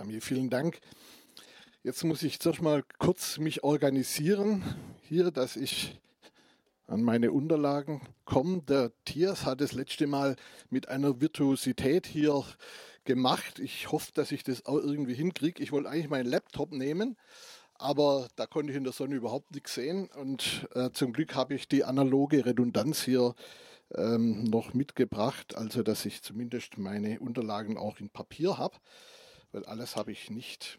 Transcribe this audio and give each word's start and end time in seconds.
Tamir, 0.00 0.22
vielen 0.22 0.48
Dank. 0.48 0.80
Jetzt 1.82 2.04
muss 2.04 2.22
ich 2.22 2.40
zuerst 2.40 2.62
mal 2.62 2.82
kurz 2.98 3.36
mich 3.36 3.64
organisieren 3.64 4.62
hier, 5.02 5.30
dass 5.30 5.56
ich 5.56 6.00
an 6.86 7.02
meine 7.02 7.32
Unterlagen 7.32 8.00
komme. 8.24 8.62
Der 8.62 8.92
Tiers 9.04 9.44
hat 9.44 9.60
das 9.60 9.72
letzte 9.72 10.06
Mal 10.06 10.36
mit 10.70 10.88
einer 10.88 11.20
Virtuosität 11.20 12.06
hier 12.06 12.42
gemacht. 13.04 13.58
Ich 13.58 13.92
hoffe, 13.92 14.10
dass 14.14 14.32
ich 14.32 14.42
das 14.42 14.64
auch 14.64 14.78
irgendwie 14.78 15.12
hinkriege. 15.12 15.62
Ich 15.62 15.70
wollte 15.70 15.90
eigentlich 15.90 16.08
meinen 16.08 16.30
Laptop 16.30 16.72
nehmen, 16.72 17.18
aber 17.74 18.28
da 18.36 18.46
konnte 18.46 18.70
ich 18.72 18.78
in 18.78 18.84
der 18.84 18.94
Sonne 18.94 19.16
überhaupt 19.16 19.54
nichts 19.54 19.74
sehen. 19.74 20.08
Und 20.18 20.66
äh, 20.74 20.92
zum 20.92 21.12
Glück 21.12 21.34
habe 21.34 21.52
ich 21.52 21.68
die 21.68 21.84
analoge 21.84 22.46
Redundanz 22.46 23.02
hier 23.02 23.34
ähm, 23.94 24.44
noch 24.44 24.72
mitgebracht, 24.72 25.56
also 25.56 25.82
dass 25.82 26.06
ich 26.06 26.22
zumindest 26.22 26.78
meine 26.78 27.20
Unterlagen 27.20 27.76
auch 27.76 28.00
in 28.00 28.08
Papier 28.08 28.56
habe, 28.56 28.78
weil 29.52 29.64
alles 29.64 29.96
habe 29.96 30.12
ich 30.12 30.30
nicht 30.30 30.78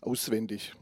auswendig. 0.00 0.74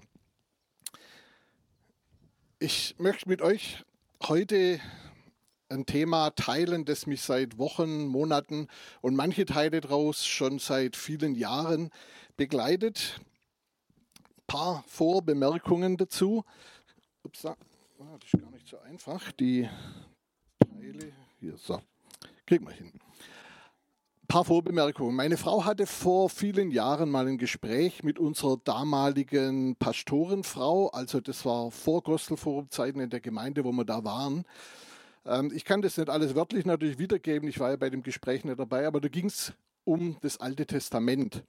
Ich 2.59 2.95
möchte 2.99 3.29
mit 3.29 3.43
euch 3.43 3.85
heute 4.23 4.81
ein 5.69 5.85
Thema 5.85 6.31
teilen, 6.31 6.85
das 6.85 7.07
mich 7.07 7.23
seit 7.23 7.59
Wochen, 7.59 8.07
Monaten 8.07 8.69
und 9.01 9.17
manche 9.17 9.45
Teile 9.45 9.81
daraus 9.81 10.25
schon 10.27 10.59
seit 10.59 10.97
vielen 10.97 11.35
Jahren 11.35 11.91
begleitet. 12.37 13.21
Ein 14.19 14.43
paar 14.47 14.85
Vorbemerkungen 14.87 15.97
dazu. 15.97 16.45
Ups, 17.25 17.43
das 17.43 17.57
ist 18.25 18.41
gar 18.41 18.51
nicht 18.51 18.69
so 18.69 18.79
einfach. 18.79 19.33
Die 19.33 19.69
Teile 20.61 21.13
hier, 21.41 21.57
so, 21.57 21.83
kriegen 22.47 22.67
wir 22.67 22.73
hin 22.75 22.93
paar 24.27 24.45
Vorbemerkungen. 24.45 25.15
Meine 25.15 25.37
Frau 25.37 25.65
hatte 25.65 25.87
vor 25.87 26.29
vielen 26.29 26.71
Jahren 26.71 27.11
mal 27.11 27.27
ein 27.27 27.39
Gespräch 27.39 28.03
mit 28.03 28.19
unserer 28.19 28.57
damaligen 28.65 29.77
Pastorenfrau. 29.77 30.89
Also 30.89 31.21
das 31.21 31.45
war 31.45 31.71
vor 31.71 32.03
Gostelforum-Zeiten 32.03 33.01
in 33.01 33.11
der 33.11 33.21
Gemeinde, 33.21 33.65
wo 33.65 33.73
wir 33.73 33.85
da 33.85 34.05
waren. 34.05 34.45
Ähm, 35.25 35.53
ich 35.55 35.65
kann 35.65 35.83
das 35.83 35.97
nicht 35.97 36.11
alles 36.11 36.35
wörtlich 36.35 36.65
natürlich 36.65 36.99
wiedergeben. 36.99 37.49
Ich 37.49 37.61
war 37.61 37.71
ja 37.71 37.77
bei 37.77 37.91
dem 37.91 38.03
Gespräch 38.03 38.45
nicht 38.45 38.59
dabei, 38.59 38.87
aber 38.87 39.01
da 39.01 39.09
ging 39.09 39.27
es 39.27 39.53
um 39.85 40.17
das 40.21 40.41
Alte 40.41 40.67
Testament. 40.67 41.45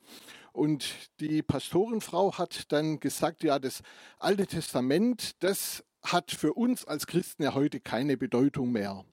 Und 0.53 0.93
die 1.19 1.41
Pastorenfrau 1.41 2.37
hat 2.37 2.71
dann 2.71 2.99
gesagt, 2.99 3.43
ja, 3.43 3.59
das 3.59 3.81
Alte 4.19 4.47
Testament, 4.47 5.43
das 5.43 5.83
hat 6.03 6.31
für 6.31 6.53
uns 6.53 6.85
als 6.85 7.07
Christen 7.07 7.43
ja 7.43 7.53
heute 7.53 7.79
keine 7.79 8.17
Bedeutung 8.17 8.71
mehr. 8.71 9.03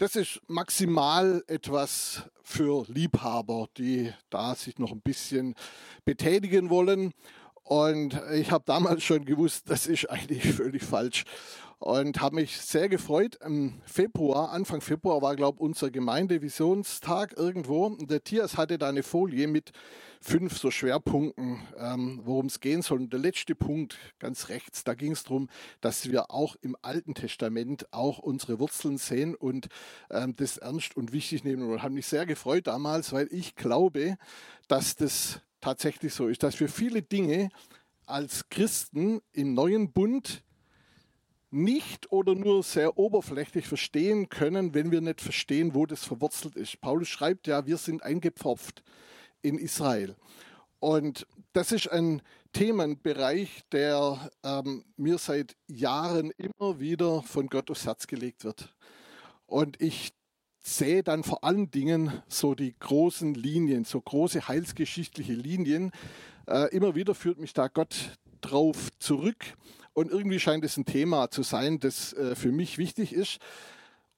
Das 0.00 0.14
ist 0.14 0.40
maximal 0.46 1.42
etwas 1.48 2.22
für 2.44 2.84
Liebhaber, 2.86 3.68
die 3.76 4.12
da 4.30 4.54
sich 4.54 4.78
noch 4.78 4.92
ein 4.92 5.00
bisschen 5.00 5.56
betätigen 6.04 6.70
wollen. 6.70 7.12
Und 7.64 8.14
ich 8.32 8.52
habe 8.52 8.62
damals 8.64 9.02
schon 9.02 9.24
gewusst, 9.24 9.68
das 9.68 9.88
ist 9.88 10.08
eigentlich 10.08 10.54
völlig 10.54 10.84
falsch 10.84 11.24
und 11.78 12.20
habe 12.20 12.36
mich 12.36 12.60
sehr 12.60 12.88
gefreut. 12.88 13.38
Im 13.44 13.80
Februar, 13.84 14.50
Anfang 14.50 14.80
Februar 14.80 15.22
war, 15.22 15.36
glaube 15.36 15.56
ich, 15.56 15.60
unser 15.60 15.90
Gemeindevisionstag 15.90 17.36
irgendwo. 17.36 17.90
Der 18.00 18.22
Tias 18.22 18.56
hatte 18.56 18.78
da 18.78 18.88
eine 18.88 19.02
Folie 19.02 19.46
mit 19.46 19.72
fünf 20.20 20.58
so 20.58 20.72
Schwerpunkten, 20.72 21.60
ähm, 21.78 22.20
worum 22.24 22.46
es 22.46 22.58
gehen 22.58 22.82
soll. 22.82 22.98
Und 22.98 23.12
der 23.12 23.20
letzte 23.20 23.54
Punkt, 23.54 23.96
ganz 24.18 24.48
rechts, 24.48 24.82
da 24.82 24.94
ging 24.94 25.12
es 25.12 25.22
darum, 25.22 25.48
dass 25.80 26.10
wir 26.10 26.32
auch 26.32 26.56
im 26.62 26.76
Alten 26.82 27.14
Testament 27.14 27.86
auch 27.92 28.18
unsere 28.18 28.58
Wurzeln 28.58 28.98
sehen 28.98 29.36
und 29.36 29.68
ähm, 30.10 30.34
das 30.34 30.58
ernst 30.58 30.96
und 30.96 31.12
wichtig 31.12 31.44
nehmen. 31.44 31.62
Und 31.70 31.82
habe 31.82 31.94
mich 31.94 32.06
sehr 32.06 32.26
gefreut 32.26 32.66
damals, 32.66 33.12
weil 33.12 33.28
ich 33.30 33.54
glaube, 33.54 34.18
dass 34.66 34.96
das 34.96 35.40
tatsächlich 35.60 36.12
so 36.12 36.26
ist, 36.26 36.42
dass 36.42 36.58
wir 36.58 36.68
viele 36.68 37.02
Dinge 37.02 37.50
als 38.06 38.48
Christen 38.48 39.20
im 39.32 39.54
neuen 39.54 39.92
Bund 39.92 40.42
nicht 41.50 42.12
oder 42.12 42.34
nur 42.34 42.62
sehr 42.62 42.98
oberflächlich 42.98 43.66
verstehen 43.66 44.28
können, 44.28 44.74
wenn 44.74 44.90
wir 44.90 45.00
nicht 45.00 45.20
verstehen, 45.20 45.74
wo 45.74 45.86
das 45.86 46.04
verwurzelt 46.04 46.56
ist. 46.56 46.80
Paulus 46.80 47.08
schreibt 47.08 47.46
ja, 47.46 47.66
wir 47.66 47.76
sind 47.76 48.02
eingepfropft 48.02 48.82
in 49.42 49.58
Israel. 49.58 50.16
Und 50.80 51.26
das 51.52 51.72
ist 51.72 51.90
ein 51.90 52.22
Themenbereich, 52.52 53.62
der 53.72 54.30
ähm, 54.44 54.84
mir 54.96 55.18
seit 55.18 55.56
Jahren 55.66 56.30
immer 56.36 56.80
wieder 56.80 57.22
von 57.22 57.48
Gott 57.48 57.70
aufs 57.70 57.86
Herz 57.86 58.06
gelegt 58.06 58.44
wird. 58.44 58.74
Und 59.46 59.80
ich 59.80 60.12
sehe 60.60 61.02
dann 61.02 61.24
vor 61.24 61.44
allen 61.44 61.70
Dingen 61.70 62.22
so 62.28 62.54
die 62.54 62.74
großen 62.78 63.34
Linien, 63.34 63.84
so 63.84 64.00
große 64.00 64.48
heilsgeschichtliche 64.48 65.32
Linien. 65.32 65.92
Äh, 66.46 66.74
immer 66.74 66.94
wieder 66.94 67.14
führt 67.14 67.38
mich 67.38 67.54
da 67.54 67.68
Gott 67.68 68.18
drauf 68.40 68.88
zurück. 68.98 69.56
Und 69.98 70.12
irgendwie 70.12 70.38
scheint 70.38 70.64
es 70.64 70.76
ein 70.76 70.84
Thema 70.84 71.28
zu 71.28 71.42
sein, 71.42 71.80
das 71.80 72.12
äh, 72.12 72.36
für 72.36 72.52
mich 72.52 72.78
wichtig 72.78 73.12
ist. 73.12 73.38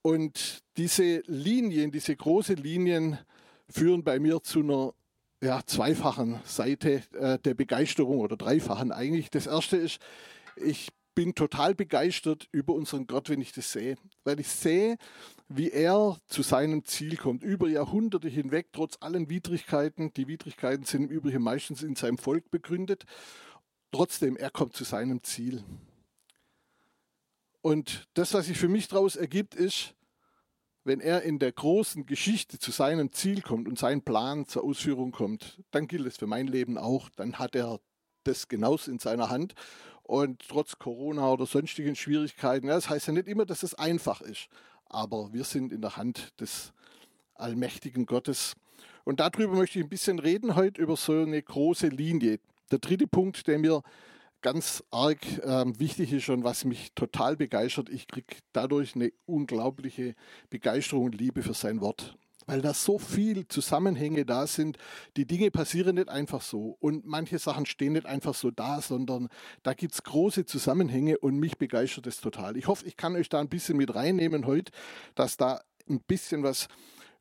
Und 0.02 0.62
diese 0.76 1.22
Linien, 1.24 1.90
diese 1.90 2.14
großen 2.14 2.56
Linien 2.56 3.16
führen 3.66 4.04
bei 4.04 4.18
mir 4.18 4.42
zu 4.42 4.60
einer 4.60 4.92
ja, 5.42 5.62
zweifachen 5.64 6.38
Seite 6.44 7.02
äh, 7.18 7.38
der 7.38 7.54
Begeisterung 7.54 8.18
oder 8.18 8.36
dreifachen 8.36 8.92
eigentlich. 8.92 9.30
Das 9.30 9.46
erste 9.46 9.78
ist, 9.78 10.00
ich 10.54 10.90
bin 11.14 11.34
total 11.34 11.74
begeistert 11.74 12.46
über 12.52 12.74
unseren 12.74 13.06
Gott, 13.06 13.30
wenn 13.30 13.40
ich 13.40 13.52
das 13.52 13.72
sehe, 13.72 13.96
weil 14.22 14.38
ich 14.38 14.48
sehe, 14.48 14.98
wie 15.48 15.70
er 15.70 16.18
zu 16.28 16.42
seinem 16.42 16.84
Ziel 16.84 17.16
kommt, 17.16 17.42
über 17.42 17.68
Jahrhunderte 17.68 18.28
hinweg, 18.28 18.66
trotz 18.72 18.98
allen 19.00 19.30
Widrigkeiten. 19.30 20.12
Die 20.12 20.28
Widrigkeiten 20.28 20.84
sind 20.84 21.04
im 21.04 21.08
Übrigen 21.08 21.42
meistens 21.42 21.82
in 21.82 21.96
seinem 21.96 22.18
Volk 22.18 22.50
begründet. 22.50 23.06
Trotzdem, 23.92 24.36
er 24.36 24.50
kommt 24.50 24.74
zu 24.74 24.84
seinem 24.84 25.22
Ziel. 25.22 25.64
Und 27.62 28.08
das, 28.14 28.32
was 28.34 28.46
sich 28.46 28.58
für 28.58 28.68
mich 28.68 28.88
daraus 28.88 29.16
ergibt, 29.16 29.54
ist, 29.54 29.94
wenn 30.84 31.00
er 31.00 31.22
in 31.22 31.38
der 31.38 31.52
großen 31.52 32.06
Geschichte 32.06 32.58
zu 32.58 32.70
seinem 32.70 33.12
Ziel 33.12 33.42
kommt 33.42 33.68
und 33.68 33.78
sein 33.78 34.02
Plan 34.02 34.46
zur 34.46 34.64
Ausführung 34.64 35.12
kommt, 35.12 35.62
dann 35.70 35.86
gilt 35.86 36.06
es 36.06 36.16
für 36.16 36.26
mein 36.26 36.46
Leben 36.46 36.78
auch. 36.78 37.10
Dann 37.10 37.38
hat 37.38 37.54
er 37.54 37.80
das 38.24 38.48
genauso 38.48 38.90
in 38.90 38.98
seiner 38.98 39.28
Hand. 39.28 39.54
Und 40.02 40.42
trotz 40.48 40.78
Corona 40.78 41.30
oder 41.30 41.46
sonstigen 41.46 41.94
Schwierigkeiten, 41.94 42.66
ja, 42.66 42.74
das 42.74 42.88
heißt 42.88 43.08
ja 43.08 43.12
nicht 43.12 43.28
immer, 43.28 43.44
dass 43.44 43.62
es 43.62 43.74
einfach 43.74 44.20
ist, 44.20 44.48
aber 44.86 45.32
wir 45.32 45.44
sind 45.44 45.72
in 45.72 45.82
der 45.82 45.96
Hand 45.96 46.40
des 46.40 46.72
allmächtigen 47.34 48.06
Gottes. 48.06 48.54
Und 49.04 49.20
darüber 49.20 49.54
möchte 49.54 49.78
ich 49.78 49.84
ein 49.84 49.88
bisschen 49.88 50.18
reden 50.18 50.56
heute, 50.56 50.80
über 50.80 50.96
so 50.96 51.12
eine 51.12 51.40
große 51.40 51.88
Linie. 51.88 52.40
Der 52.70 52.78
dritte 52.78 53.06
Punkt, 53.06 53.46
der 53.46 53.58
mir 53.58 53.82
ganz 54.42 54.82
arg 54.90 55.18
äh, 55.38 55.64
wichtig 55.78 56.12
ist 56.12 56.28
und 56.28 56.44
was 56.44 56.64
mich 56.64 56.92
total 56.94 57.36
begeistert, 57.36 57.88
ich 57.88 58.06
kriege 58.06 58.36
dadurch 58.52 58.94
eine 58.94 59.12
unglaubliche 59.26 60.14
Begeisterung 60.48 61.06
und 61.06 61.14
Liebe 61.14 61.42
für 61.42 61.54
sein 61.54 61.80
Wort. 61.80 62.16
Weil 62.46 62.62
da 62.62 62.72
so 62.72 62.98
viele 62.98 63.46
Zusammenhänge 63.46 64.24
da 64.24 64.46
sind. 64.46 64.78
Die 65.16 65.26
Dinge 65.26 65.50
passieren 65.50 65.96
nicht 65.96 66.08
einfach 66.08 66.40
so. 66.40 66.76
Und 66.80 67.06
manche 67.06 67.38
Sachen 67.38 67.66
stehen 67.66 67.92
nicht 67.92 68.06
einfach 68.06 68.34
so 68.34 68.50
da, 68.50 68.80
sondern 68.80 69.28
da 69.62 69.74
gibt 69.74 69.92
es 69.92 70.02
große 70.02 70.46
Zusammenhänge 70.46 71.18
und 71.18 71.38
mich 71.38 71.58
begeistert 71.58 72.06
es 72.06 72.20
total. 72.20 72.56
Ich 72.56 72.66
hoffe, 72.66 72.86
ich 72.86 72.96
kann 72.96 73.14
euch 73.14 73.28
da 73.28 73.40
ein 73.40 73.48
bisschen 73.48 73.76
mit 73.76 73.94
reinnehmen 73.94 74.46
heute, 74.46 74.72
dass 75.14 75.36
da 75.36 75.60
ein 75.88 76.00
bisschen 76.00 76.42
was 76.42 76.68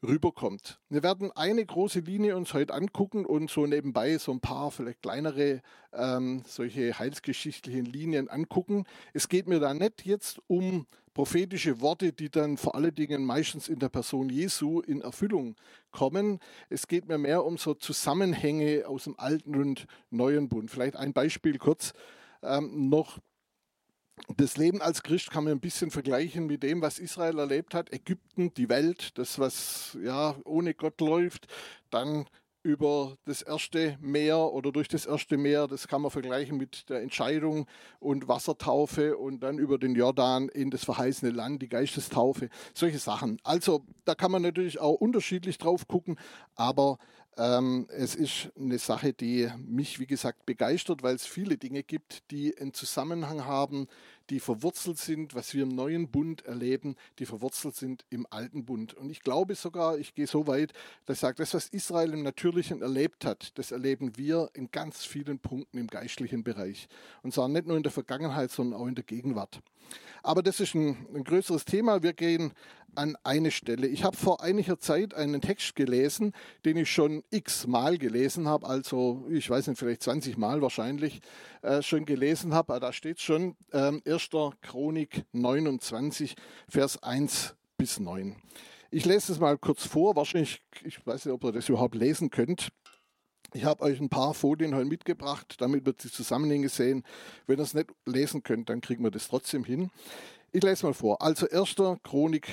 rüberkommt. 0.02 0.80
Wir 0.90 1.04
werden 1.04 1.32
eine 1.32 1.66
große 1.66 2.00
Linie 2.00 2.36
uns 2.38 2.54
heute 2.54 2.74
angucken 2.74 3.26
und 3.26 3.50
so 3.50 3.66
nebenbei 3.66 4.18
so 4.18 4.32
ein 4.32 4.40
paar 4.40 4.72
vielleicht 4.72 5.02
kleinere 5.02 5.62
ähm, 5.94 6.44
solche 6.46 6.98
heilsgeschichtlichen 6.98 7.86
Linien 7.86 8.30
angucken. 8.30 8.86
Es 9.14 9.28
geht 9.28 9.48
mir 9.48 9.60
da 9.60 9.74
nicht 9.74 10.06
jetzt 10.06 10.40
um 10.48 10.88
prophetische 11.14 11.82
Worte, 11.82 12.14
die 12.14 12.30
dann 12.30 12.56
vor 12.56 12.76
allen 12.76 12.96
Dingen 12.96 13.26
meistens 13.26 13.68
in 13.68 13.80
der 13.80 13.90
Person 13.90 14.30
Jesu 14.30 14.80
in 14.80 15.02
Erfüllung 15.02 15.56
kommen. 15.92 16.40
Es 16.70 16.88
geht 16.88 17.08
mir 17.08 17.18
mehr 17.18 17.44
um 17.44 17.58
so 17.58 17.74
Zusammenhänge 17.74 18.88
aus 18.88 19.04
dem 19.04 19.20
alten 19.20 19.56
und 19.56 19.86
neuen 20.12 20.48
Bund. 20.48 20.72
Vielleicht 20.72 20.96
ein 20.96 21.12
Beispiel 21.12 21.58
kurz 21.58 21.94
ähm, 22.42 22.90
noch 22.90 23.20
das 24.38 24.58
Leben 24.58 24.82
als 24.82 25.04
Christ 25.04 25.32
kann 25.32 25.44
man 25.44 25.54
ein 25.54 25.60
bisschen 25.60 25.92
vergleichen 25.92 26.48
mit 26.48 26.64
dem, 26.64 26.82
was 26.82 27.00
Israel 27.00 27.40
erlebt 27.40 27.74
hat. 27.74 27.92
Ägypten, 27.94 28.54
die 28.54 28.70
Welt, 28.70 29.18
das, 29.18 29.40
was 29.40 29.98
ja 30.04 30.36
ohne 30.46 30.74
Gott 30.74 31.02
läuft, 31.02 31.48
dann 31.90 32.26
über 32.62 33.16
das 33.26 33.42
erste 33.42 33.98
Meer 34.02 34.38
oder 34.38 34.72
durch 34.72 34.90
das 34.90 35.06
erste 35.06 35.38
Meer, 35.38 35.68
das 35.68 35.88
kann 35.88 36.02
man 36.02 36.12
vergleichen 36.12 36.58
mit 36.58 36.90
der 36.90 37.02
Entscheidung 37.02 37.68
und 38.00 38.28
Wassertaufe 38.28 39.18
und 39.18 39.42
dann 39.42 39.60
über 39.60 39.78
den 39.78 39.96
Jordan 39.96 40.50
in 40.50 40.70
das 40.70 40.84
verheißene 40.84 41.32
Land, 41.32 41.62
die 41.62 41.70
Geistestaufe, 41.70 42.50
solche 42.74 43.00
Sachen. 43.00 43.40
Also 43.44 43.86
da 44.04 44.14
kann 44.14 44.32
man 44.32 44.42
natürlich 44.42 44.80
auch 44.80 44.96
unterschiedlich 44.96 45.58
drauf 45.58 45.88
gucken, 45.88 46.20
aber 46.56 46.98
Ähm, 47.40 47.88
es 47.90 48.16
ist 48.16 48.52
eine 48.60 48.78
Sache, 48.80 49.14
die 49.14 49.50
mich, 49.66 49.98
wie 49.98 50.08
gesagt, 50.08 50.46
begeistert, 50.46 51.04
weil 51.04 51.16
es 51.16 51.26
viele 51.26 51.58
Dinge 51.58 51.84
gibt, 51.84 52.30
die 52.32 52.58
einen 52.58 52.74
Zusammenhang 52.74 53.46
haben, 53.46 53.88
die 54.30 54.42
verwurzelt 54.42 54.98
sind, 54.98 55.34
was 55.36 55.54
wir 55.54 55.64
im 55.64 55.70
neuen 55.70 56.10
Bund 56.10 56.46
erleben, 56.46 56.98
die 57.18 57.26
verwurzelt 57.26 57.78
sind 57.78 58.04
im 58.10 58.28
alten 58.30 58.66
Bund. 58.66 58.94
Und 58.94 59.10
ich 59.10 59.22
glaube 59.22 59.56
sogar, 59.56 59.98
ich 59.98 60.14
gehe 60.14 60.28
so 60.28 60.48
weit, 60.48 60.74
dass 61.06 61.18
ich 61.18 61.22
sage, 61.22 61.38
das, 61.38 61.54
was 61.54 61.70
Israel 61.70 62.12
im 62.12 62.24
Natürlichen 62.24 62.82
erlebt 62.82 63.24
hat, 63.24 63.58
das 63.58 63.72
erleben 63.72 64.18
wir 64.18 64.50
in 64.54 64.70
ganz 64.70 65.06
vielen 65.06 65.40
Punkten 65.40 65.78
im 65.78 65.88
geistlichen 65.88 66.44
Bereich. 66.44 66.90
Und 67.24 67.34
zwar 67.34 67.48
nicht 67.48 67.68
nur 67.68 67.78
in 67.78 67.84
der 67.84 67.92
Vergangenheit, 67.94 68.52
sondern 68.52 68.82
auch 68.82 68.88
in 68.88 68.96
der 68.96 69.06
Gegenwart. 69.06 69.62
Aber 70.24 70.44
das 70.44 70.60
ist 70.60 70.76
ein, 70.76 71.08
ein 71.16 71.24
größeres 71.24 71.64
Thema. 71.64 72.04
Wir 72.04 72.12
gehen 72.12 72.52
an 73.00 73.16
eine 73.24 73.50
Stelle. 73.50 73.88
Ich 73.88 74.04
habe 74.04 74.18
vor 74.18 74.44
einiger 74.44 74.78
Zeit 74.78 75.14
einen 75.14 75.40
Text 75.40 75.76
gelesen, 75.76 76.34
den 76.66 76.76
ich 76.76 76.92
schon 76.92 77.24
x 77.32 77.66
Mal 77.66 77.98
gelesen 77.98 78.48
habe, 78.48 78.68
also 78.68 79.26
ich 79.30 79.50
weiß 79.50 79.68
nicht, 79.68 79.80
vielleicht 79.80 80.04
20 80.04 80.38
Mal 80.38 80.62
wahrscheinlich 80.62 81.22
äh, 81.62 81.82
schon 81.82 82.06
gelesen 82.06 82.54
habe. 82.54 82.78
Da 82.82 82.92
steht 82.92 83.22
schon 83.22 83.56
ähm, 83.72 84.02
1. 84.06 84.30
Chronik 84.62 85.24
29, 85.32 86.36
Vers 86.68 87.02
1 87.02 87.56
bis 87.78 88.02
9. 88.02 88.36
Ich 88.92 89.06
lese 89.06 89.32
es 89.32 89.40
mal 89.40 89.58
kurz 89.58 89.86
vor. 89.86 90.18
Wahrscheinlich, 90.18 90.62
ich 90.84 91.06
weiß 91.08 91.26
nicht, 91.26 91.34
ob 91.34 91.46
ihr 91.46 91.54
das 91.54 91.70
überhaupt 91.70 91.96
lesen 91.96 92.30
könnt. 92.30 92.68
Ich 93.54 93.64
habe 93.64 93.84
euch 93.84 94.02
ein 94.02 94.10
paar 94.10 94.34
Folien 94.34 94.76
heute 94.76 94.86
mitgebracht, 94.86 95.56
damit 95.60 95.86
wir 95.86 95.94
die 95.94 96.12
Zusammenhänge 96.12 96.68
sehen. 96.68 97.04
Wenn 97.48 97.60
ihr 97.60 97.64
es 97.64 97.74
nicht 97.74 97.92
lesen 98.06 98.44
könnt, 98.44 98.70
dann 98.70 98.82
kriegen 98.82 99.04
wir 99.06 99.12
das 99.12 99.30
trotzdem 99.30 99.64
hin. 99.64 99.90
Ich 100.52 100.64
lese 100.64 100.86
mal 100.86 100.94
vor. 100.94 101.22
Also 101.22 101.48
1. 101.50 101.76
Chronik 102.04 102.50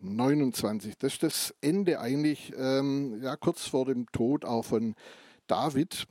29. 0.00 0.96
Das 0.98 1.14
ist 1.14 1.22
das 1.22 1.54
Ende 1.60 2.00
eigentlich, 2.00 2.52
ähm, 2.56 3.20
ja, 3.22 3.36
kurz 3.36 3.66
vor 3.66 3.86
dem 3.86 4.06
Tod 4.12 4.44
auch 4.44 4.64
von 4.64 4.94
David. 5.46 6.06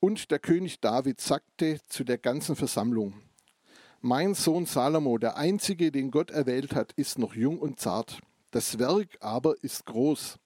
Und 0.00 0.30
der 0.30 0.38
König 0.38 0.80
David 0.80 1.20
sagte 1.20 1.78
zu 1.88 2.04
der 2.04 2.18
ganzen 2.18 2.56
Versammlung, 2.56 3.14
mein 4.00 4.34
Sohn 4.34 4.64
Salomo, 4.64 5.18
der 5.18 5.36
einzige, 5.36 5.92
den 5.92 6.10
Gott 6.10 6.30
erwählt 6.30 6.74
hat, 6.74 6.92
ist 6.92 7.18
noch 7.18 7.34
jung 7.34 7.58
und 7.58 7.78
zart. 7.78 8.20
Das 8.50 8.78
Werk 8.78 9.18
aber 9.20 9.62
ist 9.62 9.84
groß. 9.84 10.38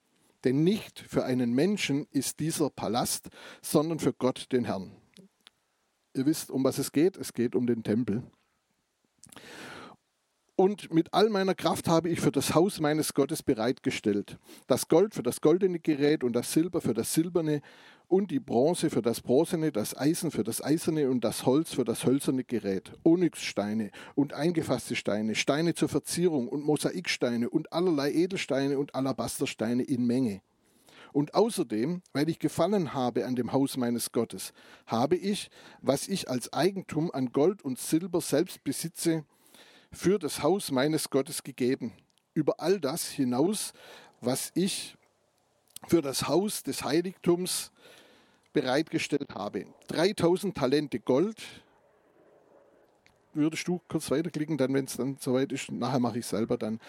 Denn 0.43 0.65
nicht 0.65 0.99
für 0.99 1.25
einen 1.25 1.53
Menschen 1.53 2.07
ist 2.11 2.41
dieser 2.41 2.69
Palast, 2.69 3.29
sondern 3.63 4.01
für 4.01 4.13
Gott 4.13 4.49
den 4.53 4.65
Herrn. 4.65 4.91
Ihr 6.15 6.27
wisst, 6.27 6.51
um 6.51 6.65
was 6.65 6.79
es 6.79 6.93
geht. 6.93 7.17
Es 7.17 7.33
geht 7.33 7.55
um 7.55 7.67
den 7.67 7.83
Tempel. 7.83 8.25
Und 10.56 10.95
mit 10.95 11.12
all 11.12 11.31
meiner 11.31 11.56
Kraft 11.56 11.89
habe 11.89 12.09
ich 12.09 12.21
für 12.21 12.31
das 12.31 12.55
Haus 12.55 12.79
meines 12.79 13.12
Gottes 13.12 13.43
bereitgestellt. 13.43 14.39
Das 14.69 14.87
Gold 14.87 15.12
für 15.12 15.25
das 15.25 15.41
goldene 15.41 15.81
Gerät 15.81 16.23
und 16.23 16.33
das 16.33 16.53
Silber 16.53 16.81
für 16.81 16.95
das 16.95 17.12
silberne 17.12 17.61
und 18.06 18.31
die 18.31 18.39
Bronze 18.39 18.89
für 18.89 19.03
das 19.03 19.21
bronzene, 19.21 19.73
das 19.73 19.97
Eisen 19.97 20.31
für 20.31 20.45
das 20.45 20.62
eiserne 20.62 21.11
und 21.11 21.25
das 21.25 21.45
Holz 21.45 21.75
für 21.75 21.85
das 21.85 22.06
hölzerne 22.06 22.45
Gerät, 22.45 22.93
Onyxsteine 23.03 23.91
und 24.15 24.33
eingefasste 24.33 24.95
Steine, 24.95 25.35
Steine 25.35 25.75
zur 25.75 25.89
Verzierung 25.89 26.47
und 26.47 26.65
Mosaiksteine 26.65 27.51
und 27.51 27.73
allerlei 27.73 28.12
Edelsteine 28.12 28.79
und 28.79 28.95
Alabastersteine 28.95 29.83
in 29.83 30.06
Menge. 30.06 30.41
Und 31.12 31.35
außerdem, 31.35 32.03
weil 32.12 32.29
ich 32.29 32.39
gefallen 32.39 32.95
habe 32.95 33.27
an 33.27 33.35
dem 33.35 33.53
Haus 33.53 33.77
meines 33.77 34.12
Gottes, 34.12 34.53
habe 34.87 35.17
ich, 35.17 35.51
was 35.81 36.06
ich 36.06 36.29
als 36.31 36.53
Eigentum 36.53 37.11
an 37.12 37.33
Gold 37.33 37.65
und 37.65 37.79
Silber 37.79 38.21
selbst 38.21 38.62
besitze, 38.62 39.25
für 39.94 40.19
das 40.19 40.43
Haus 40.43 40.70
meines 40.70 41.08
Gottes 41.11 41.43
gegeben. 41.43 41.93
Über 42.35 42.61
all 42.61 42.81
das 42.81 43.08
hinaus, 43.08 43.73
was 44.20 44.50
ich 44.55 44.96
für 45.87 46.02
das 46.02 46.26
Haus 46.29 46.62
des 46.62 46.82
Heiligtums 46.85 47.70
bereitgestellt 48.52 49.35
habe. 49.35 49.67
3000 49.88 50.56
Talente 50.56 50.99
Gold. 50.99 51.43
Würdest 53.32 53.67
du 53.67 53.81
kurz 53.88 54.11
weiterklicken, 54.11 54.56
dann, 54.56 54.73
wenn 54.75 54.85
es 54.85 54.96
dann 54.96 55.17
soweit 55.19 55.52
ist, 55.52 55.70
nachher 55.70 55.99
mache 55.99 56.20
ich 56.20 56.26
selber 56.26 56.56
dann. 56.56 56.81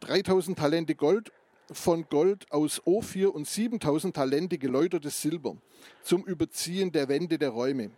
3000 0.00 0.58
Talente 0.58 0.94
Gold 0.94 1.32
von 1.72 2.06
Gold 2.08 2.50
aus 2.52 2.82
Ophir 2.84 3.34
und 3.34 3.48
7000 3.48 4.14
Talente 4.14 4.58
geläutertes 4.58 5.20
Silber 5.20 5.56
zum 6.02 6.24
Überziehen 6.24 6.92
der 6.92 7.08
Wände 7.08 7.38
der 7.38 7.50
Räume. 7.50 7.90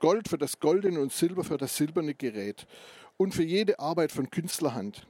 Gold 0.00 0.28
für 0.28 0.38
das 0.38 0.60
goldene 0.60 1.00
und 1.00 1.12
Silber 1.12 1.44
für 1.44 1.56
das 1.56 1.76
silberne 1.76 2.14
Gerät 2.14 2.66
und 3.16 3.34
für 3.34 3.44
jede 3.44 3.78
Arbeit 3.78 4.12
von 4.12 4.30
Künstlerhand. 4.30 5.06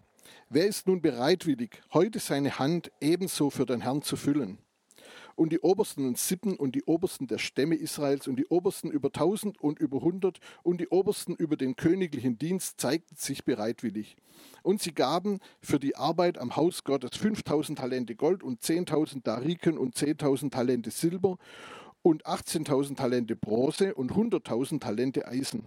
Wer 0.49 0.67
ist 0.67 0.87
nun 0.87 1.01
bereitwillig, 1.01 1.83
heute 1.93 2.19
seine 2.19 2.59
Hand 2.59 2.91
ebenso 3.01 3.51
für 3.51 3.67
den 3.67 3.81
Herrn 3.81 4.03
zu 4.03 4.17
füllen? 4.17 4.59
und 5.37 5.53
die 5.53 5.61
Obersten 5.61 6.07
und 6.07 6.19
Sippen 6.19 6.57
und 6.57 6.75
die 6.75 6.83
Obersten 6.85 7.27
der 7.29 7.39
Stämme 7.39 7.77
Israels 7.77 8.27
und 8.27 8.37
die 8.37 8.47
Obersten 8.47 8.91
über 8.91 9.13
tausend 9.13 9.61
und 9.61 9.79
über 9.79 10.01
hundert 10.01 10.41
und 10.63 10.81
die 10.81 10.89
Obersten 10.89 11.35
über 11.37 11.57
den 11.57 11.77
königlichen 11.77 12.39
Dienst 12.39 12.81
zeigten 12.81 13.15
sich 13.17 13.45
bereitwillig. 13.45 14.17
Und 14.63 14.83
sie 14.83 14.93
gaben 14.93 15.39
für 15.61 15.79
die 15.79 15.95
Arbeit 15.95 16.39
am 16.39 16.57
Haus 16.57 16.83
Gottes 16.85 17.17
5000 17.17 17.79
Talente 17.79 18.17
Gold 18.17 18.43
und 18.43 18.63
10.000 18.63 19.23
Dariken 19.23 19.79
und 19.79 19.95
10.000 19.95 20.51
Talente 20.51 20.91
Silber 20.91 21.39
und 22.03 22.25
18.000 22.27 22.97
Talente 22.97 23.37
Bronze 23.37 23.95
und 23.95 24.13
100.000 24.13 24.81
Talente 24.81 25.29
Eisen. 25.29 25.65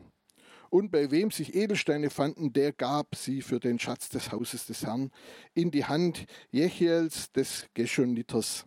Und 0.70 0.92
bei 0.92 1.12
wem 1.12 1.32
sich 1.32 1.56
Edelsteine 1.56 2.10
fanden, 2.10 2.54
der 2.54 2.72
gab 2.72 3.16
sie 3.16 3.42
für 3.42 3.60
den 3.60 3.80
Schatz 3.80 4.10
des 4.10 4.32
Hauses 4.32 4.66
des 4.68 4.86
Herrn 4.86 5.12
in 5.54 5.72
die 5.72 5.86
Hand 5.86 6.26
Jechiels 6.52 7.32
des 7.32 7.68
Geschoniters. 7.74 8.66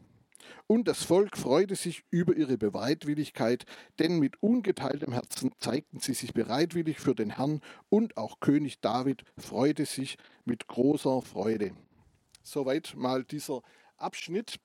Und 0.67 0.89
das 0.89 1.05
Volk 1.05 1.37
freute 1.37 1.77
sich 1.77 2.05
über 2.11 2.37
ihre 2.37 2.57
Bereitwilligkeit, 2.57 3.65
denn 3.99 4.19
mit 4.19 4.43
ungeteiltem 4.43 5.13
Herzen 5.13 5.53
zeigten 5.59 6.01
sie 6.01 6.15
sich 6.15 6.33
bereitwillig 6.33 6.99
für 6.99 7.15
den 7.15 7.37
Herrn 7.37 7.61
und 7.89 8.17
auch 8.17 8.41
König 8.41 8.81
David 8.81 9.23
freute 9.37 9.87
sich 9.87 10.17
mit 10.45 10.67
großer 10.67 11.23
Freude. 11.23 11.73
Soweit 12.43 12.95
mal 12.97 13.23
dieser 13.25 13.63
Abschnitt 13.97 14.59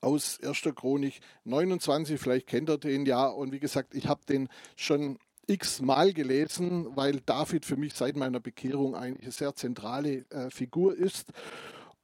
aus 0.00 0.40
1. 0.42 0.62
Chronik 0.74 1.20
29. 1.44 2.20
Vielleicht 2.20 2.46
kennt 2.46 2.68
ihr 2.68 2.78
den 2.78 3.06
ja. 3.06 3.26
Und 3.26 3.52
wie 3.52 3.60
gesagt, 3.60 3.94
ich 3.94 4.08
habe 4.08 4.24
den 4.26 4.48
schon 4.76 5.18
x-mal 5.52 6.12
gelesen, 6.12 6.96
weil 6.96 7.20
David 7.20 7.64
für 7.64 7.76
mich 7.76 7.94
seit 7.94 8.16
meiner 8.16 8.40
Bekehrung 8.40 8.94
eigentlich 8.94 9.24
eine 9.24 9.32
sehr 9.32 9.54
zentrale 9.54 10.24
äh, 10.30 10.50
Figur 10.50 10.96
ist. 10.96 11.32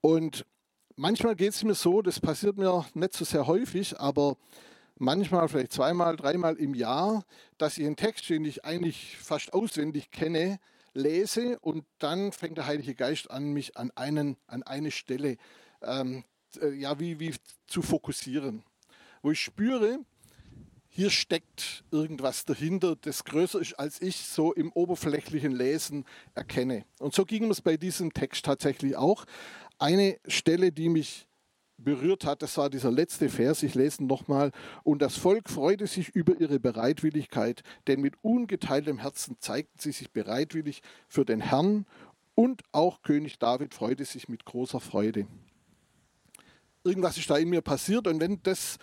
Und 0.01 0.45
manchmal 0.97 1.35
geht 1.35 1.55
es 1.55 1.65
mir 1.65 1.75
so, 1.75 2.03
das 2.03 2.21
passiert 2.21 2.57
mir 2.57 2.87
nicht 2.95 3.15
so 3.15 3.25
sehr 3.25 3.47
häufig, 3.47 3.99
aber 3.99 4.37
manchmal 4.97 5.49
vielleicht 5.49 5.73
zweimal, 5.73 6.17
dreimal 6.17 6.57
im 6.57 6.75
Jahr, 6.75 7.25
dass 7.57 7.79
ich 7.79 7.87
einen 7.87 7.97
Text, 7.97 8.29
den 8.29 8.45
ich 8.45 8.65
eigentlich 8.65 9.17
fast 9.17 9.53
auswendig 9.53 10.11
kenne, 10.11 10.61
lese 10.95 11.59
und 11.61 11.85
dann 11.99 12.33
fängt 12.33 12.59
der 12.59 12.67
Heilige 12.67 12.95
Geist 12.95 13.31
an, 13.31 13.53
mich 13.53 13.77
an, 13.77 13.91
einen, 13.95 14.37
an 14.47 14.63
eine 14.63 14.91
Stelle 14.91 15.37
ähm, 15.83 16.25
äh, 16.61 16.71
ja, 16.71 16.99
wie, 16.99 17.21
wie 17.21 17.35
zu 17.67 17.83
fokussieren, 17.83 18.65
wo 19.23 19.31
ich 19.31 19.41
spüre, 19.41 20.01
hier 20.99 21.11
steckt 21.11 21.85
irgendwas 21.93 22.45
dahinter, 22.45 22.97
das 22.97 23.23
größer 23.23 23.61
ist, 23.61 23.75
als 23.75 24.03
ich 24.03 24.17
so 24.17 24.53
im 24.53 24.73
oberflächlichen 24.73 25.53
Lesen 25.53 26.05
erkenne. 26.35 26.87
Und 26.99 27.15
so 27.15 27.25
ging 27.25 27.49
es 27.53 27.61
bei 27.61 27.77
diesem 27.77 28.13
Text 28.13 28.45
tatsächlich 28.45 28.97
auch. 28.97 29.25
Eine 29.79 30.19
Stelle, 30.27 30.73
die 30.73 30.89
mich 30.89 31.29
berührt 31.77 32.25
hat, 32.25 32.43
das 32.43 32.57
war 32.57 32.69
dieser 32.69 32.91
letzte 32.91 33.29
Vers, 33.29 33.63
ich 33.63 33.77
lese 33.77 34.03
ihn 34.03 34.09
nochmal. 34.09 34.51
Und 34.83 35.01
das 35.01 35.17
Volk 35.17 35.49
freute 35.49 35.87
sich 35.87 36.09
über 36.17 36.41
ihre 36.41 36.59
Bereitwilligkeit, 36.59 37.63
denn 37.87 38.01
mit 38.01 38.15
ungeteiltem 38.23 38.99
Herzen 38.99 39.37
zeigten 39.39 39.79
sie 39.79 39.93
sich 39.93 40.11
bereitwillig 40.11 40.83
für 41.07 41.25
den 41.25 41.41
Herrn 41.41 41.87
und 42.35 42.63
auch 42.73 43.03
König 43.03 43.39
David 43.39 43.73
freute 43.73 44.05
sich 44.05 44.29
mit 44.29 44.45
großer 44.45 44.81
Freude. 44.81 45.29
Irgendwas 46.83 47.19
ist 47.19 47.31
da 47.31 47.37
in 47.37 47.51
mir 47.51 47.61
passiert 47.63 48.09
und 48.09 48.19
wenn 48.19 48.43
das 48.43 48.79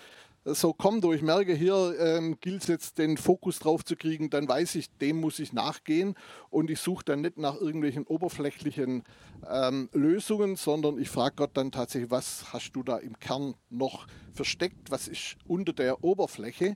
so 0.45 0.73
kommt, 0.73 1.03
wo 1.03 1.11
ich 1.11 1.23
merke, 1.23 1.55
hier 1.55 1.95
ähm, 1.99 2.37
gilt 2.39 2.61
es 2.61 2.67
jetzt 2.67 2.99
den 2.99 3.17
Fokus 3.17 3.57
drauf 3.57 3.83
zu 3.83 3.95
kriegen, 3.95 4.29
dann 4.29 4.47
weiß 4.47 4.75
ich, 4.75 4.95
dem 4.97 5.19
muss 5.19 5.39
ich 5.39 5.53
nachgehen 5.53 6.15
und 6.51 6.69
ich 6.69 6.79
suche 6.79 7.03
dann 7.03 7.21
nicht 7.21 7.37
nach 7.37 7.59
irgendwelchen 7.59 8.05
oberflächlichen 8.05 9.03
ähm, 9.49 9.89
Lösungen, 9.91 10.55
sondern 10.55 10.99
ich 10.99 11.09
frage 11.09 11.35
Gott 11.37 11.51
dann 11.55 11.71
tatsächlich, 11.71 12.11
was 12.11 12.53
hast 12.53 12.73
du 12.73 12.83
da 12.83 12.97
im 12.97 13.19
Kern 13.19 13.55
noch 13.71 14.05
versteckt, 14.33 14.91
was 14.91 15.07
ist 15.07 15.35
unter 15.47 15.73
der 15.73 16.03
Oberfläche 16.03 16.75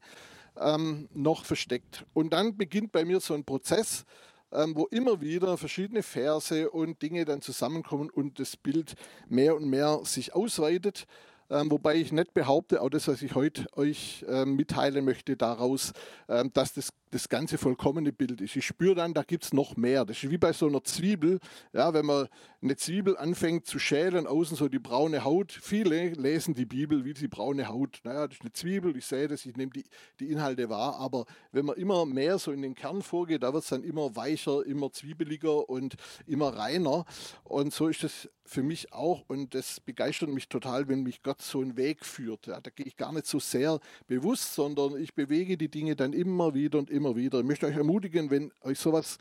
ähm, 0.57 1.07
noch 1.13 1.45
versteckt. 1.45 2.05
Und 2.13 2.33
dann 2.33 2.57
beginnt 2.57 2.91
bei 2.91 3.05
mir 3.05 3.19
so 3.19 3.35
ein 3.35 3.45
Prozess, 3.45 4.03
ähm, 4.51 4.75
wo 4.75 4.87
immer 4.87 5.21
wieder 5.21 5.57
verschiedene 5.57 6.01
Verse 6.01 6.71
und 6.71 7.01
Dinge 7.03 7.23
dann 7.25 7.41
zusammenkommen 7.41 8.09
und 8.09 8.39
das 8.39 8.57
Bild 8.57 8.95
mehr 9.27 9.55
und 9.55 9.69
mehr 9.69 9.99
sich 10.05 10.33
ausweitet. 10.33 11.05
Ähm, 11.49 11.71
wobei 11.71 11.95
ich 11.95 12.11
nicht 12.11 12.33
behaupte, 12.33 12.81
auch 12.81 12.89
das, 12.89 13.07
was 13.07 13.21
ich 13.21 13.33
heute 13.33 13.65
euch 13.75 14.23
ähm, 14.27 14.55
mitteilen 14.55 15.03
möchte 15.03 15.35
daraus, 15.35 15.93
ähm, 16.27 16.51
dass 16.53 16.73
das 16.73 16.91
das 17.11 17.29
ganze 17.29 17.57
vollkommene 17.57 18.11
Bild 18.11 18.41
ist. 18.41 18.55
Ich 18.55 18.65
spüre 18.65 18.95
dann, 18.95 19.13
da 19.13 19.23
gibt 19.23 19.43
es 19.43 19.53
noch 19.53 19.75
mehr. 19.77 20.05
Das 20.05 20.23
ist 20.23 20.29
wie 20.29 20.37
bei 20.37 20.53
so 20.53 20.67
einer 20.67 20.83
Zwiebel. 20.83 21.39
Ja, 21.73 21.93
wenn 21.93 22.05
man 22.05 22.27
eine 22.61 22.75
Zwiebel 22.75 23.17
anfängt 23.17 23.65
zu 23.65 23.79
schälen, 23.79 24.27
außen 24.27 24.57
so 24.57 24.67
die 24.67 24.79
braune 24.79 25.23
Haut. 25.23 25.51
Viele 25.51 26.09
lesen 26.09 26.53
die 26.53 26.65
Bibel 26.65 27.05
wie 27.05 27.13
die 27.13 27.27
braune 27.27 27.67
Haut. 27.67 27.99
Naja, 28.03 28.27
das 28.27 28.37
ist 28.37 28.41
eine 28.41 28.51
Zwiebel, 28.51 28.95
ich 28.97 29.05
sehe 29.05 29.27
das, 29.27 29.45
ich 29.45 29.55
nehme 29.55 29.71
die, 29.71 29.85
die 30.19 30.29
Inhalte 30.29 30.69
wahr. 30.69 30.97
Aber 30.97 31.25
wenn 31.51 31.65
man 31.65 31.77
immer 31.77 32.05
mehr 32.05 32.37
so 32.37 32.51
in 32.51 32.61
den 32.61 32.75
Kern 32.75 33.01
vorgeht, 33.01 33.43
da 33.43 33.53
wird 33.53 33.63
es 33.63 33.69
dann 33.69 33.83
immer 33.83 34.15
weicher, 34.15 34.65
immer 34.65 34.91
zwiebeliger 34.91 35.69
und 35.69 35.95
immer 36.27 36.49
reiner. 36.49 37.05
Und 37.43 37.73
so 37.73 37.87
ist 37.87 38.03
es 38.03 38.29
für 38.49 38.63
mich 38.63 38.91
auch. 38.91 39.23
Und 39.27 39.53
das 39.53 39.79
begeistert 39.79 40.29
mich 40.29 40.49
total, 40.49 40.87
wenn 40.87 41.03
mich 41.03 41.21
Gott 41.23 41.41
so 41.41 41.61
einen 41.61 41.77
Weg 41.77 42.05
führt. 42.05 42.47
Ja, 42.47 42.59
da 42.59 42.71
gehe 42.71 42.85
ich 42.85 42.97
gar 42.97 43.13
nicht 43.13 43.27
so 43.27 43.39
sehr 43.39 43.79
bewusst, 44.07 44.55
sondern 44.55 45.01
ich 45.01 45.13
bewege 45.13 45.55
die 45.55 45.69
Dinge 45.69 45.95
dann 45.95 46.13
immer 46.13 46.53
wieder 46.53 46.79
und 46.79 46.89
immer 46.89 46.98
immer 46.99 47.15
wieder. 47.15 47.39
Ich 47.39 47.45
möchte 47.45 47.65
euch 47.65 47.77
ermutigen, 47.77 48.29
wenn 48.29 48.51
euch 48.61 48.77
sowas 48.77 49.17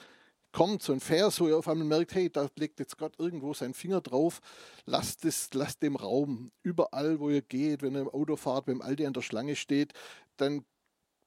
kommt, 0.53 0.83
so 0.83 0.93
ein 0.93 1.01
Vers, 1.01 1.41
wo 1.41 1.49
ihr 1.49 1.57
auf 1.57 1.69
einmal 1.69 1.87
merkt, 1.87 2.15
hey, 2.15 2.31
da 2.31 2.49
legt 2.57 2.81
jetzt 2.81 2.99
Gott 2.99 3.15
irgendwo 3.19 3.55
seinen 3.55 3.75
Finger 3.75 4.01
drauf, 4.01 4.41
lasst, 4.85 5.25
es, 5.25 5.53
lasst 5.55 5.83
dem 5.83 5.97
Raum. 5.97 6.51
Überall, 6.63 7.21
wo 7.21 7.31
ihr 7.31 7.43
geht, 7.43 7.83
wenn 7.83 7.95
ihr 7.95 8.03
im 8.03 8.09
Auto 8.09 8.37
fahrt, 8.37 8.67
wenn 8.67 8.83
Aldi 8.83 9.07
an 9.07 9.13
der 9.13 9.23
Schlange 9.23 9.57
steht, 9.57 9.93
dann 10.37 10.65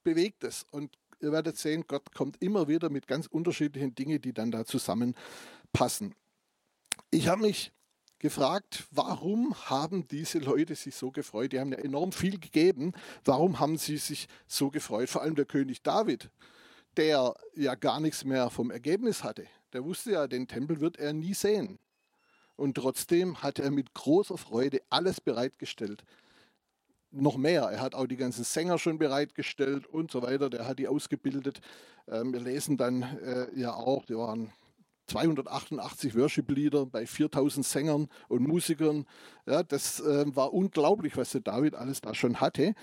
bewegt 0.04 0.44
es. 0.44 0.66
Und 0.72 0.98
ihr 1.22 1.32
werdet 1.32 1.58
sehen, 1.58 1.86
Gott 1.88 2.14
kommt 2.14 2.42
immer 2.42 2.68
wieder 2.68 2.90
mit 2.90 3.08
ganz 3.08 3.28
unterschiedlichen 3.28 3.96
Dingen, 3.96 4.20
die 4.22 4.34
dann 4.34 4.52
da 4.52 4.66
zusammenpassen. 4.66 6.16
Ich 7.12 7.28
habe 7.28 7.44
mich 7.44 7.72
gefragt, 8.22 8.86
warum 8.92 9.54
haben 9.70 10.08
diese 10.08 10.40
Leute 10.40 10.76
sich 10.76 10.96
so 10.96 11.12
gefreut? 11.12 11.52
Die 11.52 11.60
haben 11.60 11.72
ja 11.72 11.80
enorm 11.80 12.12
viel 12.12 12.40
gegeben. 12.40 12.94
Warum 13.26 13.60
haben 13.60 13.78
sie 13.78 13.98
sich 13.98 14.28
so 14.48 14.70
gefreut? 14.70 15.10
Vor 15.10 15.24
allem 15.24 15.36
der 15.36 15.46
König 15.46 15.82
David, 15.82 16.30
der 16.98 17.34
ja 17.56 17.76
gar 17.76 18.00
nichts 18.00 18.24
mehr 18.24 18.50
vom 18.50 18.72
Ergebnis 18.72 19.24
hatte. 19.24 19.48
Der 19.74 19.84
wusste 19.84 20.12
ja, 20.12 20.28
den 20.28 20.48
Tempel 20.48 20.80
wird 20.80 20.98
er 20.98 21.14
nie 21.14 21.34
sehen. 21.34 21.80
Und 22.56 22.76
trotzdem 22.76 23.42
hat 23.42 23.58
er 23.58 23.72
mit 23.72 23.94
großer 23.94 24.38
Freude 24.38 24.82
alles 24.90 25.20
bereitgestellt. 25.20 26.04
Noch 27.10 27.38
mehr, 27.38 27.64
er 27.64 27.82
hat 27.82 27.96
auch 27.96 28.06
die 28.06 28.18
ganzen 28.18 28.44
Sänger 28.44 28.78
schon 28.78 29.00
bereitgestellt 29.00 29.88
und 29.88 30.12
so 30.12 30.22
weiter. 30.22 30.50
Der 30.50 30.68
hat 30.68 30.78
die 30.78 30.88
ausgebildet. 30.88 31.60
Ähm, 32.08 32.34
wir 32.34 32.40
lesen 32.40 32.78
dann 32.78 33.02
äh, 33.02 33.48
ja 33.60 33.74
auch, 33.74 34.06
die 34.06 34.16
waren 34.16 34.54
288 35.12 36.16
Worship-Lieder 36.16 36.86
bei 36.86 37.06
4000 37.06 37.66
Sängern 37.66 38.08
und 38.30 38.48
Musikern. 38.48 39.06
Ja, 39.46 39.62
das 39.62 40.00
äh, 40.00 40.26
war 40.36 40.54
unglaublich, 40.54 41.18
was 41.18 41.32
der 41.32 41.42
David 41.42 41.76
alles 41.76 42.00
da 42.00 42.14
schon 42.14 42.40
hatte. 42.40 42.76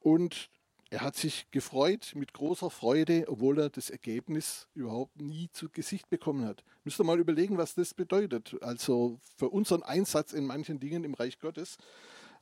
Und 0.00 0.48
er 0.88 1.02
hat 1.02 1.14
sich 1.14 1.50
gefreut 1.50 2.12
mit 2.14 2.32
großer 2.32 2.70
Freude, 2.70 3.24
obwohl 3.28 3.58
er 3.58 3.68
das 3.68 3.90
Ergebnis 3.90 4.66
überhaupt 4.74 5.20
nie 5.20 5.50
zu 5.52 5.68
Gesicht 5.68 6.08
bekommen 6.08 6.46
hat. 6.46 6.64
Müsst 6.84 6.98
ihr 7.00 7.04
mal 7.04 7.20
überlegen, 7.20 7.58
was 7.58 7.74
das 7.74 7.92
bedeutet. 7.92 8.56
Also 8.62 9.18
für 9.36 9.50
unseren 9.50 9.82
Einsatz 9.82 10.32
in 10.32 10.46
manchen 10.46 10.80
Dingen 10.80 11.04
im 11.04 11.12
Reich 11.12 11.38
Gottes. 11.38 11.76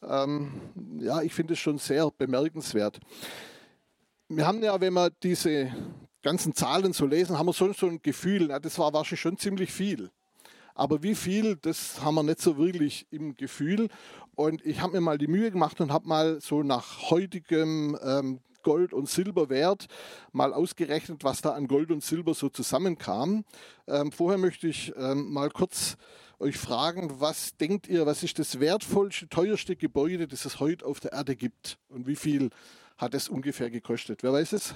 Ähm, 0.03 0.53
ja, 1.01 1.21
ich 1.23 1.35
finde 1.35 1.55
es 1.55 1.59
schon 1.59 1.79
sehr 1.79 2.11
bemerkenswert. 2.11 3.01
Wir 4.29 4.47
haben 4.47 4.63
ja, 4.63 4.81
wenn 4.81 4.93
man 4.93 5.11
diese 5.23 5.73
ganzen 6.23 6.55
Zahlen 6.55 6.93
zu 6.93 7.07
lesen, 7.07 7.39
haben 7.39 7.47
wir 7.47 7.53
schon 7.53 7.75
so 7.75 7.87
ein 7.87 8.01
Gefühl, 8.03 8.47
na, 8.49 8.59
das 8.59 8.79
war 8.79 8.93
wahrscheinlich 8.93 9.21
schon 9.21 9.39
ziemlich 9.39 9.73
viel. 9.73 10.11
Aber 10.75 11.03
wie 11.03 11.15
viel, 11.15 11.57
das 11.57 12.03
haben 12.03 12.15
wir 12.15 12.23
nicht 12.23 12.41
so 12.41 12.57
wirklich 12.57 13.07
im 13.11 13.37
Gefühl. 13.37 13.89
Und 14.35 14.65
ich 14.65 14.81
habe 14.81 14.95
mir 14.95 15.01
mal 15.01 15.19
die 15.19 15.27
Mühe 15.27 15.51
gemacht 15.51 15.81
und 15.81 15.93
habe 15.93 16.09
mal 16.09 16.41
so 16.41 16.63
nach 16.63 17.11
heutigem 17.11 17.99
ähm, 18.03 18.41
Gold- 18.63 18.95
und 18.95 19.09
Silberwert 19.09 19.87
mal 20.33 20.53
ausgerechnet, 20.55 21.25
was 21.25 21.43
da 21.43 21.51
an 21.51 21.67
Gold 21.69 21.91
und 21.91 22.03
Silber 22.03 22.33
so 22.35 22.49
zusammenkam. 22.49 23.45
Ähm, 23.87 24.13
vorher 24.13 24.39
möchte 24.39 24.69
ich 24.69 24.93
ähm, 24.97 25.33
mal 25.33 25.51
kurz 25.51 25.97
euch 26.39 26.57
fragen, 26.57 27.21
was 27.21 27.57
denkt 27.57 27.87
ihr, 27.87 28.07
was 28.07 28.23
ist 28.23 28.39
das 28.39 28.59
wertvollste, 28.59 29.29
teuerste 29.29 29.77
Gebäude, 29.77 30.27
das 30.27 30.45
es 30.45 30.59
heute 30.61 30.87
auf 30.87 31.01
der 31.01 31.13
Erde 31.13 31.37
gibt? 31.37 31.79
Und 31.89 32.07
wie 32.07 32.17
viel 32.17 32.51
hat 32.97 33.15
es 33.15 33.29
ungefähr 33.29 33.71
gekostet? 33.71 34.23
Wer 34.23 34.33
weiß 34.33 34.53
es? 34.53 34.75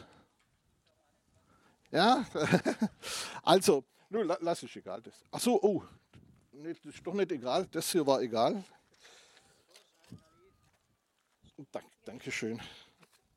Ja, 1.90 2.26
also, 3.42 3.84
nun 4.10 4.26
lass 4.40 4.62
es 4.62 4.74
egal. 4.76 5.00
Das. 5.02 5.14
Ach 5.30 5.40
so, 5.40 5.62
oh, 5.62 5.82
nee, 6.52 6.74
das 6.74 6.94
ist 6.94 7.06
doch 7.06 7.14
nicht 7.14 7.32
egal. 7.32 7.66
Das 7.70 7.90
hier 7.90 8.06
war 8.06 8.20
egal. 8.20 8.62
Dank, 11.72 11.86
Dankeschön. 12.04 12.60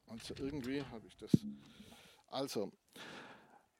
Also 0.07 0.33
irgendwie 0.37 0.83
habe 0.83 1.07
ich 1.07 1.15
das. 1.17 1.31
Also, 2.27 2.71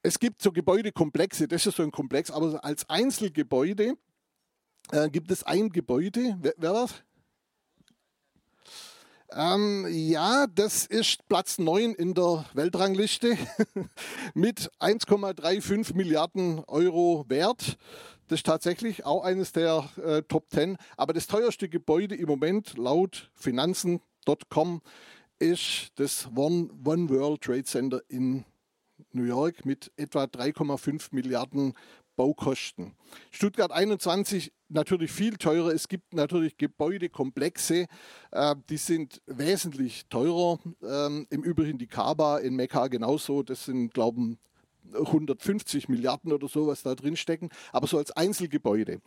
es 0.02 0.18
gibt 0.18 0.40
so 0.40 0.50
Gebäudekomplexe, 0.50 1.46
das 1.46 1.66
ist 1.66 1.76
so 1.76 1.82
ein 1.82 1.90
Komplex, 1.90 2.30
aber 2.30 2.64
als 2.64 2.88
Einzelgebäude 2.88 3.96
äh, 4.92 5.10
gibt 5.10 5.30
es 5.30 5.42
ein 5.42 5.68
Gebäude. 5.70 6.36
Wer, 6.40 6.54
wer 6.56 6.72
war's? 6.72 7.02
Ähm, 9.32 9.86
ja, 9.88 10.46
das 10.48 10.86
ist 10.86 11.28
Platz 11.28 11.58
9 11.58 11.94
in 11.94 12.14
der 12.14 12.44
Weltrangliste 12.54 13.38
mit 14.34 14.70
1,35 14.80 15.94
Milliarden 15.94 16.64
Euro 16.66 17.24
Wert. 17.28 17.78
Das 18.26 18.40
ist 18.40 18.46
tatsächlich 18.46 19.04
auch 19.04 19.22
eines 19.22 19.52
der 19.52 19.88
äh, 20.04 20.22
Top 20.22 20.50
10. 20.50 20.76
Aber 20.96 21.12
das 21.12 21.28
teuerste 21.28 21.68
Gebäude 21.68 22.16
im 22.16 22.26
Moment 22.26 22.76
laut 22.76 23.30
Finanzen.com 23.34 24.82
ist 25.38 25.92
das 25.94 26.28
One, 26.34 26.68
One 26.84 27.08
World 27.08 27.42
Trade 27.42 27.64
Center 27.64 28.02
in 28.08 28.44
New 29.12 29.24
York 29.24 29.64
mit 29.64 29.92
etwa 29.96 30.24
3,5 30.24 31.08
Milliarden 31.12 31.74
Baukosten. 32.16 32.96
Stuttgart 33.30 33.70
21 33.70 34.52
natürlich 34.70 35.10
viel 35.10 35.36
teurer. 35.36 35.72
Es 35.72 35.88
gibt 35.88 36.14
natürlich 36.14 36.56
Gebäudekomplexe, 36.56 37.86
äh, 38.30 38.56
die 38.68 38.76
sind 38.76 39.20
wesentlich 39.26 40.06
teurer. 40.08 40.58
Ähm, 40.82 41.26
Im 41.30 41.42
Übrigen 41.42 41.78
die 41.78 41.86
Kaaba 41.86 42.38
in 42.38 42.56
Mekka 42.56 42.88
genauso. 42.88 43.42
Das 43.42 43.64
sind, 43.64 43.92
glaube 43.92 44.20
ich, 44.20 44.38
150 44.94 45.88
Milliarden 45.88 46.32
oder 46.32 46.48
so, 46.48 46.66
was 46.66 46.82
da 46.82 46.94
drin 46.94 47.16
stecken. 47.16 47.50
Aber 47.72 47.86
so 47.86 47.98
als 47.98 48.10
Einzelgebäude 48.10 49.00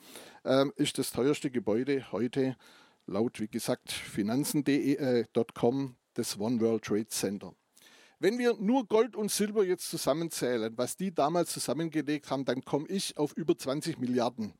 ähm, 0.45 0.71
ist 0.75 0.97
das 0.97 1.11
teuerste 1.11 1.51
Gebäude 1.51 2.11
heute 2.11 2.55
laut, 3.05 3.39
wie 3.39 3.47
gesagt, 3.47 3.91
finanzen.com 3.91 4.65
äh, 4.65 5.95
das 6.13 6.39
One 6.39 6.61
World 6.61 6.83
Trade 6.83 7.07
Center. 7.07 7.53
Wenn 8.19 8.37
wir 8.37 8.55
nur 8.57 8.87
Gold 8.87 9.15
und 9.15 9.31
Silber 9.31 9.65
jetzt 9.65 9.89
zusammenzählen, 9.89 10.71
was 10.77 10.95
die 10.95 11.13
damals 11.13 11.51
zusammengelegt 11.51 12.29
haben, 12.29 12.45
dann 12.45 12.63
komme 12.63 12.87
ich 12.87 13.17
auf 13.17 13.33
über 13.33 13.57
20 13.57 13.99
Milliarden. 13.99 14.53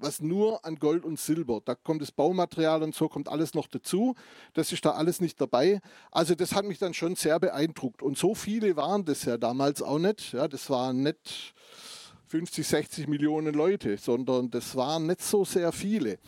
Was 0.00 0.20
nur 0.20 0.64
an 0.64 0.76
Gold 0.76 1.04
und 1.04 1.20
Silber. 1.20 1.60
Da 1.64 1.74
kommt 1.74 2.00
das 2.00 2.10
Baumaterial 2.10 2.82
und 2.82 2.94
so 2.94 3.08
kommt 3.08 3.28
alles 3.28 3.54
noch 3.54 3.66
dazu. 3.66 4.14
Das 4.54 4.72
ist 4.72 4.84
da 4.84 4.92
alles 4.92 5.20
nicht 5.20 5.40
dabei. 5.40 5.80
Also 6.10 6.34
das 6.34 6.54
hat 6.54 6.64
mich 6.64 6.78
dann 6.78 6.94
schon 6.94 7.16
sehr 7.16 7.38
beeindruckt. 7.38 8.02
Und 8.02 8.16
so 8.16 8.34
viele 8.34 8.76
waren 8.76 9.04
das 9.04 9.24
ja 9.24 9.36
damals 9.36 9.82
auch 9.82 9.98
nicht. 9.98 10.32
Ja, 10.32 10.48
das 10.48 10.70
waren 10.70 11.02
nicht 11.02 11.54
50, 12.28 12.66
60 12.66 13.08
Millionen 13.08 13.54
Leute, 13.54 13.96
sondern 13.98 14.50
das 14.50 14.74
waren 14.76 15.06
nicht 15.06 15.20
so 15.20 15.44
sehr 15.44 15.72
viele. 15.72 16.18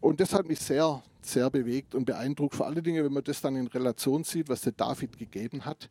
Und 0.00 0.18
das 0.18 0.32
hat 0.32 0.48
mich 0.48 0.58
sehr, 0.58 1.02
sehr 1.20 1.50
bewegt 1.50 1.94
und 1.94 2.06
beeindruckt. 2.06 2.54
Vor 2.54 2.66
allen 2.66 2.82
Dingen, 2.82 3.04
wenn 3.04 3.12
man 3.12 3.22
das 3.22 3.40
dann 3.40 3.56
in 3.56 3.66
Relation 3.66 4.24
sieht, 4.24 4.48
was 4.48 4.62
der 4.62 4.72
David 4.72 5.18
gegeben 5.18 5.64
hat, 5.64 5.88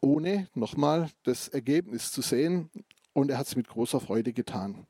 ohne 0.00 0.48
nochmal 0.54 1.10
das 1.22 1.48
Ergebnis 1.48 2.12
zu 2.12 2.20
sehen. 2.22 2.70
Und 3.14 3.30
er 3.30 3.38
hat 3.38 3.46
es 3.46 3.56
mit 3.56 3.68
großer 3.68 4.00
Freude 4.00 4.32
getan. 4.32 4.86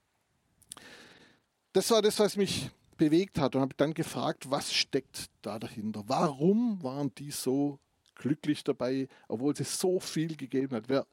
Das 1.72 1.90
war 1.90 2.02
das, 2.02 2.18
was 2.18 2.36
mich 2.36 2.70
bewegt 2.98 3.38
hat 3.38 3.54
und 3.54 3.62
habe 3.62 3.74
dann 3.76 3.94
gefragt, 3.94 4.50
was 4.50 4.74
steckt 4.74 5.30
da 5.40 5.58
dahinter? 5.58 6.04
Warum 6.06 6.82
waren 6.82 7.14
die 7.14 7.30
so 7.30 7.78
glücklich 8.14 8.62
dabei, 8.62 9.08
obwohl 9.26 9.54
es 9.54 9.80
so 9.80 9.98
viel 9.98 10.36
gegeben 10.36 10.76
hat? 10.76 10.88
Wer 10.88 11.06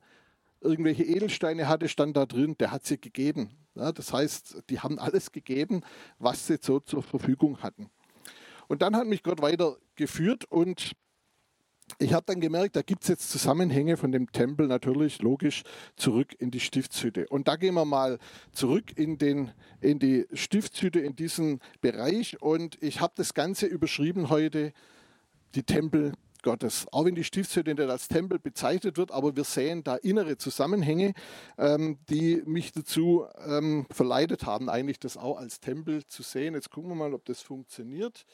irgendwelche 0.59 1.03
Edelsteine 1.03 1.69
hatte, 1.69 1.87
stand 1.87 2.17
da 2.17 2.25
drin, 2.25 2.57
der 2.59 2.71
hat 2.71 2.85
sie 2.85 2.99
gegeben. 2.99 3.51
Ja, 3.75 3.93
das 3.93 4.11
heißt, 4.11 4.63
die 4.69 4.81
haben 4.81 4.99
alles 4.99 5.31
gegeben, 5.31 5.81
was 6.17 6.47
sie 6.47 6.57
so 6.61 6.81
zur 6.81 7.03
Verfügung 7.03 7.63
hatten. 7.63 7.89
Und 8.67 8.81
dann 8.81 8.97
hat 8.97 9.07
mich 9.07 9.23
Gott 9.23 9.41
weiter 9.41 9.77
geführt 9.95 10.43
und 10.43 10.91
ich 11.97 12.13
habe 12.13 12.25
dann 12.25 12.39
gemerkt, 12.39 12.75
da 12.75 12.81
gibt 12.81 13.03
es 13.03 13.09
jetzt 13.09 13.31
Zusammenhänge 13.31 13.97
von 13.97 14.11
dem 14.11 14.31
Tempel 14.31 14.67
natürlich 14.67 15.21
logisch 15.21 15.63
zurück 15.95 16.35
in 16.39 16.51
die 16.51 16.59
Stiftshütte. 16.59 17.27
Und 17.29 17.47
da 17.47 17.55
gehen 17.55 17.73
wir 17.73 17.85
mal 17.85 18.19
zurück 18.51 18.97
in, 18.97 19.17
den, 19.17 19.51
in 19.81 19.99
die 19.99 20.27
Stiftshütte, 20.33 20.99
in 20.99 21.15
diesen 21.15 21.59
Bereich. 21.81 22.41
Und 22.41 22.81
ich 22.81 23.01
habe 23.01 23.13
das 23.15 23.33
Ganze 23.33 23.65
überschrieben 23.65 24.29
heute, 24.29 24.73
die 25.55 25.63
Tempel 25.63 26.13
Gottes. 26.41 26.87
Auch 26.91 27.05
wenn 27.05 27.15
die 27.15 27.23
Stiftshütte 27.23 27.73
nicht 27.73 27.89
als 27.89 28.07
Tempel 28.07 28.39
bezeichnet 28.39 28.97
wird, 28.97 29.11
aber 29.11 29.35
wir 29.35 29.43
sehen 29.43 29.83
da 29.83 29.95
innere 29.95 30.37
Zusammenhänge, 30.37 31.13
ähm, 31.57 31.97
die 32.09 32.41
mich 32.45 32.71
dazu 32.71 33.25
ähm, 33.45 33.85
verleitet 33.91 34.45
haben, 34.45 34.69
eigentlich 34.69 34.99
das 34.99 35.17
auch 35.17 35.37
als 35.37 35.59
Tempel 35.59 36.05
zu 36.05 36.23
sehen. 36.23 36.53
Jetzt 36.53 36.69
gucken 36.69 36.91
wir 36.91 36.95
mal, 36.95 37.13
ob 37.13 37.25
das 37.25 37.41
funktioniert. 37.41 38.25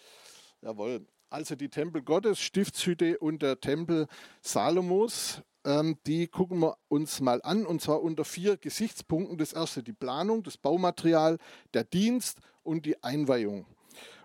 Jawohl. 0.62 1.06
Also 1.30 1.56
die 1.56 1.70
Tempel 1.70 2.02
Gottes, 2.02 2.40
Stiftshütte 2.40 3.18
und 3.18 3.42
der 3.42 3.60
Tempel 3.60 4.08
Salomos. 4.42 5.42
ähm, 5.66 5.98
die 6.06 6.28
gucken 6.28 6.60
wir 6.60 6.78
uns 6.88 7.20
mal 7.20 7.42
an 7.42 7.66
und 7.66 7.82
zwar 7.82 8.02
unter 8.02 8.24
vier 8.24 8.58
Gesichtspunkten. 8.58 9.38
Das 9.38 9.54
erste 9.54 9.82
die 9.84 9.94
Planung, 9.94 10.44
das 10.44 10.58
Baumaterial, 10.58 11.38
der 11.74 11.84
Dienst 11.84 12.40
und 12.64 12.86
die 12.86 13.02
Einweihung. 13.04 13.66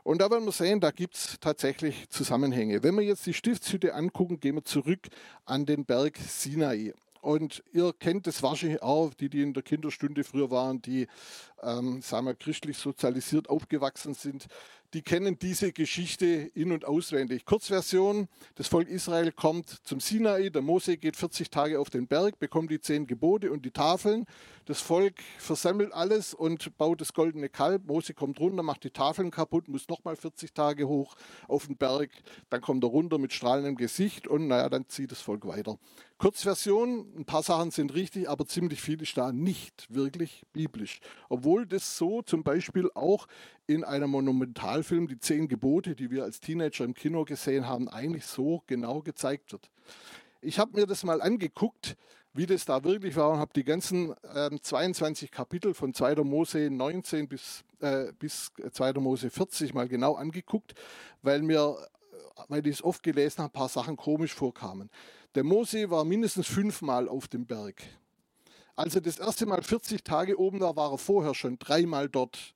Und 0.03 0.21
da 0.21 0.31
werden 0.31 0.45
wir 0.45 0.53
sehen, 0.53 0.81
da 0.81 0.91
gibt 0.91 1.17
es 1.17 1.37
tatsächlich 1.41 2.09
Zusammenhänge. 2.09 2.83
Wenn 2.83 2.95
wir 2.95 3.03
jetzt 3.03 3.27
die 3.27 3.35
Stiftshütte 3.35 3.95
angucken, 3.95 4.41
gehen 4.41 4.57
wir 4.57 4.65
zurück 4.65 5.09
an 5.45 5.67
den 5.67 5.85
Berg 5.85 6.17
Sinai. 6.19 6.95
Und 7.21 7.63
ihr 7.73 7.93
kennt 7.93 8.27
das 8.27 8.43
wahrscheinlich 8.43 8.83
auch, 8.83 9.13
die, 9.13 9.29
die 9.29 9.43
in 9.43 9.53
der 9.53 9.63
Kinderstunde 9.63 10.25
früher 10.25 10.51
waren, 10.51 10.81
die, 10.81 11.07
ähm, 11.63 12.01
sagen 12.01 12.27
wir, 12.27 12.35
christlich 12.35 12.79
sozialisiert 12.79 13.51
aufgewachsen 13.51 14.15
sind 14.15 14.47
die 14.93 15.03
kennen 15.03 15.39
diese 15.39 15.73
Geschichte 15.73 16.27
in- 16.27 16.73
und 16.73 16.85
auswendig. 16.85 17.45
Kurzversion, 17.45 18.29
das 18.57 18.67
Volk 18.67 18.89
Israel 18.89 19.31
kommt 19.31 19.69
zum 19.85 20.01
Sinai, 20.01 20.51
der 20.51 20.63
Mose 20.63 20.97
geht 20.97 21.17
40 21.17 21.51
Tage 21.51 21.79
auf 21.79 21.91
den 21.91 22.09
Berg, 22.09 22.39
bekommt 22.39 22.71
die 22.71 22.81
zehn 22.81 23.07
Gebote 23.07 23.53
und 23.53 23.65
die 23.65 23.71
Tafeln. 23.71 24.27
Das 24.65 24.81
Volk 24.81 25.21
versammelt 25.39 25.93
alles 25.93 26.35
und 26.35 26.77
baut 26.77 27.01
das 27.01 27.13
goldene 27.13 27.49
Kalb. 27.49 27.87
Mose 27.87 28.15
kommt 28.15 28.41
runter, 28.41 28.63
macht 28.63 28.85
die 28.85 28.91
Tafeln 28.91 29.31
kaputt, 29.31 29.69
muss 29.69 29.89
nochmal 29.89 30.17
40 30.17 30.53
Tage 30.53 30.89
hoch 30.89 31.15
auf 31.47 31.67
den 31.67 31.77
Berg. 31.77 32.11
Dann 32.51 32.61
kommt 32.61 32.85
er 32.85 32.91
runter 32.91 33.19
mit 33.19 33.33
strahlendem 33.33 33.77
Gesicht 33.77 34.27
und 34.27 34.49
naja, 34.49 34.69
dann 34.69 34.89
zieht 34.89 35.13
das 35.13 35.21
Volk 35.21 35.47
weiter. 35.47 35.79
Kurzversion, 36.19 37.07
ein 37.17 37.25
paar 37.25 37.43
Sachen 37.43 37.71
sind 37.71 37.95
richtig, 37.95 38.29
aber 38.29 38.45
ziemlich 38.45 38.83
viel 38.83 39.01
ist 39.01 39.17
da 39.17 39.33
nicht 39.33 39.87
wirklich 39.89 40.43
biblisch. 40.53 41.01
Obwohl 41.31 41.65
das 41.65 41.97
so 41.97 42.21
zum 42.21 42.43
Beispiel 42.43 42.91
auch 42.95 43.27
in 43.71 43.85
einem 43.85 44.11
Monumentalfilm, 44.11 45.07
die 45.07 45.19
zehn 45.21 45.47
Gebote, 45.47 45.95
die 45.95 46.11
wir 46.11 46.25
als 46.25 46.41
Teenager 46.41 46.85
im 46.85 46.93
Kino 46.93 47.25
gesehen 47.25 47.69
haben, 47.69 47.89
eigentlich 47.89 48.27
so 48.27 48.65
genau 48.67 49.01
gezeigt 49.01 49.53
wird. 49.53 49.71
Ich 50.41 50.59
habe 50.59 50.73
mir 50.77 50.87
das 50.87 51.05
mal 51.05 51.23
angeguckt, 51.23 51.97
wie 52.33 52.47
das 52.47 52.65
da 52.65 52.83
wirklich 52.83 53.15
war 53.15 53.31
und 53.31 53.39
habe 53.39 53.53
die 53.55 53.63
ganzen 53.63 54.13
äh, 54.35 54.51
22 54.61 55.31
Kapitel 55.31 55.73
von 55.73 55.95
2. 55.95 56.17
Mose 56.17 56.69
19 56.69 57.29
bis, 57.29 57.63
äh, 57.81 58.13
bis 58.19 58.51
2. 58.73 58.95
Mose 58.95 59.31
40 59.31 59.73
mal 59.73 59.87
genau 59.87 60.15
angeguckt, 60.15 60.75
weil 61.23 61.43
mir, 61.43 61.77
weil 62.49 62.67
ich 62.67 62.77
es 62.77 62.85
oft 62.85 63.05
gelesen 63.05 63.39
habe, 63.39 63.51
ein 63.51 63.59
paar 63.59 63.69
Sachen 63.69 63.97
komisch 63.97 64.35
vorkamen. 64.35 64.91
Der 65.37 65.45
Mose 65.45 65.91
war 65.91 66.05
mindestens 66.05 66.49
fünfmal 66.49 67.09
auf 67.09 67.29
dem 67.29 67.47
Berg. 67.47 67.83
Als 68.75 68.97
er 68.97 69.01
das 69.01 69.19
erste 69.19 69.47
Mal 69.47 69.63
40 69.63 70.03
Tage 70.03 70.41
oben 70.41 70.59
war, 70.59 70.75
war 70.75 70.91
er 70.91 70.99
vorher 70.99 71.35
schon 71.35 71.59
dreimal 71.59 72.09
dort. 72.09 72.55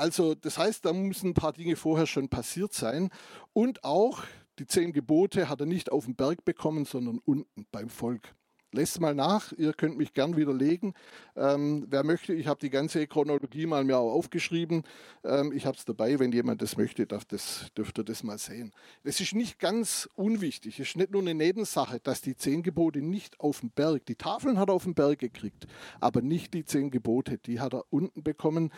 Also 0.00 0.34
das 0.34 0.56
heißt, 0.56 0.86
da 0.86 0.94
müssen 0.94 1.30
ein 1.30 1.34
paar 1.34 1.52
Dinge 1.52 1.76
vorher 1.76 2.06
schon 2.06 2.30
passiert 2.30 2.72
sein. 2.72 3.10
Und 3.52 3.84
auch 3.84 4.22
die 4.58 4.66
zehn 4.66 4.94
Gebote 4.94 5.50
hat 5.50 5.60
er 5.60 5.66
nicht 5.66 5.92
auf 5.92 6.06
dem 6.06 6.16
Berg 6.16 6.42
bekommen, 6.46 6.86
sondern 6.86 7.18
unten 7.18 7.66
beim 7.70 7.90
Volk. 7.90 8.34
Lest 8.72 9.00
mal 9.00 9.16
nach, 9.16 9.52
ihr 9.52 9.72
könnt 9.72 9.98
mich 9.98 10.14
gern 10.14 10.36
widerlegen. 10.36 10.94
Ähm, 11.34 11.86
wer 11.88 12.04
möchte, 12.04 12.32
ich 12.32 12.46
habe 12.46 12.60
die 12.60 12.70
ganze 12.70 13.04
Chronologie 13.08 13.66
mal 13.66 13.82
mir 13.82 13.98
auch 13.98 14.12
aufgeschrieben. 14.12 14.84
Ähm, 15.24 15.52
ich 15.52 15.66
habe 15.66 15.76
es 15.76 15.84
dabei, 15.84 16.20
wenn 16.20 16.30
jemand 16.30 16.62
das 16.62 16.76
möchte, 16.76 17.04
darf 17.04 17.24
das, 17.24 17.66
dürft 17.76 17.98
ihr 17.98 18.04
das 18.04 18.22
mal 18.22 18.38
sehen. 18.38 18.72
Es 19.02 19.20
ist 19.20 19.34
nicht 19.34 19.58
ganz 19.58 20.08
unwichtig, 20.14 20.78
es 20.78 20.90
ist 20.90 20.96
nicht 20.96 21.10
nur 21.10 21.20
eine 21.22 21.34
Nebensache, 21.34 21.98
dass 21.98 22.20
die 22.20 22.36
zehn 22.36 22.62
Gebote 22.62 23.00
nicht 23.00 23.40
auf 23.40 23.58
dem 23.58 23.70
Berg, 23.70 24.06
die 24.06 24.14
Tafeln 24.14 24.56
hat 24.56 24.68
er 24.68 24.74
auf 24.74 24.84
dem 24.84 24.94
Berg 24.94 25.18
gekriegt, 25.18 25.66
aber 25.98 26.22
nicht 26.22 26.54
die 26.54 26.64
zehn 26.64 26.92
Gebote, 26.92 27.38
die 27.38 27.58
hat 27.58 27.74
er 27.74 27.84
unten 27.90 28.22
bekommen. 28.22 28.70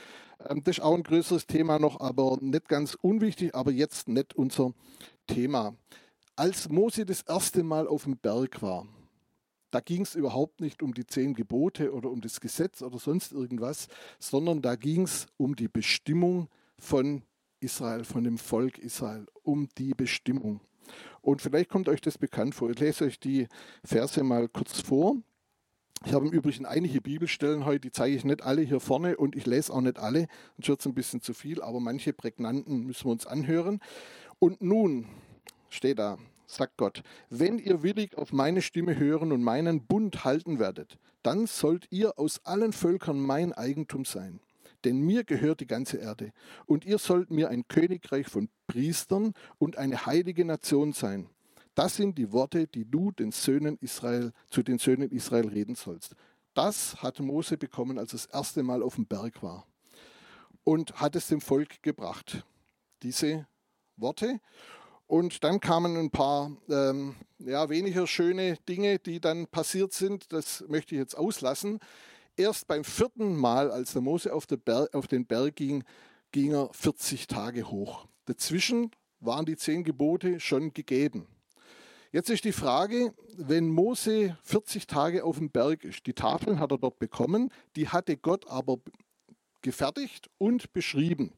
Ähm, 0.49 0.65
das 0.65 0.79
ist 0.79 0.85
auch 0.85 0.95
ein 0.95 1.03
größeres 1.03 1.47
Thema 1.47 1.79
noch, 1.79 2.01
aber 2.01 2.39
nicht 2.41 2.67
ganz 2.67 2.95
unwichtig, 2.95 3.55
aber 3.55 3.73
jetzt 3.73 4.09
nicht 4.09 4.35
unser 4.37 4.73
Thema. 5.27 5.75
Als 6.35 6.71
Mose 6.71 7.05
das 7.05 7.21
erste 7.21 7.63
Mal 7.63 7.87
auf 7.87 8.05
dem 8.05 8.17
Berg 8.17 8.63
war, 8.63 8.87
da 9.73 9.81
ging 9.81 10.03
es 10.03 10.15
überhaupt 10.15 10.61
nicht 10.61 10.83
um 10.83 10.95
die 10.95 11.07
zehn 11.07 11.35
Gebote 11.35 11.93
oder 11.93 12.11
um 12.11 12.21
das 12.21 12.41
Gesetz 12.41 12.83
oder 12.83 12.99
sonst 12.99 13.33
irgendwas, 13.33 13.89
sondern 14.19 14.63
da 14.63 14.77
ging 14.77 15.03
es 15.03 15.27
um 15.39 15.57
die 15.57 15.69
Bestimmung 15.69 16.49
von 16.79 17.23
Israel, 17.61 18.05
von 18.05 18.23
dem 18.23 18.39
Volk 18.39 18.79
Israel, 18.79 19.27
um 19.43 19.69
die 19.79 19.95
Bestimmung. 19.95 20.61
Und 21.23 21.41
vielleicht 21.41 21.71
kommt 21.71 21.89
euch 21.89 22.01
das 22.01 22.19
bekannt 22.19 22.55
vor. 22.55 22.71
Ich 22.71 22.81
lese 22.81 23.05
euch 23.05 23.19
die 23.19 23.49
Verse 23.83 24.23
mal 24.23 24.49
kurz 24.49 24.81
vor. 24.81 25.17
Ich 26.05 26.13
habe 26.13 26.27
im 26.27 26.33
Übrigen 26.33 26.67
einige 26.67 27.01
Bibelstellen 27.01 27.65
heute, 27.65 27.81
die 27.81 27.93
zeige 27.93 28.17
ich 28.17 28.25
nicht 28.25 28.43
alle 28.43 28.63
hier 28.63 28.81
vorne 28.81 29.17
und 29.17 29.37
ich 29.37 29.47
lese 29.47 29.73
auch 29.73 29.81
nicht 29.81 29.99
alle, 29.99 30.27
sonst 30.57 30.69
wird 30.69 30.81
es 30.81 30.87
ein 30.87 30.95
bisschen 30.95 31.21
zu 31.23 31.33
viel, 31.33 31.63
aber 31.63 31.79
manche 31.79 32.13
prägnanten 32.13 32.85
müssen 32.85 33.07
wir 33.07 33.13
uns 33.13 33.27
anhören. 33.27 33.81
Und 34.41 34.61
nun 34.61 35.07
steht 35.71 36.01
da, 36.01 36.19
sagt 36.53 36.77
Gott, 36.77 37.03
wenn 37.31 37.59
ihr 37.59 37.83
willig 37.83 38.17
auf 38.17 38.33
meine 38.33 38.63
Stimme 38.63 38.99
hören 38.99 39.33
und 39.33 39.43
meinen 39.43 39.87
Bund 39.87 40.25
halten 40.25 40.59
werdet, 40.59 40.99
dann 41.23 41.47
sollt 41.47 41.87
ihr 41.91 42.19
aus 42.19 42.45
allen 42.45 42.73
Völkern 42.73 43.21
mein 43.21 43.53
Eigentum 43.53 44.05
sein. 44.05 44.41
Denn 44.85 45.01
mir 45.01 45.25
gehört 45.25 45.61
die 45.61 45.67
ganze 45.67 45.99
Erde, 45.99 46.33
und 46.67 46.85
ihr 46.85 46.99
sollt 46.99 47.31
mir 47.31 47.49
ein 47.51 47.69
Königreich 47.69 48.27
von 48.27 48.49
Priestern 48.67 49.33
und 49.59 49.79
eine 49.79 50.07
heilige 50.07 50.45
Nation 50.45 50.93
sein. 50.93 51.29
Das 51.75 51.97
sind 51.97 52.19
die 52.19 52.33
Worte, 52.33 52.67
die 52.67 52.85
du 52.85 53.13
den 53.13 53.33
Söhnen 53.33 53.79
Israel, 53.81 54.33
zu 54.51 54.63
den 54.63 54.79
Söhnen 54.79 55.11
Israel 55.11 55.49
reden 55.49 55.75
sollst. 55.75 56.17
Das 56.55 57.01
hat 57.03 57.21
Mose 57.21 57.57
bekommen, 57.57 57.99
als 57.99 58.13
er 58.13 58.19
das 58.19 58.27
erste 58.27 58.63
Mal 58.63 58.83
auf 58.83 58.97
dem 58.97 59.07
Berg 59.07 59.43
war. 59.43 59.67
Und 60.65 61.01
hat 61.01 61.17
es 61.17 61.29
dem 61.29 61.41
Volk 61.41 61.83
gebracht. 61.83 62.45
Diese 63.03 63.47
Worte. 63.97 64.41
Und 65.13 65.45
dann 65.45 65.61
kamen 65.61 65.99
ein 65.99 66.11
paar 66.11 66.57
ähm, 66.71 67.17
ja, 67.39 67.69
weniger 67.69 68.07
schöne 68.07 68.57
Dinge, 68.67 68.99
die 68.99 69.21
dann 69.21 69.47
passiert 69.47 69.93
sind. 69.93 70.33
Das 70.33 70.65
möchte 70.69 70.95
ich 70.95 70.99
jetzt 70.99 71.19
auslassen. 71.19 71.81
Erst 72.35 72.67
beim 72.67 72.83
vierten 72.83 73.37
Mal, 73.37 73.71
als 73.71 73.93
der 73.93 74.01
Mose 74.01 74.33
auf, 74.33 74.47
der 74.47 74.89
auf 74.95 75.09
den 75.09 75.27
Berg 75.27 75.57
ging, 75.57 75.85
ging 76.31 76.55
er 76.55 76.71
40 76.73 77.27
Tage 77.27 77.71
hoch. 77.71 78.07
Dazwischen 78.25 78.91
waren 79.21 79.45
die 79.45 79.59
zehn 79.59 79.85
Gebote 79.85 80.41
schon 80.41 80.73
gegeben. 80.73 81.27
Jetzt 82.11 82.31
ist 82.31 82.47
die 82.47 82.53
Frage, 82.53 83.13
wenn 83.37 83.69
Mose 83.69 84.39
40 84.45 84.87
Tage 84.87 85.25
auf 85.25 85.37
dem 85.37 85.51
Berg 85.51 85.85
ist, 85.85 86.07
die 86.07 86.15
Tafeln 86.15 86.59
hat 86.59 86.73
er 86.73 86.79
dort 86.79 86.99
bekommen, 86.99 87.51
die 87.77 87.91
hatte 87.91 88.17
Gott 88.17 88.49
aber 88.49 88.79
gefertigt 89.61 90.31
und 90.39 90.73
beschrieben. 90.73 91.35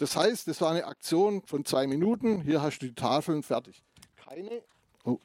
Das 0.00 0.16
heißt, 0.16 0.48
das 0.48 0.62
war 0.62 0.70
eine 0.70 0.86
Aktion 0.86 1.42
von 1.42 1.62
zwei 1.66 1.86
Minuten. 1.86 2.40
Hier 2.40 2.62
hast 2.62 2.78
du 2.78 2.86
die 2.86 2.94
Tafeln 2.94 3.42
fertig. 3.42 3.84
Keine. 4.16 4.64
Oh. 5.04 5.20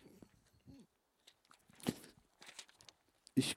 Ich 3.36 3.56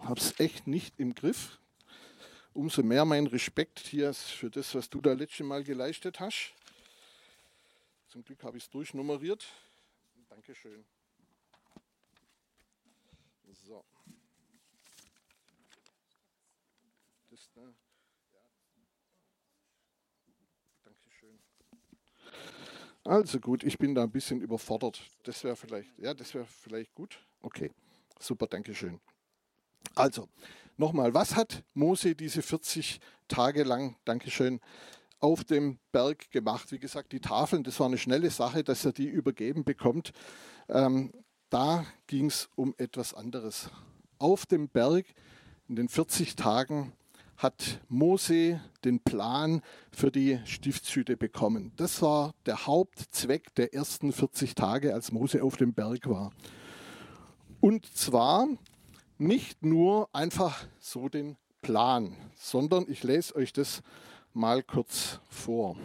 habe 0.00 0.18
es 0.18 0.40
echt 0.40 0.66
nicht 0.66 0.98
im 0.98 1.14
Griff. 1.14 1.60
Umso 2.54 2.82
mehr 2.82 3.04
mein 3.04 3.28
Respekt 3.28 3.78
hier 3.78 4.12
für 4.12 4.50
das, 4.50 4.74
was 4.74 4.90
du 4.90 5.00
da 5.00 5.12
letzte 5.12 5.44
Mal 5.44 5.62
geleistet 5.62 6.18
hast. 6.18 6.52
Zum 8.08 8.24
Glück 8.24 8.42
habe 8.42 8.56
ich 8.56 8.64
es 8.64 8.70
durchnummeriert. 8.70 9.46
Dankeschön. 10.28 10.84
So. 13.64 13.84
Das 17.30 17.48
da. 17.54 17.62
Also 23.08 23.40
gut, 23.40 23.64
ich 23.64 23.78
bin 23.78 23.94
da 23.94 24.02
ein 24.02 24.10
bisschen 24.10 24.42
überfordert. 24.42 25.00
Das 25.22 25.42
wäre 25.42 25.56
vielleicht, 25.56 25.98
ja, 25.98 26.12
das 26.12 26.34
wäre 26.34 26.44
vielleicht 26.44 26.94
gut. 26.94 27.18
Okay, 27.40 27.70
super, 28.20 28.46
danke 28.46 28.74
schön. 28.74 29.00
Also, 29.94 30.28
nochmal, 30.76 31.14
was 31.14 31.34
hat 31.34 31.62
Mose 31.72 32.14
diese 32.14 32.42
40 32.42 33.00
Tage 33.26 33.62
lang, 33.62 33.96
Dankeschön, 34.04 34.60
auf 35.20 35.42
dem 35.42 35.78
Berg 35.90 36.30
gemacht? 36.30 36.70
Wie 36.70 36.78
gesagt, 36.78 37.12
die 37.12 37.20
Tafeln, 37.20 37.64
das 37.64 37.80
war 37.80 37.86
eine 37.86 37.96
schnelle 37.96 38.28
Sache, 38.28 38.62
dass 38.62 38.84
er 38.84 38.92
die 38.92 39.08
übergeben 39.08 39.64
bekommt. 39.64 40.12
Ähm, 40.68 41.10
da 41.48 41.86
ging 42.08 42.26
es 42.26 42.50
um 42.56 42.74
etwas 42.76 43.14
anderes. 43.14 43.70
Auf 44.18 44.44
dem 44.44 44.68
Berg 44.68 45.06
in 45.66 45.76
den 45.76 45.88
40 45.88 46.36
Tagen 46.36 46.92
hat 47.38 47.80
Mose 47.88 48.60
den 48.84 49.00
Plan 49.00 49.62
für 49.92 50.10
die 50.10 50.40
Stiftshütte 50.44 51.16
bekommen. 51.16 51.72
Das 51.76 52.02
war 52.02 52.34
der 52.46 52.66
Hauptzweck 52.66 53.54
der 53.54 53.72
ersten 53.72 54.12
40 54.12 54.54
Tage, 54.54 54.92
als 54.92 55.12
Mose 55.12 55.42
auf 55.42 55.56
dem 55.56 55.72
Berg 55.72 56.08
war. 56.08 56.32
Und 57.60 57.86
zwar 57.96 58.48
nicht 59.18 59.64
nur 59.64 60.08
einfach 60.12 60.66
so 60.80 61.08
den 61.08 61.36
Plan, 61.62 62.16
sondern 62.36 62.86
ich 62.88 63.02
lese 63.04 63.34
euch 63.36 63.52
das 63.52 63.82
mal 64.32 64.62
kurz 64.62 65.20
vor. 65.28 65.76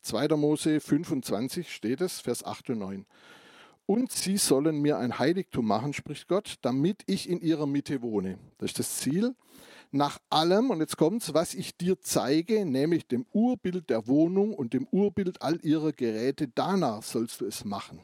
2. 0.00 0.28
Mose 0.36 0.80
25 0.80 1.72
steht 1.72 2.00
es, 2.00 2.20
Vers 2.20 2.44
8 2.44 2.70
und 2.70 2.78
9. 2.78 3.06
Und 3.86 4.12
sie 4.12 4.36
sollen 4.36 4.80
mir 4.80 4.98
ein 4.98 5.18
Heiligtum 5.18 5.66
machen, 5.66 5.92
spricht 5.92 6.28
Gott, 6.28 6.56
damit 6.62 7.02
ich 7.06 7.28
in 7.28 7.40
ihrer 7.40 7.66
Mitte 7.66 8.00
wohne. 8.02 8.38
Das 8.58 8.70
ist 8.70 8.78
das 8.78 8.96
Ziel 8.98 9.34
nach 9.92 10.18
allem, 10.30 10.70
und 10.70 10.80
jetzt 10.80 10.96
kommt's, 10.96 11.34
was 11.34 11.52
ich 11.52 11.76
dir 11.76 12.00
zeige, 12.00 12.64
nämlich 12.64 13.06
dem 13.06 13.26
Urbild 13.32 13.90
der 13.90 14.06
Wohnung 14.06 14.54
und 14.54 14.72
dem 14.72 14.86
Urbild 14.90 15.42
all 15.42 15.60
ihrer 15.62 15.92
Geräte, 15.92 16.48
danach 16.48 17.02
sollst 17.02 17.42
du 17.42 17.46
es 17.46 17.64
machen. 17.64 18.00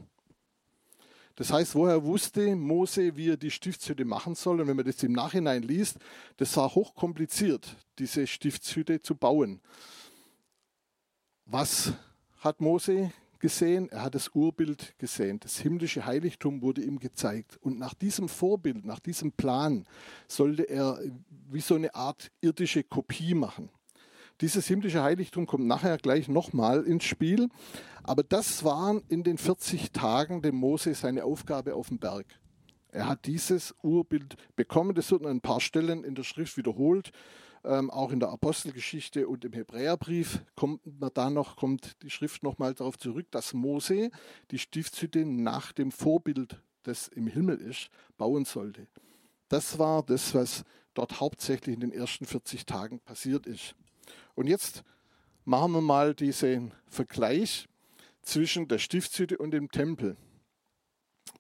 Das 1.35 1.53
heißt, 1.53 1.75
woher 1.75 2.05
wusste 2.05 2.57
Mose, 2.57 3.17
wie 3.17 3.31
er 3.31 3.37
die 3.37 3.51
Stiftshütte 3.51 4.05
machen 4.05 4.35
soll? 4.35 4.61
Und 4.61 4.67
wenn 4.67 4.77
man 4.77 4.85
das 4.85 5.03
im 5.03 5.13
Nachhinein 5.13 5.63
liest, 5.63 5.97
das 6.37 6.55
war 6.57 6.75
hochkompliziert, 6.75 7.77
diese 7.99 8.27
Stiftshütte 8.27 9.01
zu 9.01 9.15
bauen. 9.15 9.61
Was 11.47 11.93
hat 12.41 12.61
Mose 12.61 13.13
gesehen? 13.41 13.89
Er 13.91 14.03
hat 14.03 14.15
das 14.15 14.29
Urbild 14.35 14.95
gesehen. 14.99 15.41
Das 15.41 15.59
himmlische 15.59 16.07
Heiligtum 16.07 16.63
wurde 16.63 16.83
ihm 16.83 16.99
gezeigt. 16.99 17.59
Und 17.61 17.79
nach 17.79 17.95
diesem 17.95 18.29
Vorbild, 18.29 18.85
nach 18.85 19.01
diesem 19.01 19.33
Plan, 19.33 19.87
sollte 20.27 20.65
er 20.65 21.01
wie 21.51 21.61
so 21.61 21.75
eine 21.75 21.95
Art 21.95 22.31
irdische 22.41 22.83
Kopie 22.83 23.35
machen. 23.35 23.71
Dieses 24.41 24.67
himmlische 24.69 25.03
Heiligtum 25.03 25.47
kommt 25.47 25.67
nachher 25.67 25.99
gleich 25.99 26.29
nochmal 26.29 26.85
ins 26.85 27.05
Spiel. 27.05 27.49
Aber 28.05 28.23
das 28.23 28.65
waren 28.65 29.03
in 29.09 29.25
den 29.25 29.37
40 29.37 29.93
Tagen 29.93 30.43
dem 30.43 30.55
Mose 30.55 30.95
seine 30.95 31.25
Aufgabe 31.25 31.75
auf 31.75 31.89
dem 31.89 31.99
Berg. 31.99 32.27
Er 32.91 33.09
hat 33.09 33.27
dieses 33.27 33.75
Urbild 33.83 34.37
bekommen. 34.57 34.95
Das 34.95 35.11
wird 35.11 35.25
an 35.25 35.31
ein 35.31 35.41
paar 35.41 35.61
Stellen 35.61 36.05
in 36.05 36.15
der 36.15 36.23
Schrift 36.23 36.57
wiederholt. 36.57 37.11
Ähm, 37.65 37.91
auch 37.91 38.13
in 38.13 38.21
der 38.21 38.31
Apostelgeschichte 38.31 39.29
und 39.29 39.45
im 39.45 39.53
Hebräerbrief 39.53 40.45
kommt 40.55 40.81
man 41.01 41.11
da 41.13 41.31
noch, 41.31 41.57
kommt 41.57 42.03
die 42.03 42.11
Schrift 42.11 42.43
nochmal 42.43 42.75
darauf 42.75 42.99
zurück, 42.99 43.27
dass 43.31 43.53
Mose 43.53 44.11
die 44.51 44.59
Stiftshütte 44.59 45.25
nach 45.27 45.73
dem 45.73 45.91
Vorbild, 45.91 46.61
das 46.85 47.09
im 47.09 47.27
Himmel 47.27 47.59
ist, 47.59 47.91
bauen 48.17 48.45
sollte. 48.45 48.87
Das 49.49 49.79
war 49.79 50.03
das, 50.03 50.35
was 50.35 50.65
dort 50.95 51.21
hauptsächlich 51.21 51.75
in 51.75 51.81
den 51.81 51.93
ersten 51.93 52.27
40 52.27 52.67
Tagen 52.67 53.01
passiert 53.01 53.47
ist. 53.47 53.75
Und 54.35 54.47
jetzt 54.47 54.85
machen 55.45 55.73
wir 55.73 55.81
mal 55.81 56.15
diesen 56.15 56.73
Vergleich 56.87 57.69
zwischen 58.23 58.69
der 58.69 58.79
Stiftshütte 58.79 59.39
und 59.39 59.51
dem 59.53 59.71
Tempel. 59.71 60.17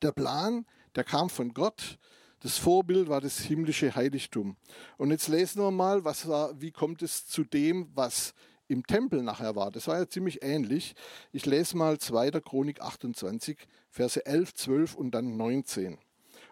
Der 0.02 0.12
Plan, 0.12 0.64
der 0.94 1.04
kam 1.04 1.28
von 1.28 1.52
Gott. 1.52 1.98
Das 2.40 2.58
Vorbild 2.58 3.08
war 3.08 3.20
das 3.20 3.40
himmlische 3.40 3.94
Heiligtum. 3.96 4.56
Und 4.96 5.10
jetzt 5.10 5.28
lesen 5.28 5.60
wir 5.60 5.70
mal, 5.70 6.04
was 6.04 6.28
war, 6.28 6.60
wie 6.60 6.70
kommt 6.70 7.02
es 7.02 7.26
zu 7.26 7.42
dem, 7.42 7.88
was 7.94 8.32
im 8.68 8.86
Tempel 8.86 9.22
nachher 9.22 9.56
war. 9.56 9.70
Das 9.70 9.88
war 9.88 9.98
ja 9.98 10.08
ziemlich 10.08 10.42
ähnlich. 10.42 10.94
Ich 11.32 11.46
lese 11.46 11.76
mal 11.76 11.98
2. 11.98 12.32
Chronik 12.40 12.80
28, 12.80 13.58
Verse 13.90 14.24
11, 14.24 14.54
12 14.54 14.94
und 14.94 15.10
dann 15.12 15.36
19. 15.36 15.98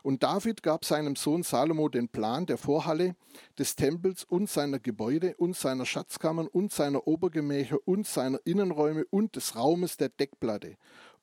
Und 0.03 0.23
David 0.23 0.63
gab 0.63 0.85
seinem 0.85 1.17
Sohn 1.17 1.43
Salomo 1.43 1.89
den 1.89 2.09
Plan 2.09 2.47
der 2.47 2.59
Vorhalle, 2.59 3.17
des 3.59 3.77
Tempels 3.77 4.25
und 4.25 4.49
seiner 4.49 4.79
Gebäude 4.79 5.35
und 5.37 5.57
seiner 5.57 5.85
Schatzkammern 5.85 6.47
und 6.47 6.73
seiner 6.73 7.07
Obergemächer 7.07 7.79
und 7.85 8.07
seiner 8.07 8.41
Innenräume 8.45 9.05
und 9.11 9.37
des 9.37 9.57
Raumes 9.57 9.97
der 9.97 10.09
Deckplatte 10.09 10.77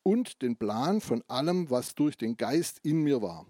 und 0.04 0.42
den 0.42 0.58
Plan 0.58 1.02
von 1.02 1.24
allem, 1.28 1.70
was 1.70 1.96
durch 1.96 2.18
den 2.18 2.36
Geist 2.38 2.80
in 2.84 3.02
mir 3.02 3.22
war. 3.22 3.46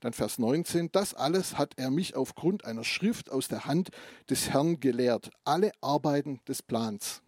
Dann 0.00 0.12
Vers 0.12 0.38
19, 0.38 0.92
das 0.92 1.14
alles 1.14 1.58
hat 1.58 1.74
er 1.76 1.90
mich 1.90 2.14
aufgrund 2.14 2.64
einer 2.64 2.84
Schrift 2.84 3.30
aus 3.30 3.48
der 3.48 3.64
Hand 3.64 3.90
des 4.30 4.50
Herrn 4.50 4.78
gelehrt, 4.78 5.30
alle 5.44 5.72
Arbeiten 5.80 6.40
des 6.46 6.62
Plans. 6.62 7.22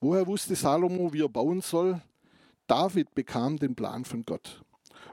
Woher 0.00 0.26
wusste 0.26 0.54
Salomo, 0.54 1.12
wie 1.12 1.22
er 1.22 1.28
bauen 1.28 1.60
soll? 1.60 2.00
David 2.66 3.14
bekam 3.14 3.58
den 3.58 3.74
Plan 3.74 4.04
von 4.04 4.24
Gott. 4.24 4.62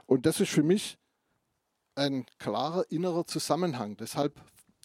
Und 0.06 0.26
das 0.26 0.40
ist 0.40 0.50
für 0.50 0.62
mich 0.62 0.98
ein 1.94 2.24
klarer 2.38 2.84
innerer 2.90 3.26
Zusammenhang. 3.26 3.96
Deshalb 3.96 4.40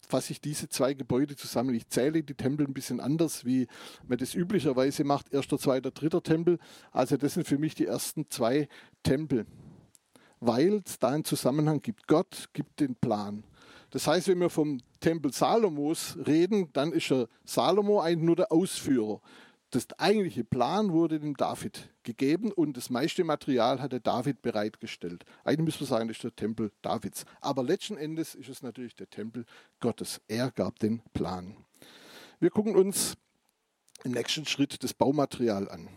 fasse 0.08 0.32
ich 0.32 0.40
diese 0.40 0.68
zwei 0.68 0.94
Gebäude 0.94 1.36
zusammen. 1.36 1.74
Ich 1.74 1.88
zähle 1.88 2.22
die 2.22 2.34
Tempel 2.34 2.66
ein 2.66 2.74
bisschen 2.74 3.00
anders, 3.00 3.44
wie 3.44 3.66
man 4.06 4.18
das 4.18 4.34
üblicherweise 4.34 5.04
macht. 5.04 5.32
Erster, 5.32 5.58
zweiter, 5.58 5.90
dritter 5.90 6.22
Tempel. 6.22 6.58
Also 6.90 7.16
das 7.16 7.34
sind 7.34 7.46
für 7.46 7.58
mich 7.58 7.74
die 7.74 7.86
ersten 7.86 8.28
zwei 8.30 8.68
Tempel, 9.02 9.46
weil 10.46 10.82
es 10.84 10.98
da 10.98 11.08
einen 11.08 11.24
Zusammenhang 11.24 11.80
gibt. 11.80 12.06
Gott 12.06 12.48
gibt 12.52 12.80
den 12.80 12.94
Plan. 12.94 13.44
Das 13.90 14.06
heißt, 14.06 14.28
wenn 14.28 14.40
wir 14.40 14.50
vom 14.50 14.80
Tempel 15.00 15.32
Salomos 15.32 16.16
reden, 16.26 16.68
dann 16.72 16.92
ist 16.92 17.10
er 17.12 17.28
Salomo 17.44 18.00
eigentlich 18.00 18.26
nur 18.26 18.36
der 18.36 18.50
Ausführer 18.50 19.20
das 19.74 19.88
eigentliche 19.98 20.44
Plan 20.44 20.92
wurde 20.92 21.18
dem 21.18 21.36
David 21.36 21.90
gegeben 22.04 22.52
und 22.52 22.76
das 22.76 22.90
meiste 22.90 23.24
Material 23.24 23.80
hatte 23.80 24.00
David 24.00 24.40
bereitgestellt. 24.40 25.24
Eigentlich 25.42 25.64
müssen 25.64 25.80
wir 25.80 25.86
sagen, 25.88 26.08
das 26.08 26.18
ist 26.18 26.24
der 26.24 26.36
Tempel 26.36 26.70
Davids. 26.80 27.24
Aber 27.40 27.64
letzten 27.64 27.96
Endes 27.96 28.34
ist 28.34 28.48
es 28.48 28.62
natürlich 28.62 28.94
der 28.94 29.10
Tempel 29.10 29.44
Gottes. 29.80 30.20
Er 30.28 30.50
gab 30.52 30.78
den 30.78 31.02
Plan. 31.12 31.56
Wir 32.38 32.50
gucken 32.50 32.76
uns 32.76 33.14
im 34.04 34.12
nächsten 34.12 34.46
Schritt 34.46 34.82
das 34.84 34.94
Baumaterial 34.94 35.68
an. 35.68 35.88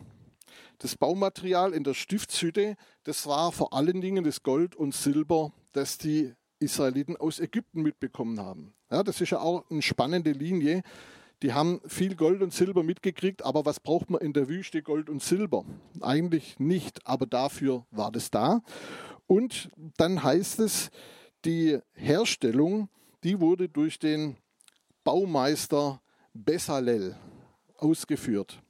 Das 0.79 0.95
Baumaterial 0.95 1.73
in 1.73 1.83
der 1.83 1.95
Stiftshütte, 1.95 2.75
das 3.03 3.25
war 3.25 3.51
vor 3.51 3.73
allen 3.73 3.99
Dingen 4.01 4.23
das 4.23 4.43
Gold 4.43 4.75
und 4.75 4.93
Silber, 4.93 5.51
das 5.73 5.97
die 5.97 6.33
Israeliten 6.59 7.17
aus 7.17 7.39
Ägypten 7.39 7.81
mitbekommen 7.81 8.39
haben. 8.39 8.73
Ja, 8.91 9.03
das 9.03 9.21
ist 9.21 9.31
ja 9.31 9.39
auch 9.39 9.69
eine 9.69 9.81
spannende 9.81 10.31
Linie. 10.31 10.83
Die 11.43 11.53
haben 11.53 11.81
viel 11.85 12.15
Gold 12.15 12.41
und 12.41 12.53
Silber 12.53 12.83
mitgekriegt, 12.83 13.43
aber 13.43 13.65
was 13.65 13.79
braucht 13.79 14.09
man 14.09 14.21
in 14.21 14.33
der 14.33 14.47
Wüste 14.47 14.81
Gold 14.81 15.09
und 15.09 15.21
Silber? 15.21 15.65
Eigentlich 16.01 16.59
nicht, 16.59 17.05
aber 17.05 17.25
dafür 17.25 17.85
war 17.91 18.11
das 18.11 18.31
da. 18.31 18.61
Und 19.27 19.69
dann 19.97 20.23
heißt 20.23 20.59
es, 20.59 20.89
die 21.45 21.79
Herstellung, 21.93 22.89
die 23.23 23.39
wurde 23.39 23.69
durch 23.69 23.99
den 23.99 24.37
Baumeister 25.03 26.01
Bessalel 26.33 27.15
ausgeführt. 27.77 28.61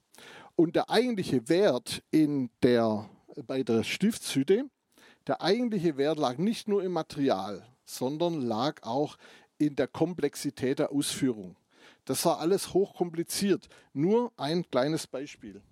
Und 0.58 0.74
der 0.74 0.90
eigentliche 0.90 1.48
Wert 1.48 2.02
in 2.10 2.50
der, 2.64 3.08
bei 3.46 3.62
der 3.62 3.84
Stiftshütte, 3.84 4.68
der 5.28 5.40
eigentliche 5.40 5.96
Wert 5.96 6.18
lag 6.18 6.36
nicht 6.36 6.66
nur 6.66 6.82
im 6.82 6.90
Material, 6.90 7.64
sondern 7.84 8.40
lag 8.42 8.82
auch 8.82 9.18
in 9.58 9.76
der 9.76 9.86
Komplexität 9.86 10.80
der 10.80 10.90
Ausführung. 10.90 11.54
Das 12.06 12.24
war 12.24 12.40
alles 12.40 12.74
hochkompliziert. 12.74 13.68
Nur 13.92 14.32
ein 14.36 14.68
kleines 14.68 15.06
Beispiel. 15.06 15.62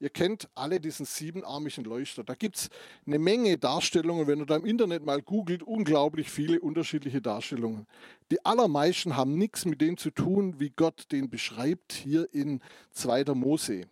Ihr 0.00 0.10
kennt 0.10 0.48
alle 0.56 0.80
diesen 0.80 1.06
siebenarmigen 1.06 1.84
Leuchter. 1.84 2.24
Da 2.24 2.34
gibt 2.34 2.56
es 2.56 2.70
eine 3.06 3.20
Menge 3.20 3.56
Darstellungen. 3.56 4.26
Wenn 4.26 4.40
ihr 4.40 4.46
da 4.46 4.56
im 4.56 4.66
Internet 4.66 5.06
mal 5.06 5.22
googelt, 5.22 5.62
unglaublich 5.62 6.28
viele 6.28 6.58
unterschiedliche 6.58 7.22
Darstellungen. 7.22 7.86
Die 8.32 8.44
allermeisten 8.44 9.16
haben 9.16 9.38
nichts 9.38 9.64
mit 9.64 9.80
dem 9.80 9.96
zu 9.96 10.10
tun, 10.10 10.58
wie 10.58 10.70
Gott 10.70 11.12
den 11.12 11.30
beschreibt 11.30 11.92
hier 11.92 12.26
in 12.34 12.60
2. 12.90 13.26
Mose. 13.34 13.86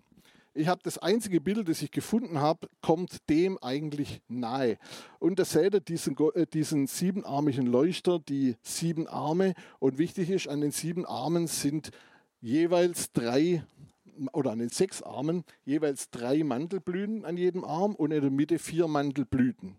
Ich 0.55 0.69
habe 0.69 0.83
das 0.85 0.99
einzige 0.99 1.41
Bild, 1.41 1.67
das 1.67 1.81
ich 1.81 1.91
gefunden 1.91 2.39
habe, 2.41 2.69
kommt 2.83 3.29
dem 3.31 3.57
eigentlich 3.63 4.21
nahe. 4.29 4.77
Und 5.19 5.39
da 5.39 5.47
seht 5.47 5.73
ihr 5.75 5.81
diesen, 5.81 6.15
äh, 6.35 6.47
diesen 6.47 6.87
siebenarmigen 6.87 7.67
Leuchter, 7.67 8.19
die 8.19 8.57
sieben 8.63 9.07
Arme. 9.07 9.55
Und 9.79 9.97
wichtig 9.97 10.29
ist, 10.29 10.49
an 10.49 10.61
den 10.61 10.71
sieben 10.71 11.07
Armen 11.07 11.47
sind 11.47 11.91
jeweils 12.43 13.13
drei 13.13 13.65
oder 14.33 14.51
an 14.51 14.59
den 14.59 14.69
sechs 14.69 15.03
Armen 15.03 15.45
jeweils 15.65 16.11
drei 16.11 16.45
Mantelblüten 16.45 17.25
an 17.25 17.39
jedem 17.39 17.65
Arm 17.65 17.95
und 17.95 18.11
in 18.11 18.21
der 18.21 18.31
Mitte 18.31 18.59
vier 18.59 18.89
Mantelblüten. 18.89 19.77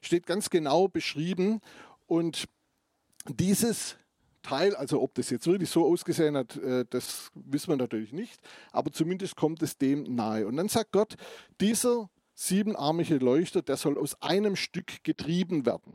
Steht 0.00 0.26
ganz 0.26 0.50
genau 0.50 0.88
beschrieben. 0.88 1.60
Und 2.08 2.48
dieses 3.28 3.96
Teil, 4.46 4.76
also 4.76 5.02
ob 5.02 5.14
das 5.14 5.30
jetzt 5.30 5.46
wirklich 5.46 5.70
so 5.70 5.84
ausgesehen 5.84 6.36
hat, 6.36 6.56
äh, 6.58 6.84
das 6.88 7.30
wissen 7.34 7.68
wir 7.68 7.76
natürlich 7.76 8.12
nicht, 8.12 8.40
aber 8.70 8.92
zumindest 8.92 9.34
kommt 9.34 9.60
es 9.62 9.76
dem 9.76 10.14
nahe. 10.14 10.46
Und 10.46 10.56
dann 10.56 10.68
sagt 10.68 10.92
Gott, 10.92 11.16
dieser 11.60 12.08
siebenarmige 12.34 13.16
Leuchter, 13.16 13.62
der 13.62 13.76
soll 13.76 13.98
aus 13.98 14.22
einem 14.22 14.54
Stück 14.54 15.02
getrieben 15.02 15.66
werden. 15.66 15.94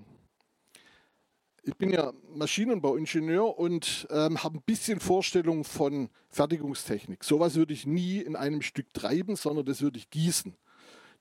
Ich 1.64 1.76
bin 1.76 1.92
ja 1.92 2.12
Maschinenbauingenieur 2.34 3.58
und 3.58 4.08
ähm, 4.10 4.44
habe 4.44 4.58
ein 4.58 4.64
bisschen 4.64 5.00
Vorstellung 5.00 5.64
von 5.64 6.10
Fertigungstechnik. 6.30 7.24
Sowas 7.24 7.56
würde 7.56 7.74
ich 7.74 7.86
nie 7.86 8.18
in 8.18 8.36
einem 8.36 8.64
Stück 8.64 8.94
treiben, 8.94 9.36
sondern 9.36 9.66
das 9.66 9.82
würde 9.82 10.00
ich 10.00 10.10
gießen 10.10 10.58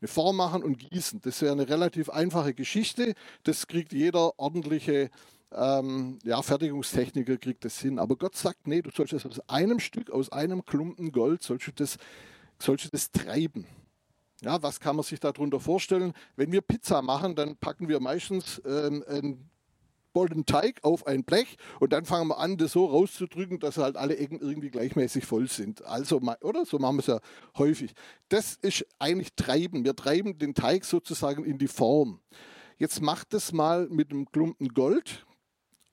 eine 0.00 0.08
Form 0.08 0.36
machen 0.36 0.62
und 0.62 0.78
gießen. 0.78 1.20
Das 1.20 1.42
wäre 1.42 1.52
eine 1.52 1.68
relativ 1.68 2.08
einfache 2.08 2.54
Geschichte. 2.54 3.14
Das 3.42 3.66
kriegt 3.66 3.92
jeder 3.92 4.38
ordentliche 4.38 5.10
ähm, 5.52 6.18
ja, 6.24 6.40
Fertigungstechniker 6.42 7.36
kriegt 7.36 7.64
das 7.64 7.78
hin. 7.80 7.98
Aber 7.98 8.16
Gott 8.16 8.36
sagt, 8.36 8.66
nee, 8.66 8.82
du 8.82 8.90
sollst 8.90 9.12
das 9.12 9.26
aus 9.26 9.40
einem 9.48 9.80
Stück, 9.80 10.10
aus 10.10 10.30
einem 10.30 10.64
Klumpen 10.64 11.12
Gold, 11.12 11.42
sollst 11.42 11.66
du 11.66 11.72
das, 11.72 11.96
sollst 12.58 12.86
du 12.86 12.88
das 12.90 13.10
treiben. 13.10 13.66
Ja, 14.42 14.62
was 14.62 14.80
kann 14.80 14.96
man 14.96 15.04
sich 15.04 15.20
darunter 15.20 15.60
vorstellen? 15.60 16.14
Wenn 16.36 16.50
wir 16.50 16.62
Pizza 16.62 17.02
machen, 17.02 17.34
dann 17.34 17.56
packen 17.56 17.88
wir 17.88 18.00
meistens 18.00 18.62
ähm, 18.64 19.04
einen 19.06 19.50
bollen 20.12 20.46
Teig 20.46 20.82
auf 20.82 21.06
ein 21.06 21.24
Blech 21.24 21.56
und 21.78 21.92
dann 21.92 22.04
fangen 22.04 22.28
wir 22.28 22.38
an, 22.38 22.56
das 22.56 22.72
so 22.72 22.86
rauszudrücken, 22.86 23.60
dass 23.60 23.76
halt 23.76 23.96
alle 23.96 24.16
Ecken 24.16 24.40
irgendwie 24.40 24.70
gleichmäßig 24.70 25.24
voll 25.24 25.48
sind. 25.48 25.84
Also, 25.84 26.20
oder? 26.40 26.64
So 26.64 26.78
machen 26.78 26.96
wir 26.96 27.00
es 27.00 27.06
ja 27.06 27.20
häufig. 27.58 27.92
Das 28.28 28.56
ist 28.56 28.86
eigentlich 28.98 29.34
Treiben. 29.34 29.84
Wir 29.84 29.94
treiben 29.94 30.38
den 30.38 30.54
Teig 30.54 30.84
sozusagen 30.84 31.44
in 31.44 31.58
die 31.58 31.68
Form. 31.68 32.20
Jetzt 32.78 33.02
macht 33.02 33.34
es 33.34 33.52
mal 33.52 33.88
mit 33.88 34.10
einem 34.10 34.30
Klumpen 34.30 34.68
Gold 34.70 35.26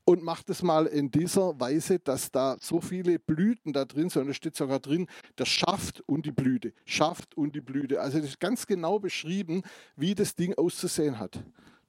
und 0.07 0.23
macht 0.23 0.49
es 0.49 0.63
mal 0.63 0.85
in 0.85 1.11
dieser 1.11 1.59
Weise, 1.59 1.99
dass 1.99 2.31
da 2.31 2.55
so 2.61 2.79
viele 2.79 3.19
Blüten 3.19 3.73
da 3.73 3.83
drin 3.83 4.09
sind. 4.09 4.21
Und 4.21 4.27
da 4.29 4.33
steht 4.33 4.55
sogar 4.55 4.79
drin, 4.79 5.07
der 5.37 5.43
Schaft 5.43 5.99
und 6.05 6.25
die 6.25 6.31
Blüte. 6.31 6.71
Schaft 6.85 7.35
und 7.35 7.55
die 7.55 7.59
Blüte. 7.59 7.99
Also 7.99 8.19
das 8.19 8.29
ist 8.29 8.39
ganz 8.39 8.65
genau 8.65 8.99
beschrieben, 8.99 9.63
wie 9.97 10.15
das 10.15 10.33
Ding 10.33 10.53
auszusehen 10.53 11.19
hat. 11.19 11.43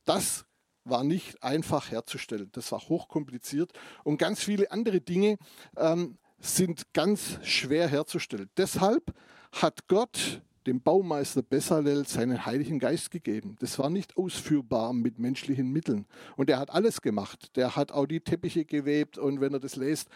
Das 0.05 0.47
war 0.83 1.05
nicht 1.05 1.41
einfach 1.45 1.93
herzustellen. 1.93 2.49
Das 2.51 2.73
war 2.73 2.81
hochkompliziert. 2.81 3.71
Und 4.03 4.19
ganz 4.19 4.43
viele 4.43 4.69
andere 4.73 5.01
Dinge 5.01 5.39
ähm, 5.77 6.19
sind 6.41 6.93
ganz 6.93 7.39
schwer 7.45 7.87
herzustellen. 7.87 8.51
Deshalb 8.57 9.15
hat 9.53 9.87
Gott 9.87 10.43
dem 10.69 10.81
Baumeister 10.81 11.43
Bessalel 11.43 12.07
seinen 12.07 12.47
Heiligen 12.47 12.79
Geist 12.79 13.11
gegeben. 13.11 13.57
Das 13.59 13.79
war 13.79 13.91
nicht 13.91 14.17
ausführbar 14.17 14.93
mit 14.93 15.19
menschlichen 15.19 15.71
Mitteln. 15.71 16.07
Und 16.37 16.51
er 16.51 16.59
hat 16.59 16.71
alles 16.71 17.01
gemacht. 17.01 17.57
Der 17.57 17.75
hat 17.75 17.91
auch 17.91 18.07
die 18.07 18.21
Teppiche 18.21 18.65
gewebt 18.65 19.19
und 19.19 19.41
wenn 19.41 19.55
er 19.55 19.61
das 19.61 19.77
lest, 19.77 20.09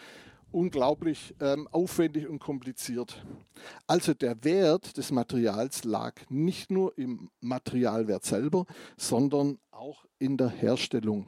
unglaublich 0.51 1.33
ähm, 1.41 1.67
aufwendig 1.71 2.27
und 2.27 2.39
kompliziert. 2.39 3.25
Also 3.87 4.13
der 4.13 4.43
Wert 4.43 4.97
des 4.97 5.11
Materials 5.11 5.83
lag 5.83 6.13
nicht 6.29 6.69
nur 6.69 6.95
im 6.97 7.29
Materialwert 7.41 8.23
selber, 8.23 8.65
sondern 8.95 9.57
auch 9.71 10.05
in 10.19 10.37
der 10.37 10.49
Herstellung. 10.49 11.25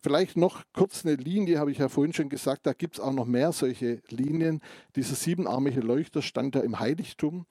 Vielleicht 0.00 0.36
noch 0.36 0.62
kurz 0.72 1.04
eine 1.04 1.16
Linie, 1.16 1.58
habe 1.58 1.72
ich 1.72 1.78
ja 1.78 1.88
vorhin 1.88 2.12
schon 2.12 2.28
gesagt, 2.28 2.66
da 2.66 2.72
gibt 2.72 2.94
es 2.94 3.00
auch 3.00 3.12
noch 3.12 3.26
mehr 3.26 3.50
solche 3.50 4.00
Linien. 4.08 4.60
Dieser 4.94 5.16
siebenarmige 5.16 5.80
Leuchter 5.80 6.22
stand 6.22 6.54
da 6.54 6.60
im 6.60 6.78
Heiligtum 6.78 7.46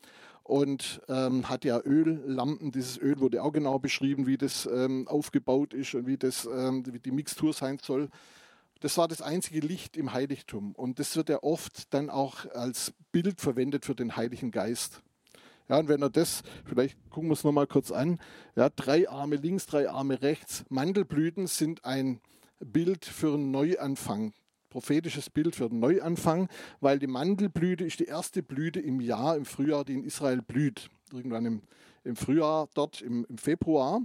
und 0.46 1.02
ähm, 1.10 1.50
hat 1.50 1.66
ja 1.66 1.82
Öllampen. 1.84 2.72
Dieses 2.72 3.00
Öl 3.00 3.20
wurde 3.20 3.42
auch 3.42 3.52
genau 3.52 3.80
beschrieben, 3.80 4.28
wie 4.28 4.38
das 4.38 4.70
ähm, 4.72 5.08
aufgebaut 5.08 5.74
ist 5.74 5.96
und 5.96 6.06
wie, 6.06 6.18
das, 6.18 6.46
ähm, 6.46 6.86
wie 6.86 7.00
die 7.00 7.12
Mixtur 7.12 7.52
sein 7.52 7.80
soll. 7.82 8.10
Das 8.80 8.98
war 9.00 9.08
das 9.08 9.24
einzige 9.24 9.66
Licht 9.66 9.98
im 9.98 10.14
Heiligtum 10.14 10.76
und 10.76 11.00
das 11.00 11.16
wird 11.16 11.30
ja 11.30 11.42
oft 11.42 11.92
dann 11.96 12.12
auch 12.12 12.46
als 12.54 12.94
Bild 13.12 13.42
verwendet 13.42 13.86
für 13.86 13.96
den 13.96 14.16
Heiligen 14.16 14.52
Geist. 14.52 15.02
Ja, 15.68 15.80
und 15.80 15.88
wenn 15.88 16.04
er 16.04 16.12
das, 16.12 16.44
vielleicht 16.64 16.96
gucken 17.10 17.30
wir 17.30 17.34
es 17.34 17.44
nochmal 17.44 17.66
kurz 17.66 17.90
an, 17.90 18.20
ja, 18.56 18.70
drei 18.70 19.10
Arme 19.10 19.38
links, 19.38 19.66
drei 19.66 19.90
Arme 19.90 20.22
rechts. 20.22 20.64
Mandelblüten 20.70 21.48
sind 21.48 21.84
ein 21.86 22.22
Bild 22.60 23.04
für 23.04 23.34
einen 23.34 23.50
Neuanfang 23.50 24.34
prophetisches 24.70 25.30
Bild 25.30 25.56
für 25.56 25.70
den 25.70 25.80
Neuanfang, 25.80 26.50
weil 26.82 27.00
die 27.00 27.08
Mandelblüte 27.08 27.86
ist 27.86 28.00
die 28.00 28.06
erste 28.06 28.44
Blüte 28.44 28.80
im 28.80 29.00
Jahr, 29.02 29.38
im 29.38 29.46
Frühjahr, 29.46 29.86
die 29.86 29.94
in 29.94 30.04
Israel 30.04 30.42
blüht. 30.42 30.90
Irgendwann 31.14 31.46
im, 31.46 31.62
im 32.04 32.16
Frühjahr, 32.16 32.68
dort 32.74 33.02
im, 33.02 33.26
im 33.30 33.38
Februar. 33.38 34.02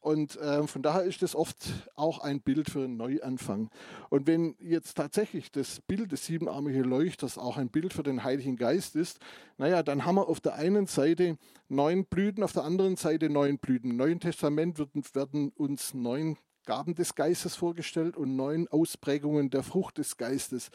Und 0.00 0.36
äh, 0.36 0.66
von 0.66 0.82
daher 0.82 1.02
ist 1.02 1.20
das 1.20 1.34
oft 1.36 1.56
auch 1.94 2.20
ein 2.20 2.40
Bild 2.40 2.70
für 2.70 2.84
einen 2.84 2.96
Neuanfang. 2.96 3.68
Und 4.08 4.26
wenn 4.26 4.56
jetzt 4.58 4.96
tatsächlich 4.96 5.52
das 5.52 5.80
Bild 5.80 6.12
des 6.12 6.24
siebenarmigen 6.24 6.84
Leuchters 6.84 7.36
auch 7.36 7.58
ein 7.58 7.68
Bild 7.68 7.92
für 7.92 8.02
den 8.02 8.24
Heiligen 8.24 8.56
Geist 8.56 8.96
ist, 8.96 9.18
naja, 9.58 9.82
dann 9.82 10.06
haben 10.06 10.14
wir 10.14 10.26
auf 10.26 10.40
der 10.40 10.54
einen 10.54 10.86
Seite 10.86 11.36
neun 11.68 12.06
Blüten, 12.06 12.42
auf 12.42 12.54
der 12.54 12.64
anderen 12.64 12.96
Seite 12.96 13.28
neun 13.28 13.58
Blüten. 13.58 13.90
Im 13.90 13.96
Neuen 13.98 14.20
Testament 14.20 14.78
werden, 14.78 15.04
werden 15.12 15.50
uns 15.50 15.92
neun 15.92 16.38
Gaben 16.64 16.94
des 16.94 17.14
Geistes 17.14 17.56
vorgestellt 17.56 18.16
und 18.16 18.36
neun 18.36 18.68
Ausprägungen 18.68 19.50
der 19.50 19.62
Frucht 19.62 19.98
des 19.98 20.16
Geistes 20.16 20.70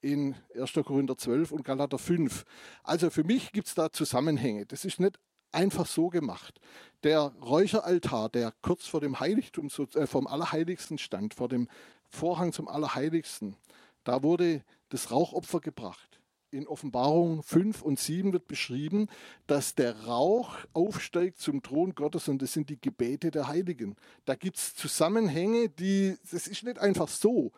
in 0.00 0.34
1. 0.54 0.72
Korinther 0.84 1.16
12 1.16 1.52
und 1.52 1.64
Galater 1.64 1.98
5. 1.98 2.44
Also 2.82 3.10
für 3.10 3.24
mich 3.24 3.52
gibt 3.52 3.68
es 3.68 3.74
da 3.74 3.90
Zusammenhänge. 3.90 4.66
Das 4.66 4.84
ist 4.84 5.00
nicht 5.00 5.18
einfach 5.52 5.86
so 5.86 6.08
gemacht. 6.08 6.60
Der 7.02 7.20
Räucheraltar, 7.20 8.28
der 8.28 8.52
kurz 8.62 8.86
vor 8.86 9.00
dem 9.00 9.20
Heiligtum, 9.20 9.68
äh, 9.94 10.06
vom 10.06 10.26
Allerheiligsten 10.26 10.98
stand, 10.98 11.34
vor 11.34 11.48
dem 11.48 11.68
Vorhang 12.08 12.52
zum 12.52 12.68
Allerheiligsten, 12.68 13.56
da 14.04 14.22
wurde 14.22 14.62
das 14.90 15.10
Rauchopfer 15.10 15.60
gebracht 15.60 16.05
in 16.50 16.66
Offenbarung 16.66 17.42
5 17.42 17.82
und 17.82 17.98
7 17.98 18.32
wird 18.32 18.48
beschrieben, 18.48 19.08
dass 19.46 19.74
der 19.74 20.04
Rauch 20.04 20.56
aufsteigt 20.72 21.38
zum 21.38 21.62
Thron 21.62 21.94
Gottes 21.94 22.28
und 22.28 22.40
das 22.42 22.52
sind 22.52 22.70
die 22.70 22.80
Gebete 22.80 23.30
der 23.30 23.48
Heiligen. 23.48 23.96
Da 24.24 24.34
gibt 24.34 24.56
es 24.56 24.74
Zusammenhänge, 24.74 25.68
die, 25.68 26.16
das 26.30 26.46
ist 26.46 26.62
nicht 26.62 26.78
einfach 26.78 27.08
so. 27.08 27.52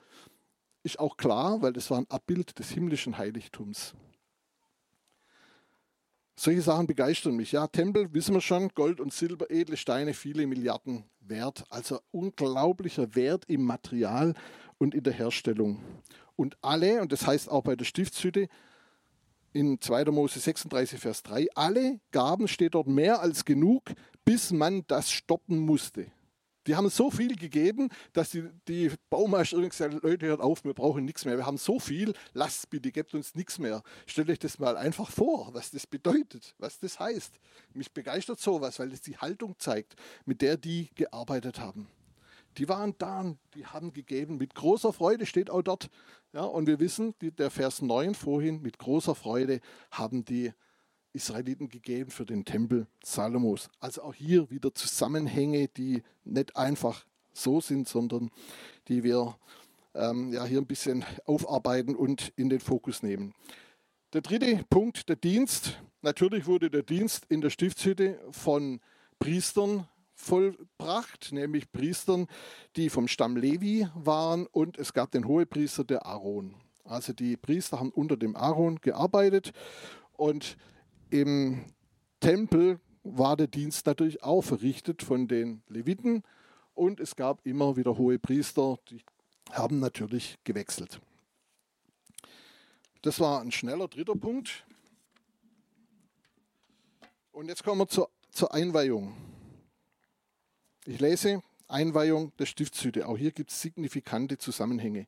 Ist 0.82 0.98
auch 0.98 1.16
klar, 1.16 1.60
weil 1.60 1.72
das 1.72 1.90
war 1.90 1.98
ein 1.98 2.10
Abbild 2.10 2.58
des 2.58 2.70
himmlischen 2.70 3.18
Heiligtums. 3.18 3.94
Solche 6.40 6.62
Sachen 6.62 6.86
begeistern 6.86 7.34
mich. 7.34 7.50
Ja, 7.50 7.66
Tempel, 7.66 8.14
wissen 8.14 8.32
wir 8.32 8.40
schon, 8.40 8.68
Gold 8.68 9.00
und 9.00 9.12
Silber, 9.12 9.50
edle 9.50 9.76
Steine, 9.76 10.14
viele 10.14 10.46
Milliarden 10.46 11.02
wert. 11.18 11.64
Also 11.68 11.98
unglaublicher 12.12 13.16
Wert 13.16 13.44
im 13.48 13.64
Material 13.64 14.34
und 14.78 14.94
in 14.94 15.02
der 15.02 15.12
Herstellung. 15.12 15.82
Und 16.36 16.56
alle, 16.62 17.02
und 17.02 17.10
das 17.10 17.26
heißt 17.26 17.50
auch 17.50 17.64
bei 17.64 17.74
der 17.74 17.84
Stiftshütte, 17.84 18.48
in 19.58 19.80
2. 19.80 20.04
Mose 20.12 20.38
36, 20.38 21.00
Vers 21.00 21.24
3, 21.24 21.48
alle 21.56 21.98
Gaben 22.12 22.46
steht 22.46 22.74
dort 22.74 22.86
mehr 22.86 23.20
als 23.20 23.44
genug, 23.44 23.92
bis 24.24 24.52
man 24.52 24.84
das 24.86 25.10
stoppen 25.10 25.58
musste. 25.58 26.06
Die 26.68 26.76
haben 26.76 26.88
so 26.90 27.10
viel 27.10 27.34
gegeben, 27.34 27.88
dass 28.12 28.30
die, 28.30 28.44
die 28.68 28.92
Baumeister 29.10 29.56
irgendwie 29.56 29.70
gesagt 29.70 29.94
haben, 29.94 30.00
Leute, 30.02 30.26
hört 30.26 30.40
auf, 30.40 30.64
wir 30.64 30.74
brauchen 30.74 31.04
nichts 31.04 31.24
mehr. 31.24 31.36
Wir 31.36 31.46
haben 31.46 31.56
so 31.56 31.80
viel, 31.80 32.12
lasst 32.34 32.70
bitte, 32.70 32.92
gebt 32.92 33.14
uns 33.14 33.34
nichts 33.34 33.58
mehr. 33.58 33.82
Stellt 34.06 34.30
euch 34.30 34.38
das 34.38 34.60
mal 34.60 34.76
einfach 34.76 35.10
vor, 35.10 35.52
was 35.54 35.70
das 35.70 35.86
bedeutet, 35.86 36.54
was 36.58 36.78
das 36.78 37.00
heißt. 37.00 37.40
Mich 37.74 37.90
begeistert 37.92 38.38
sowas, 38.38 38.78
weil 38.78 38.92
es 38.92 39.00
die 39.00 39.16
Haltung 39.16 39.56
zeigt, 39.58 39.96
mit 40.24 40.40
der 40.40 40.56
die 40.56 40.90
gearbeitet 40.94 41.58
haben. 41.58 41.88
Die 42.58 42.68
waren 42.68 42.94
da 42.98 43.36
die 43.54 43.66
haben 43.66 43.92
gegeben. 43.92 44.36
Mit 44.36 44.54
großer 44.54 44.92
Freude 44.92 45.26
steht 45.26 45.48
auch 45.48 45.62
dort. 45.62 45.90
Ja, 46.32 46.42
und 46.42 46.66
wir 46.66 46.80
wissen, 46.80 47.14
die, 47.20 47.30
der 47.30 47.50
Vers 47.50 47.82
9 47.82 48.14
vorhin, 48.14 48.60
mit 48.60 48.78
großer 48.78 49.14
Freude 49.14 49.60
haben 49.90 50.24
die 50.24 50.52
Israeliten 51.12 51.68
gegeben 51.68 52.10
für 52.10 52.26
den 52.26 52.44
Tempel 52.44 52.86
Salomos. 53.02 53.70
Also 53.80 54.02
auch 54.02 54.14
hier 54.14 54.50
wieder 54.50 54.74
Zusammenhänge, 54.74 55.68
die 55.68 56.02
nicht 56.24 56.56
einfach 56.56 57.06
so 57.32 57.60
sind, 57.60 57.88
sondern 57.88 58.30
die 58.88 59.04
wir 59.04 59.36
ähm, 59.94 60.32
ja, 60.32 60.44
hier 60.44 60.58
ein 60.58 60.66
bisschen 60.66 61.04
aufarbeiten 61.26 61.94
und 61.94 62.32
in 62.36 62.48
den 62.48 62.60
Fokus 62.60 63.02
nehmen. 63.02 63.34
Der 64.12 64.20
dritte 64.20 64.64
Punkt, 64.68 65.08
der 65.08 65.16
Dienst. 65.16 65.80
Natürlich 66.02 66.46
wurde 66.46 66.70
der 66.70 66.82
Dienst 66.82 67.26
in 67.28 67.40
der 67.40 67.50
Stiftshütte 67.50 68.20
von 68.30 68.80
Priestern 69.18 69.88
vollbracht, 70.18 71.32
nämlich 71.32 71.70
Priestern, 71.70 72.26
die 72.76 72.90
vom 72.90 73.08
Stamm 73.08 73.36
Levi 73.36 73.86
waren 73.94 74.46
und 74.46 74.76
es 74.76 74.92
gab 74.92 75.12
den 75.12 75.26
Hohepriester, 75.26 75.84
der 75.84 76.04
Aaron. 76.04 76.54
Also 76.84 77.12
die 77.12 77.36
Priester 77.36 77.78
haben 77.78 77.90
unter 77.90 78.16
dem 78.16 78.36
Aaron 78.36 78.80
gearbeitet 78.80 79.52
und 80.14 80.56
im 81.10 81.64
Tempel 82.20 82.80
war 83.04 83.36
der 83.36 83.46
Dienst 83.46 83.86
natürlich 83.86 84.22
auch 84.22 84.42
verrichtet 84.42 85.02
von 85.02 85.28
den 85.28 85.62
Leviten 85.68 86.22
und 86.74 87.00
es 87.00 87.14
gab 87.16 87.46
immer 87.46 87.76
wieder 87.76 87.96
hohe 87.96 88.18
Priester, 88.18 88.76
die 88.90 89.02
haben 89.52 89.78
natürlich 89.78 90.36
gewechselt. 90.44 91.00
Das 93.02 93.20
war 93.20 93.40
ein 93.40 93.52
schneller 93.52 93.86
dritter 93.86 94.16
Punkt. 94.16 94.64
Und 97.30 97.48
jetzt 97.48 97.62
kommen 97.62 97.80
wir 97.80 97.86
zur, 97.86 98.10
zur 98.32 98.52
Einweihung. 98.52 99.14
Ich 100.88 101.00
lese 101.00 101.42
Einweihung 101.66 102.32
der 102.38 102.46
Stiftshütte. 102.46 103.06
Auch 103.06 103.18
hier 103.18 103.30
gibt 103.30 103.50
es 103.50 103.60
signifikante 103.60 104.38
Zusammenhänge. 104.38 105.04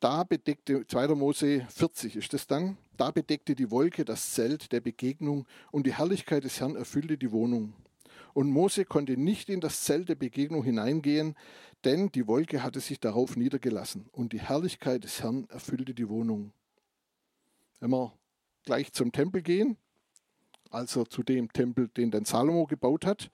Da 0.00 0.22
bedeckte, 0.22 0.86
2. 0.86 1.14
Mose 1.14 1.66
40 1.70 2.14
ist 2.16 2.34
das 2.34 2.46
dann, 2.46 2.76
da 2.98 3.10
bedeckte 3.10 3.54
die 3.54 3.70
Wolke 3.70 4.04
das 4.04 4.34
Zelt 4.34 4.70
der 4.70 4.82
Begegnung 4.82 5.46
und 5.70 5.86
die 5.86 5.94
Herrlichkeit 5.94 6.44
des 6.44 6.60
Herrn 6.60 6.76
erfüllte 6.76 7.16
die 7.16 7.32
Wohnung. 7.32 7.72
Und 8.34 8.50
Mose 8.50 8.84
konnte 8.84 9.16
nicht 9.16 9.48
in 9.48 9.62
das 9.62 9.82
Zelt 9.84 10.10
der 10.10 10.14
Begegnung 10.14 10.62
hineingehen, 10.62 11.36
denn 11.84 12.12
die 12.12 12.26
Wolke 12.26 12.62
hatte 12.62 12.80
sich 12.80 13.00
darauf 13.00 13.34
niedergelassen 13.34 14.10
und 14.12 14.34
die 14.34 14.40
Herrlichkeit 14.40 15.04
des 15.04 15.22
Herrn 15.22 15.46
erfüllte 15.48 15.94
die 15.94 16.10
Wohnung. 16.10 16.52
Wenn 17.80 17.88
wir 17.92 18.12
gleich 18.62 18.92
zum 18.92 19.10
Tempel 19.10 19.40
gehen, 19.40 19.78
also 20.70 21.04
zu 21.04 21.22
dem 21.22 21.50
Tempel, 21.50 21.88
den 21.88 22.10
dann 22.10 22.26
Salomo 22.26 22.66
gebaut 22.66 23.06
hat, 23.06 23.30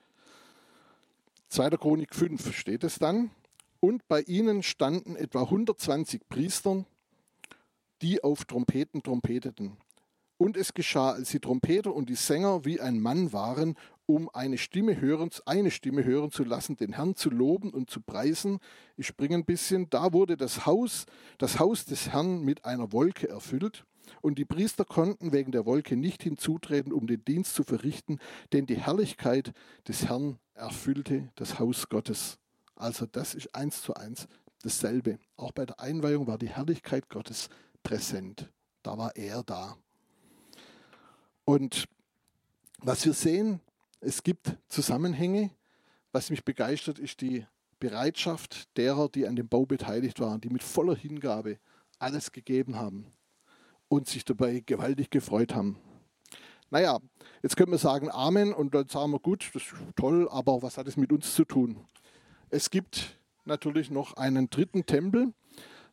2. 1.55 1.69
Chronik 1.77 2.13
5 2.13 2.53
steht 2.53 2.83
es 2.83 2.99
dann. 2.99 3.31
Und 3.79 4.05
bei 4.09 4.23
ihnen 4.23 4.61
standen 4.61 5.15
etwa 5.15 5.43
120 5.43 6.27
Priestern, 6.27 6.85
die 8.01 8.21
auf 8.21 8.43
Trompeten 8.43 9.01
trompeteten. 9.01 9.77
Und 10.37 10.57
es 10.57 10.73
geschah, 10.73 11.11
als 11.11 11.29
die 11.29 11.39
Trompeter 11.39 11.95
und 11.95 12.09
die 12.09 12.15
Sänger 12.15 12.65
wie 12.65 12.81
ein 12.81 12.99
Mann 12.99 13.31
waren, 13.31 13.75
um 14.05 14.29
eine 14.33 14.57
Stimme 14.57 14.99
hören, 14.99 15.29
eine 15.45 15.71
Stimme 15.71 16.03
hören 16.03 16.29
zu 16.29 16.43
lassen, 16.43 16.75
den 16.75 16.91
Herrn 16.91 17.15
zu 17.15 17.29
loben 17.29 17.69
und 17.69 17.89
zu 17.89 18.01
preisen. 18.01 18.59
Ich 18.97 19.07
springe 19.07 19.35
ein 19.35 19.45
bisschen. 19.45 19.89
Da 19.89 20.11
wurde 20.11 20.35
das 20.35 20.65
Haus, 20.65 21.05
das 21.37 21.57
Haus 21.57 21.85
des 21.85 22.09
Herrn 22.09 22.43
mit 22.43 22.65
einer 22.65 22.91
Wolke 22.91 23.29
erfüllt. 23.29 23.85
Und 24.19 24.39
die 24.39 24.45
Priester 24.45 24.83
konnten 24.83 25.31
wegen 25.31 25.53
der 25.53 25.65
Wolke 25.65 25.95
nicht 25.95 26.21
hinzutreten, 26.21 26.91
um 26.91 27.07
den 27.07 27.23
Dienst 27.23 27.55
zu 27.55 27.63
verrichten, 27.63 28.19
denn 28.51 28.65
die 28.65 28.75
Herrlichkeit 28.75 29.53
des 29.87 30.09
Herrn 30.09 30.37
erfüllte 30.55 31.31
das 31.35 31.59
Haus 31.59 31.87
Gottes. 31.87 32.39
Also 32.75 33.05
das 33.05 33.35
ist 33.35 33.53
eins 33.55 33.81
zu 33.81 33.93
eins 33.93 34.27
dasselbe. 34.63 35.19
Auch 35.37 35.51
bei 35.51 35.65
der 35.65 35.79
Einweihung 35.79 36.27
war 36.27 36.37
die 36.37 36.49
Herrlichkeit 36.49 37.09
Gottes 37.09 37.49
präsent. 37.83 38.49
Da 38.83 38.97
war 38.97 39.15
er 39.15 39.43
da. 39.43 39.77
Und 41.45 41.85
was 42.79 43.05
wir 43.05 43.13
sehen, 43.13 43.61
es 44.01 44.23
gibt 44.23 44.55
Zusammenhänge. 44.67 45.51
Was 46.11 46.29
mich 46.29 46.43
begeistert, 46.43 46.99
ist 46.99 47.21
die 47.21 47.45
Bereitschaft 47.79 48.75
derer, 48.77 49.09
die 49.09 49.27
an 49.27 49.35
dem 49.35 49.47
Bau 49.47 49.65
beteiligt 49.65 50.19
waren, 50.19 50.41
die 50.41 50.49
mit 50.49 50.63
voller 50.63 50.95
Hingabe 50.95 51.59
alles 51.99 52.31
gegeben 52.31 52.75
haben 52.77 53.11
und 53.87 54.07
sich 54.07 54.25
dabei 54.25 54.61
gewaltig 54.65 55.09
gefreut 55.09 55.53
haben. 55.53 55.77
Naja, 56.75 56.99
jetzt 57.41 57.55
können 57.55 57.71
wir 57.71 57.77
sagen 57.77 58.11
Amen 58.11 58.53
und 58.53 58.75
dann 58.75 58.89
sagen 58.89 59.13
wir, 59.13 59.19
gut, 59.19 59.49
das 59.53 59.63
ist 59.63 59.73
toll, 59.95 60.27
aber 60.29 60.61
was 60.61 60.77
hat 60.77 60.89
es 60.89 60.97
mit 60.97 61.13
uns 61.13 61.33
zu 61.33 61.45
tun? 61.45 61.77
Es 62.49 62.69
gibt 62.69 63.17
natürlich 63.45 63.91
noch 63.91 64.17
einen 64.17 64.49
dritten 64.49 64.85
Tempel. 64.85 65.33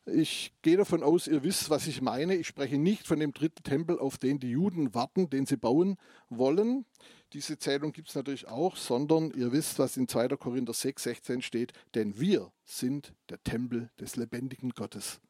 Ich 0.05 0.53
gehe 0.61 0.75
davon 0.75 1.01
aus, 1.01 1.27
ihr 1.27 1.41
wisst, 1.41 1.69
was 1.69 1.87
ich 1.87 2.01
meine. 2.01 2.35
Ich 2.35 2.47
spreche 2.47 2.77
nicht 2.77 3.07
von 3.07 3.17
dem 3.21 3.31
dritten 3.31 3.63
Tempel, 3.63 3.97
auf 3.97 4.17
den 4.17 4.39
die 4.41 4.49
Juden 4.49 4.93
warten, 4.93 5.29
den 5.29 5.45
sie 5.45 5.55
bauen 5.55 5.95
wollen. 6.27 6.83
Diese 7.31 7.57
Zählung 7.57 7.93
gibt 7.93 8.09
es 8.09 8.15
natürlich 8.15 8.49
auch, 8.49 8.75
sondern 8.75 9.31
ihr 9.31 9.53
wisst, 9.53 9.79
was 9.79 9.95
in 9.95 10.09
2. 10.09 10.35
Korinther 10.35 10.73
6, 10.73 11.01
16 11.01 11.41
steht. 11.43 11.71
Denn 11.95 12.19
wir 12.19 12.51
sind 12.65 13.13
der 13.29 13.41
Tempel 13.41 13.89
des 14.01 14.17
lebendigen 14.17 14.71
Gottes. 14.71 15.21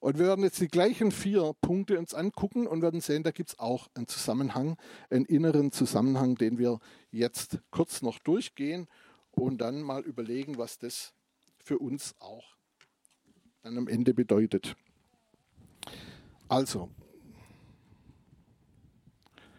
Und 0.00 0.18
wir 0.18 0.26
werden 0.26 0.44
jetzt 0.44 0.60
die 0.60 0.68
gleichen 0.68 1.10
vier 1.10 1.54
Punkte 1.60 1.98
uns 1.98 2.14
angucken 2.14 2.66
und 2.66 2.82
werden 2.82 3.00
sehen, 3.00 3.24
da 3.24 3.32
gibt 3.32 3.50
es 3.50 3.58
auch 3.58 3.88
einen 3.94 4.06
Zusammenhang, 4.06 4.76
einen 5.10 5.24
inneren 5.24 5.72
Zusammenhang, 5.72 6.36
den 6.36 6.58
wir 6.58 6.78
jetzt 7.10 7.58
kurz 7.70 8.00
noch 8.02 8.18
durchgehen 8.20 8.86
und 9.32 9.58
dann 9.58 9.82
mal 9.82 10.02
überlegen, 10.02 10.56
was 10.56 10.78
das 10.78 11.14
für 11.64 11.78
uns 11.78 12.14
auch 12.20 12.56
dann 13.62 13.76
am 13.76 13.88
Ende 13.88 14.14
bedeutet. 14.14 14.76
Also, 16.48 16.88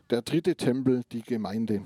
der 0.10 0.22
dritte 0.22 0.56
Tempel, 0.56 1.04
die 1.12 1.22
Gemeinde. 1.22 1.84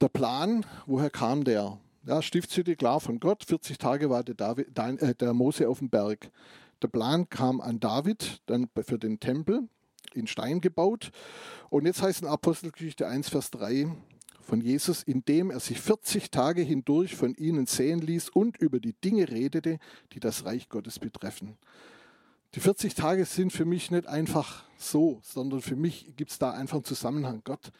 Der 0.00 0.08
Plan, 0.08 0.66
woher 0.84 1.08
kam 1.08 1.44
der? 1.44 1.78
Ja, 2.06 2.22
Stiftshütte, 2.22 2.76
klar, 2.76 3.00
von 3.00 3.18
Gott. 3.18 3.42
40 3.44 3.78
Tage 3.78 4.08
war 4.08 4.22
der, 4.22 4.36
David, 4.36 4.78
äh, 4.78 5.12
der 5.16 5.34
Mose 5.34 5.68
auf 5.68 5.80
dem 5.80 5.90
Berg. 5.90 6.30
Der 6.80 6.86
Plan 6.86 7.28
kam 7.28 7.60
an 7.60 7.80
David, 7.80 8.42
dann 8.46 8.68
für 8.86 8.96
den 8.96 9.18
Tempel 9.18 9.68
in 10.14 10.28
Stein 10.28 10.60
gebaut. 10.60 11.10
Und 11.68 11.84
jetzt 11.84 12.02
heißt 12.02 12.22
in 12.22 12.28
Apostelgeschichte 12.28 13.08
1, 13.08 13.30
Vers 13.30 13.50
3 13.50 13.88
von 14.40 14.60
Jesus, 14.60 15.02
indem 15.02 15.50
er 15.50 15.58
sich 15.58 15.80
40 15.80 16.30
Tage 16.30 16.62
hindurch 16.62 17.16
von 17.16 17.34
ihnen 17.34 17.66
sehen 17.66 18.00
ließ 18.00 18.28
und 18.28 18.56
über 18.58 18.78
die 18.78 18.92
Dinge 18.92 19.28
redete, 19.28 19.80
die 20.12 20.20
das 20.20 20.44
Reich 20.44 20.68
Gottes 20.68 21.00
betreffen. 21.00 21.58
Die 22.54 22.60
40 22.60 22.94
Tage 22.94 23.24
sind 23.24 23.52
für 23.52 23.64
mich 23.64 23.90
nicht 23.90 24.06
einfach 24.06 24.62
so, 24.78 25.18
sondern 25.24 25.60
für 25.60 25.74
mich 25.74 26.14
gibt 26.14 26.30
es 26.30 26.38
da 26.38 26.52
einfach 26.52 26.76
einen 26.76 26.84
Zusammenhang. 26.84 27.40
Gott 27.42 27.72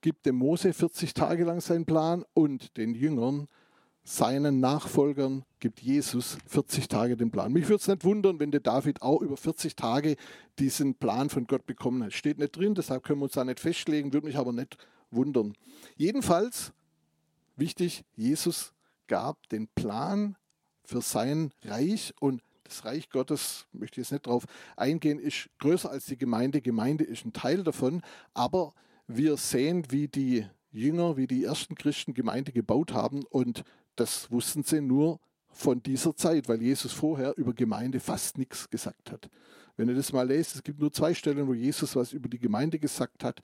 gibt 0.00 0.26
dem 0.26 0.34
Mose 0.34 0.72
40 0.72 1.14
Tage 1.14 1.44
lang 1.44 1.60
seinen 1.60 1.84
Plan 1.84 2.24
und 2.34 2.76
den 2.76 2.96
Jüngern 2.96 3.46
seinen 4.02 4.60
Nachfolgern 4.60 5.44
gibt 5.60 5.80
Jesus 5.80 6.38
40 6.46 6.88
Tage 6.88 7.16
den 7.16 7.30
Plan. 7.30 7.52
Mich 7.52 7.64
würde 7.64 7.76
es 7.76 7.88
nicht 7.88 8.04
wundern, 8.04 8.40
wenn 8.40 8.50
der 8.50 8.60
David 8.60 9.02
auch 9.02 9.20
über 9.20 9.36
40 9.36 9.76
Tage 9.76 10.16
diesen 10.58 10.94
Plan 10.94 11.28
von 11.28 11.46
Gott 11.46 11.66
bekommen 11.66 12.02
hat. 12.02 12.12
Steht 12.12 12.38
nicht 12.38 12.56
drin, 12.56 12.74
deshalb 12.74 13.04
können 13.04 13.20
wir 13.20 13.24
uns 13.24 13.34
da 13.34 13.44
nicht 13.44 13.60
festlegen, 13.60 14.12
würde 14.12 14.26
mich 14.26 14.36
aber 14.36 14.52
nicht 14.52 14.78
wundern. 15.10 15.54
Jedenfalls, 15.96 16.72
wichtig, 17.56 18.04
Jesus 18.16 18.72
gab 19.06 19.48
den 19.48 19.68
Plan 19.68 20.36
für 20.84 21.02
sein 21.02 21.52
Reich 21.64 22.14
und 22.20 22.42
das 22.64 22.84
Reich 22.84 23.10
Gottes, 23.10 23.66
möchte 23.72 24.00
ich 24.00 24.06
jetzt 24.06 24.12
nicht 24.12 24.26
darauf 24.26 24.44
eingehen, 24.76 25.18
ist 25.18 25.50
größer 25.58 25.90
als 25.90 26.06
die 26.06 26.16
Gemeinde. 26.16 26.62
Gemeinde 26.62 27.04
ist 27.04 27.24
ein 27.24 27.32
Teil 27.32 27.64
davon, 27.64 28.02
aber 28.32 28.74
wir 29.08 29.36
sehen, 29.36 29.84
wie 29.90 30.06
die 30.06 30.46
Jünger, 30.70 31.16
wie 31.16 31.26
die 31.26 31.44
ersten 31.44 31.74
Christen 31.74 32.14
Gemeinde 32.14 32.52
gebaut 32.52 32.92
haben 32.92 33.24
und 33.28 33.64
das 34.00 34.30
wussten 34.30 34.62
sie 34.62 34.80
nur 34.80 35.20
von 35.48 35.82
dieser 35.82 36.16
Zeit, 36.16 36.48
weil 36.48 36.62
Jesus 36.62 36.92
vorher 36.92 37.36
über 37.36 37.52
Gemeinde 37.52 38.00
fast 38.00 38.38
nichts 38.38 38.70
gesagt 38.70 39.12
hat. 39.12 39.28
Wenn 39.76 39.88
ihr 39.88 39.94
das 39.94 40.12
mal 40.12 40.26
lest, 40.26 40.54
es 40.54 40.62
gibt 40.62 40.80
nur 40.80 40.90
zwei 40.90 41.12
Stellen, 41.12 41.46
wo 41.46 41.52
Jesus 41.52 41.94
was 41.96 42.12
über 42.12 42.28
die 42.28 42.38
Gemeinde 42.38 42.78
gesagt 42.78 43.24
hat. 43.24 43.40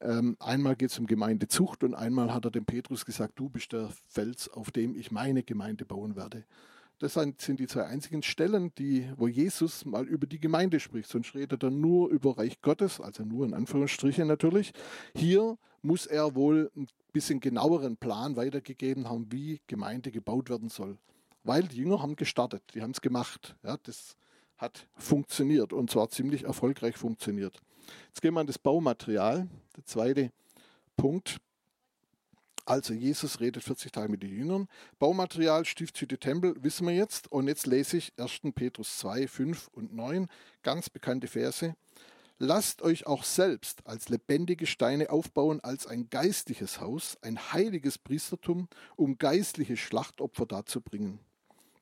Ähm, 0.00 0.36
einmal 0.38 0.76
geht 0.76 0.90
es 0.90 0.98
um 0.98 1.06
Gemeindezucht 1.06 1.82
und 1.82 1.94
einmal 1.94 2.32
hat 2.32 2.44
er 2.44 2.50
dem 2.52 2.64
Petrus 2.64 3.04
gesagt, 3.04 3.38
du 3.38 3.48
bist 3.48 3.72
der 3.72 3.90
Fels, 4.08 4.48
auf 4.48 4.70
dem 4.70 4.94
ich 4.94 5.10
meine 5.10 5.42
Gemeinde 5.42 5.84
bauen 5.84 6.14
werde. 6.14 6.44
Das 7.00 7.14
sind 7.14 7.58
die 7.58 7.66
zwei 7.66 7.84
einzigen 7.84 8.22
Stellen, 8.22 8.72
die, 8.76 9.10
wo 9.16 9.26
Jesus 9.26 9.84
mal 9.84 10.06
über 10.06 10.26
die 10.26 10.38
Gemeinde 10.38 10.78
spricht. 10.78 11.08
Sonst 11.08 11.34
redet 11.34 11.62
er 11.62 11.70
nur 11.70 12.10
über 12.10 12.38
Reich 12.38 12.60
Gottes, 12.60 13.00
also 13.00 13.24
nur 13.24 13.46
in 13.46 13.54
Anführungsstrichen 13.54 14.28
natürlich. 14.28 14.72
Hier 15.14 15.56
muss 15.82 16.06
er 16.06 16.34
wohl 16.34 16.70
ein 16.76 16.86
bisschen 17.10 17.40
genaueren 17.40 17.96
Plan 17.96 18.36
weitergegeben 18.36 19.08
haben, 19.08 19.30
wie 19.30 19.60
Gemeinde 19.66 20.10
gebaut 20.10 20.50
werden 20.50 20.68
soll. 20.68 20.98
Weil 21.42 21.64
die 21.64 21.76
Jünger 21.76 22.02
haben 22.02 22.16
gestartet, 22.16 22.62
die 22.74 22.82
haben 22.82 22.90
es 22.92 23.00
gemacht. 23.00 23.56
Ja, 23.62 23.76
das 23.82 24.16
hat 24.56 24.86
funktioniert 24.94 25.72
und 25.72 25.90
zwar 25.90 26.10
ziemlich 26.10 26.44
erfolgreich 26.44 26.96
funktioniert. 26.96 27.60
Jetzt 28.08 28.20
gehen 28.20 28.34
wir 28.34 28.40
an 28.40 28.46
das 28.46 28.58
Baumaterial. 28.58 29.48
Der 29.76 29.84
zweite 29.86 30.30
Punkt. 30.96 31.38
Also 32.66 32.92
Jesus 32.92 33.40
redet 33.40 33.64
40 33.64 33.90
Tage 33.90 34.10
mit 34.10 34.22
den 34.22 34.30
Jüngern. 34.30 34.68
Baumaterial, 34.98 35.64
Stiftshütte, 35.64 36.18
Tempel, 36.18 36.54
wissen 36.62 36.86
wir 36.86 36.94
jetzt. 36.94 37.32
Und 37.32 37.48
jetzt 37.48 37.66
lese 37.66 37.96
ich 37.96 38.12
1. 38.16 38.52
Petrus 38.54 38.98
2, 38.98 39.26
5 39.26 39.68
und 39.72 39.94
9, 39.94 40.28
ganz 40.62 40.90
bekannte 40.90 41.26
Verse. 41.26 41.74
Lasst 42.42 42.80
euch 42.80 43.06
auch 43.06 43.24
selbst 43.24 43.86
als 43.86 44.08
lebendige 44.08 44.64
Steine 44.64 45.10
aufbauen, 45.10 45.60
als 45.60 45.86
ein 45.86 46.08
geistliches 46.08 46.80
Haus, 46.80 47.18
ein 47.20 47.38
heiliges 47.52 47.98
Priestertum, 47.98 48.66
um 48.96 49.18
geistliche 49.18 49.76
Schlachtopfer 49.76 50.46
darzubringen. 50.46 51.18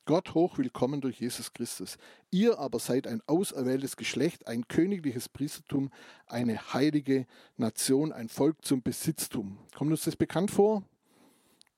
Gott 0.04 0.34
hoch 0.34 0.58
willkommen 0.58 1.00
durch 1.00 1.20
Jesus 1.20 1.52
Christus. 1.52 1.96
Ihr 2.32 2.58
aber 2.58 2.80
seid 2.80 3.06
ein 3.06 3.22
auserwähltes 3.28 3.96
Geschlecht, 3.96 4.48
ein 4.48 4.66
königliches 4.66 5.28
Priestertum, 5.28 5.92
eine 6.26 6.72
heilige 6.74 7.28
Nation, 7.56 8.10
ein 8.12 8.28
Volk 8.28 8.64
zum 8.64 8.82
Besitztum. 8.82 9.58
Kommt 9.76 9.92
uns 9.92 10.02
das 10.02 10.16
bekannt 10.16 10.50
vor? 10.50 10.82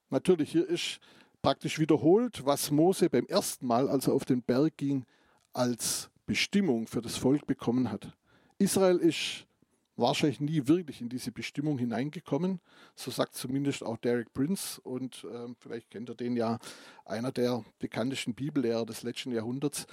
Natürlich, 0.09 0.53
hier 0.53 0.67
ist 0.67 1.01
praktisch 1.43 1.79
wiederholt, 1.79 2.47
was 2.47 2.71
Mose 2.71 3.11
beim 3.11 3.27
ersten 3.27 3.67
Mal, 3.67 3.91
als 3.91 4.07
er 4.07 4.15
auf 4.15 4.25
den 4.25 4.41
Berg 4.41 4.79
ging, 4.79 5.05
als 5.53 6.09
Bestimmung 6.25 6.87
für 6.87 7.03
das 7.03 7.19
Volk 7.19 7.47
bekommen 7.47 7.93
hat. 7.93 8.17
Israel 8.61 8.99
ist 8.99 9.47
wahrscheinlich 9.97 10.39
nie 10.39 10.67
wirklich 10.67 11.01
in 11.01 11.09
diese 11.09 11.33
Bestimmung 11.33 11.79
hineingekommen. 11.79 12.61
So 12.95 13.11
sagt 13.11 13.35
zumindest 13.35 13.83
auch 13.83 13.97
Derek 13.97 14.33
Prince 14.35 14.81
und 14.83 15.25
äh, 15.25 15.55
vielleicht 15.59 15.91
kennt 15.91 16.11
ihr 16.11 16.15
den 16.15 16.37
ja, 16.37 16.59
einer 17.07 17.33
der 17.33 17.65
bekanntesten 17.79 18.35
Bibellehrer 18.35 18.85
des 18.85 19.03
letzten 19.03 19.33
Jahrhunderts. 19.33 19.87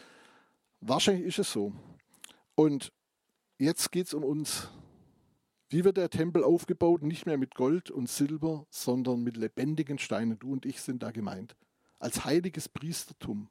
Wahrscheinlich 0.82 1.28
ist 1.28 1.40
es 1.40 1.52
so. 1.52 1.72
Und 2.56 2.92
jetzt 3.58 3.92
geht 3.92 4.08
es 4.08 4.14
um 4.14 4.26
uns. 4.26 4.70
Wie 5.70 5.86
wird 5.86 5.96
der 5.96 6.10
Tempel 6.10 6.44
aufgebaut? 6.44 7.04
Nicht 7.04 7.26
mehr 7.26 7.38
mit 7.38 7.56
Gold 7.56 7.90
und 7.90 8.10
Silber, 8.10 8.66
sondern 8.70 9.24
mit 9.24 9.38
lebendigen 9.38 9.98
Steinen. 9.98 10.40
Du 10.40 10.52
und 10.52 10.66
ich 10.66 10.82
sind 10.82 11.04
da 11.04 11.12
gemeint. 11.12 11.56
Als 12.00 12.26
heiliges 12.26 12.68
Priestertum. 12.68 13.50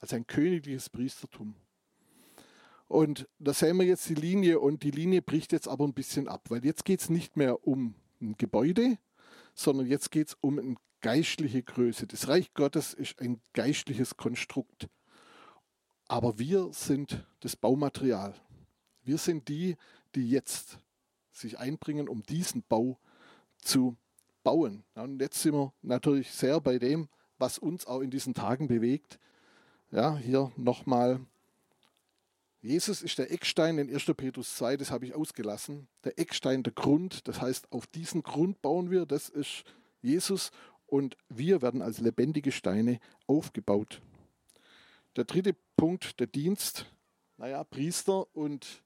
Als 0.00 0.12
ein 0.12 0.26
königliches 0.26 0.90
Priestertum. 0.90 1.54
Und 2.88 3.28
da 3.38 3.52
sehen 3.52 3.78
wir 3.78 3.86
jetzt 3.86 4.08
die 4.08 4.14
Linie 4.14 4.60
und 4.60 4.82
die 4.82 4.90
Linie 4.90 5.22
bricht 5.22 5.52
jetzt 5.52 5.68
aber 5.68 5.84
ein 5.84 5.94
bisschen 5.94 6.28
ab, 6.28 6.42
weil 6.50 6.64
jetzt 6.64 6.84
geht 6.84 7.00
es 7.00 7.10
nicht 7.10 7.36
mehr 7.36 7.66
um 7.66 7.94
ein 8.20 8.36
Gebäude, 8.36 8.98
sondern 9.54 9.86
jetzt 9.86 10.10
geht 10.10 10.28
es 10.28 10.36
um 10.40 10.58
eine 10.58 10.76
geistliche 11.00 11.62
Größe. 11.62 12.06
Das 12.06 12.28
Reich 12.28 12.54
Gottes 12.54 12.94
ist 12.94 13.20
ein 13.20 13.40
geistliches 13.52 14.16
Konstrukt. 14.16 14.88
Aber 16.08 16.38
wir 16.38 16.72
sind 16.72 17.26
das 17.40 17.56
Baumaterial. 17.56 18.34
Wir 19.02 19.18
sind 19.18 19.48
die, 19.48 19.76
die 20.14 20.28
jetzt 20.30 20.78
sich 21.32 21.58
einbringen, 21.58 22.08
um 22.08 22.22
diesen 22.22 22.62
Bau 22.62 22.98
zu 23.58 23.96
bauen. 24.44 24.84
Und 24.94 25.20
jetzt 25.20 25.42
sind 25.42 25.54
wir 25.54 25.72
natürlich 25.82 26.30
sehr 26.30 26.60
bei 26.60 26.78
dem, 26.78 27.08
was 27.38 27.58
uns 27.58 27.86
auch 27.86 28.00
in 28.00 28.10
diesen 28.10 28.34
Tagen 28.34 28.68
bewegt. 28.68 29.18
Ja, 29.90 30.16
hier 30.16 30.52
nochmal 30.56 31.20
Jesus 32.66 33.00
ist 33.00 33.18
der 33.18 33.30
Eckstein 33.30 33.78
in 33.78 33.88
1. 33.94 34.06
Petrus 34.16 34.56
2, 34.56 34.76
das 34.76 34.90
habe 34.90 35.06
ich 35.06 35.14
ausgelassen. 35.14 35.86
Der 36.02 36.18
Eckstein, 36.18 36.64
der 36.64 36.72
Grund, 36.72 37.28
das 37.28 37.40
heißt, 37.40 37.70
auf 37.70 37.86
diesen 37.86 38.24
Grund 38.24 38.60
bauen 38.60 38.90
wir, 38.90 39.06
das 39.06 39.28
ist 39.28 39.62
Jesus 40.02 40.50
und 40.86 41.16
wir 41.28 41.62
werden 41.62 41.80
als 41.80 42.00
lebendige 42.00 42.50
Steine 42.50 42.98
aufgebaut. 43.28 44.02
Der 45.14 45.22
dritte 45.22 45.54
Punkt, 45.76 46.18
der 46.18 46.26
Dienst, 46.26 46.86
naja, 47.36 47.62
Priester 47.62 48.26
und 48.34 48.82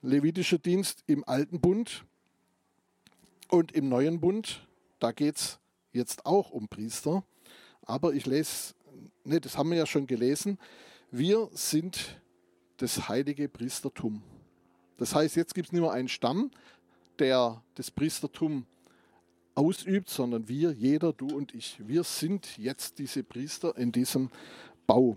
levitischer 0.00 0.58
Dienst 0.58 1.02
im 1.08 1.24
Alten 1.26 1.60
Bund 1.60 2.04
und 3.48 3.72
im 3.72 3.88
Neuen 3.88 4.20
Bund, 4.20 4.64
da 5.00 5.10
geht 5.10 5.34
es 5.34 5.58
jetzt 5.90 6.24
auch 6.24 6.52
um 6.52 6.68
Priester. 6.68 7.24
Aber 7.82 8.14
ich 8.14 8.24
lese, 8.24 8.74
ne, 9.24 9.40
das 9.40 9.58
haben 9.58 9.70
wir 9.70 9.78
ja 9.78 9.86
schon 9.86 10.06
gelesen. 10.06 10.60
Wir 11.10 11.50
sind 11.52 12.20
das 12.76 13.08
heilige 13.08 13.48
Priestertum. 13.48 14.22
Das 14.96 15.14
heißt, 15.14 15.36
jetzt 15.36 15.54
gibt 15.54 15.68
es 15.68 15.72
nicht 15.72 15.82
mehr 15.82 15.92
einen 15.92 16.08
Stamm, 16.08 16.50
der 17.18 17.62
das 17.74 17.90
Priestertum 17.90 18.66
ausübt, 19.54 20.10
sondern 20.10 20.48
wir, 20.48 20.72
jeder, 20.72 21.12
du 21.12 21.26
und 21.28 21.54
ich. 21.54 21.76
Wir 21.86 22.04
sind 22.04 22.58
jetzt 22.58 22.98
diese 22.98 23.22
Priester 23.22 23.76
in 23.76 23.92
diesem 23.92 24.30
Bau. 24.86 25.16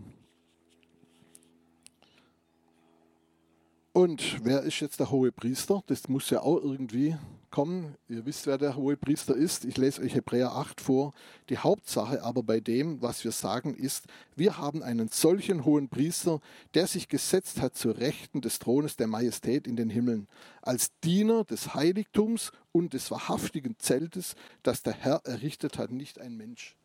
Und 3.91 4.45
wer 4.45 4.63
ist 4.63 4.79
jetzt 4.79 4.99
der 4.99 5.11
hohe 5.11 5.31
Priester? 5.31 5.83
Das 5.87 6.07
muss 6.07 6.29
ja 6.29 6.41
auch 6.41 6.61
irgendwie 6.61 7.17
kommen. 7.51 7.95
Ihr 8.07 8.25
wisst, 8.25 8.47
wer 8.47 8.57
der 8.57 8.75
hohe 8.75 8.97
Priester 8.97 9.35
ist. 9.35 9.65
Ich 9.65 9.77
lese 9.77 10.01
euch 10.01 10.15
Hebräer 10.15 10.53
8 10.53 10.81
vor. 10.81 11.13
Die 11.49 11.57
Hauptsache 11.57 12.23
aber 12.23 12.43
bei 12.43 12.59
dem, 12.59 13.01
was 13.01 13.23
wir 13.23 13.31
sagen, 13.31 13.75
ist, 13.75 14.05
wir 14.35 14.57
haben 14.57 14.83
einen 14.83 15.09
solchen 15.09 15.65
hohen 15.65 15.89
Priester, 15.89 16.39
der 16.73 16.87
sich 16.87 17.07
gesetzt 17.07 17.61
hat 17.61 17.75
zur 17.75 17.97
Rechten 17.97 18.41
des 18.41 18.59
Thrones 18.59 18.95
der 18.95 19.07
Majestät 19.07 19.67
in 19.67 19.75
den 19.75 19.89
Himmeln, 19.89 20.27
als 20.61 20.91
Diener 21.03 21.43
des 21.43 21.73
Heiligtums 21.73 22.51
und 22.71 22.93
des 22.93 23.11
wahrhaftigen 23.11 23.75
Zeltes, 23.79 24.35
das 24.63 24.83
der 24.83 24.93
Herr 24.93 25.21
errichtet 25.25 25.77
hat, 25.77 25.91
nicht 25.91 26.19
ein 26.19 26.37
Mensch. 26.37 26.75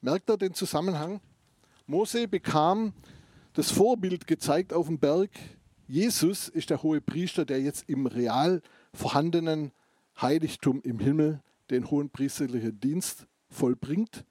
Merkt 0.00 0.30
ihr 0.30 0.36
den 0.36 0.54
Zusammenhang? 0.54 1.20
Mose 1.86 2.28
bekam 2.28 2.92
das 3.52 3.70
Vorbild 3.70 4.26
gezeigt 4.26 4.72
auf 4.72 4.86
dem 4.86 4.98
Berg, 4.98 5.30
Jesus 5.86 6.48
ist 6.48 6.70
der 6.70 6.82
hohe 6.82 7.00
Priester, 7.00 7.44
der 7.44 7.60
jetzt 7.60 7.88
im 7.88 8.06
real 8.06 8.62
vorhandenen 8.94 9.72
Heiligtum 10.20 10.80
im 10.82 10.98
Himmel 10.98 11.40
den 11.70 11.90
hohen 11.90 12.10
priesterlichen 12.10 12.78
Dienst 12.80 13.26
vollbringt. 13.48 14.24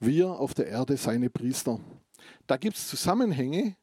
Wir 0.00 0.30
auf 0.30 0.54
der 0.54 0.66
Erde 0.66 0.96
seine 0.96 1.30
Priester. 1.30 1.80
Da 2.46 2.56
gibt 2.56 2.76
es 2.76 2.88
Zusammenhänge, 2.88 3.76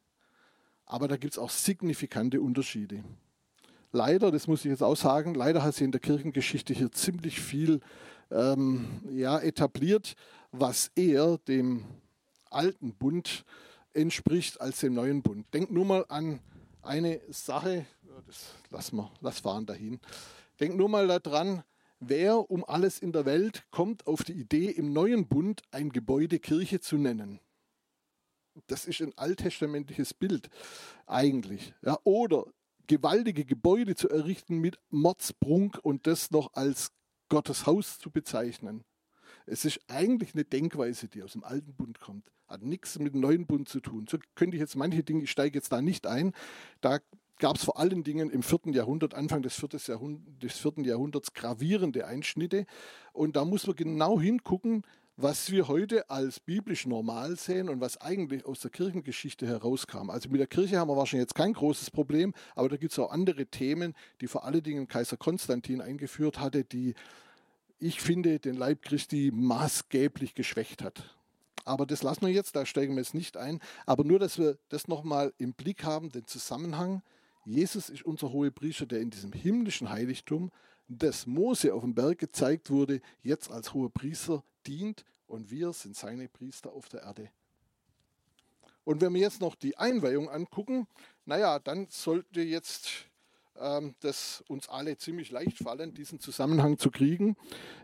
aber 0.86 1.08
da 1.08 1.18
gibt 1.18 1.34
es 1.34 1.39
auch 1.39 1.49
signifikante 1.49 2.41
Unterschiede. 2.41 3.04
Leider, 3.91 4.32
das 4.32 4.47
muss 4.47 4.64
ich 4.64 4.72
jetzt 4.72 4.84
auch 4.84 4.95
sagen, 4.95 5.34
leider 5.34 5.64
hat 5.64 5.76
sich 5.76 5.84
in 5.84 5.91
der 5.91 6.02
Kirchengeschichte 6.02 6.74
hier 6.74 6.91
ziemlich 6.91 7.39
viel 7.39 7.82
ähm, 8.30 9.02
ja, 9.12 9.39
etabliert, 9.39 10.16
was 10.52 10.91
eher 10.95 11.38
dem 11.47 11.86
alten 12.49 12.93
Bund 12.93 13.43
entspricht 13.93 14.62
als 14.62 14.80
dem 14.80 14.93
neuen 14.93 15.22
Bund. 15.22 15.45
Denkt 15.54 15.72
nur 15.72 15.86
mal 15.86 16.06
an 16.08 16.39
eine 16.82 17.20
Sache, 17.30 17.86
das 18.28 18.54
lassen 18.70 18.97
wir, 18.97 19.12
lass 19.22 19.39
fahren 19.39 19.66
dahin. 19.66 19.99
Denk 20.62 20.76
nur 20.76 20.89
mal 20.89 21.07
daran, 21.07 21.64
wer 21.99 22.51
um 22.51 22.64
alles 22.64 22.99
in 22.99 23.12
der 23.12 23.26
Welt 23.26 23.64
kommt 23.72 24.05
auf 24.05 24.24
die 24.24 24.34
Idee, 24.34 24.70
im 24.70 24.93
neuen 24.93 25.28
Bund 25.28 25.64
ein 25.72 25.89
Gebäude 25.89 26.38
Kirche 26.38 26.80
zu 26.80 26.97
nennen. 26.97 27.39
Das 28.68 28.86
ist 28.86 29.01
ein 29.01 29.18
alttestamentliches 29.18 30.14
Bild 30.14 30.51
eigentlich. 31.07 31.74
Ja, 31.82 31.97
oder 32.03 32.45
gewaltige 32.86 33.43
Gebäude 33.43 33.95
zu 33.95 34.07
errichten 34.07 34.59
mit 34.59 34.78
Mordsprunk 34.91 35.80
und 35.82 36.05
das 36.05 36.30
noch 36.30 36.53
als 36.53 36.91
Gottes 37.28 37.66
Haus 37.66 37.97
zu 37.97 38.12
bezeichnen. 38.12 38.84
Es 39.47 39.66
ist 39.66 39.80
eigentlich 39.88 40.36
eine 40.36 40.45
Denkweise, 40.45 41.07
die 41.07 41.24
aus 41.24 41.32
dem 41.32 41.43
alten 41.43 41.74
Bund 41.74 41.99
kommt. 41.99 42.32
Hat 42.47 42.62
nichts 42.62 42.99
mit 42.99 43.16
dem 43.16 43.22
neuen 43.22 43.47
Bund 43.47 43.68
zu 43.68 43.80
tun. 43.80 44.05
So 44.07 44.20
könnte 44.36 44.57
ich 44.57 44.62
jetzt 44.62 44.76
manche 44.76 45.03
Dinge, 45.03 45.24
ich 45.24 45.32
steige 45.32 45.57
jetzt 45.57 45.72
da 45.72 45.82
nicht 45.82 46.05
ein. 46.05 46.34
Da 46.82 46.99
gab 47.42 47.58
es 47.58 47.66
vor 47.66 47.78
allen 47.78 48.04
Dingen 48.04 48.30
im 48.30 48.44
vierten 48.44 48.72
Jahrhundert, 48.72 49.16
Anfang 49.16 49.42
des, 49.42 49.60
Jahrhundert, 49.88 50.44
des 50.44 50.58
vierten 50.58 50.86
Jahrhunderts 50.86 51.34
gravierende 51.34 52.06
Einschnitte. 52.06 52.66
Und 53.12 53.36
da 53.36 53.44
muss 53.44 53.68
man 53.68 53.76
genau 53.76 54.22
hingucken, 54.22 54.84
was 55.18 55.52
wir 55.52 55.68
heute 55.68 56.10
als 56.10 56.39
biblisch 56.39 56.86
normal 56.86 57.36
sehen 57.36 57.68
und 57.68 57.82
was 57.82 58.00
eigentlich 58.00 58.46
aus 58.46 58.62
der 58.62 58.72
Kirchengeschichte 58.72 59.48
herauskam. 59.48 60.10
Also 60.10 60.30
mit 60.30 60.39
der 60.39 60.48
Kirche 60.48 60.78
haben 60.78 60.88
wir 60.88 60.96
wahrscheinlich 60.96 61.26
jetzt 61.26 61.36
kein 61.36 61.54
großes 61.54 61.92
Problem, 61.92 62.34
aber 62.56 62.70
da 62.70 62.78
gibt 62.78 62.94
es 62.94 63.00
auch 63.00 63.12
andere 63.12 63.48
Themen, 63.48 63.96
die 64.22 64.28
vor 64.28 64.46
allen 64.46 64.64
Dingen 64.64 64.88
Kaiser 64.88 65.18
Konstantin 65.18 65.82
eingeführt 65.82 66.39
hatte, 66.39 66.64
die 66.64 66.94
ich 67.80 68.00
finde, 68.00 68.39
den 68.39 68.56
Leib 68.56 68.84
Christi 68.84 69.32
maßgeblich 69.34 70.36
geschwächt 70.36 70.84
hat. 70.84 71.18
Aber 71.66 71.88
das 71.88 72.04
lassen 72.04 72.26
wir 72.26 72.34
jetzt, 72.34 72.56
da 72.56 72.66
steigen 72.66 72.94
wir 72.94 73.02
jetzt 73.02 73.16
nicht 73.16 73.36
ein. 73.36 73.60
Aber 73.88 74.04
nur, 74.04 74.20
dass 74.20 74.38
wir 74.38 74.58
das 74.70 74.88
nochmal 74.88 75.34
im 75.39 75.54
Blick 75.54 75.84
haben, 75.84 76.10
den 76.10 76.26
Zusammenhang. 76.26 77.02
Jesus 77.46 77.89
ist 77.89 78.04
unser 78.04 78.32
hohe 78.32 78.52
Priester, 78.52 78.86
der 78.86 79.02
in 79.02 79.10
diesem 79.10 79.34
himmlischen 79.34 79.89
Heiligtum, 79.89 80.52
das 80.88 81.26
Mose 81.26 81.74
auf 81.74 81.82
dem 81.84 81.96
Berg 81.96 82.20
gezeigt 82.20 82.70
wurde, 82.70 83.02
jetzt 83.24 83.50
als 83.50 83.74
hoher 83.74 83.89
Priester 83.89 84.44
dient 84.68 85.06
und 85.28 85.50
wir 85.50 85.74
sind 85.74 85.96
seine 85.96 86.28
Priester 86.28 86.72
auf 86.74 86.89
der 86.89 87.04
Erde. 87.04 87.30
Und 88.84 89.00
wenn 89.02 89.14
wir 89.14 89.22
jetzt 89.22 89.42
noch 89.42 89.56
die 89.56 89.78
Einweihung 89.78 90.30
angucken, 90.30 90.88
naja, 91.26 91.60
dann 91.60 91.88
sollte 91.89 92.42
jetzt 92.42 93.06
ähm, 93.58 93.96
das 94.02 94.44
uns 94.48 94.68
alle 94.70 94.98
ziemlich 94.98 95.32
leicht 95.32 95.60
fallen, 95.60 95.94
diesen 95.94 96.20
Zusammenhang 96.20 96.78
zu 96.78 96.92
kriegen. 96.92 97.38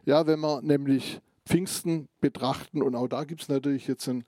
Ja, 0.05 0.27
wenn 0.27 0.39
wir 0.39 0.61
nämlich 0.61 1.21
Pfingsten 1.45 2.09
betrachten 2.19 2.81
und 2.81 2.95
auch 2.95 3.07
da 3.07 3.23
gibt 3.23 3.43
es 3.43 3.47
natürlich 3.47 3.87
jetzt 3.87 4.07
ein, 4.07 4.25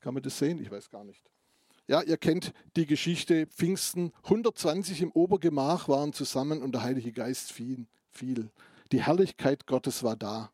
kann 0.00 0.14
man 0.14 0.22
das 0.22 0.38
sehen? 0.38 0.60
Ich 0.60 0.70
weiß 0.70 0.90
gar 0.90 1.04
nicht. 1.04 1.30
Ja, 1.92 2.00
ihr 2.00 2.16
kennt 2.16 2.54
die 2.74 2.86
Geschichte 2.86 3.46
Pfingsten. 3.48 4.14
120 4.24 5.02
im 5.02 5.12
Obergemach 5.12 5.90
waren 5.90 6.14
zusammen 6.14 6.62
und 6.62 6.72
der 6.72 6.84
Heilige 6.84 7.12
Geist 7.12 7.52
fiel. 7.52 7.84
fiel. 8.08 8.48
Die 8.92 9.02
Herrlichkeit 9.02 9.66
Gottes 9.66 10.02
war 10.02 10.16
da. 10.16 10.50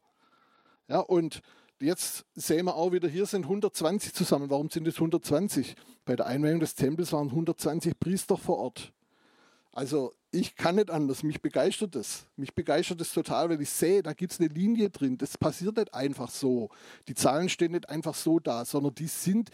Ja, 0.89 0.99
und 0.99 1.41
jetzt 1.78 2.24
sehen 2.34 2.64
wir 2.64 2.74
auch 2.74 2.91
wieder, 2.91 3.07
hier 3.07 3.24
sind 3.24 3.45
120 3.45 4.14
zusammen. 4.14 4.51
Warum 4.51 4.68
sind 4.68 4.89
es 4.89 4.97
120? 4.97 5.76
Bei 6.05 6.16
der 6.16 6.26
Einweihung 6.26 6.59
des 6.59 6.74
Tempels 6.74 7.12
waren 7.12 7.28
120 7.28 8.01
Priester 8.01 8.36
vor 8.36 8.59
Ort. 8.59 8.93
Also 9.70 10.12
ich 10.32 10.57
kann 10.57 10.74
nicht 10.74 10.91
anders. 10.91 11.22
Mich 11.22 11.41
begeistert 11.41 11.95
das. 11.95 12.26
Mich 12.34 12.53
begeistert 12.53 13.01
das 13.01 13.12
total, 13.12 13.49
weil 13.49 13.62
ich 13.62 13.70
sehe, 13.70 14.03
da 14.03 14.12
gibt 14.12 14.32
es 14.32 14.41
eine 14.41 14.49
Linie 14.49 14.91
drin. 14.91 15.16
Das 15.16 15.39
passiert 15.39 15.76
nicht 15.76 15.95
einfach 15.95 16.30
so. 16.30 16.70
Die 17.07 17.14
Zahlen 17.14 17.49
stehen 17.49 17.70
nicht 17.70 17.89
einfach 17.89 18.16
so 18.16 18.41
da, 18.41 18.64
sondern 18.64 18.97
die 18.97 19.07
sind 19.07 19.53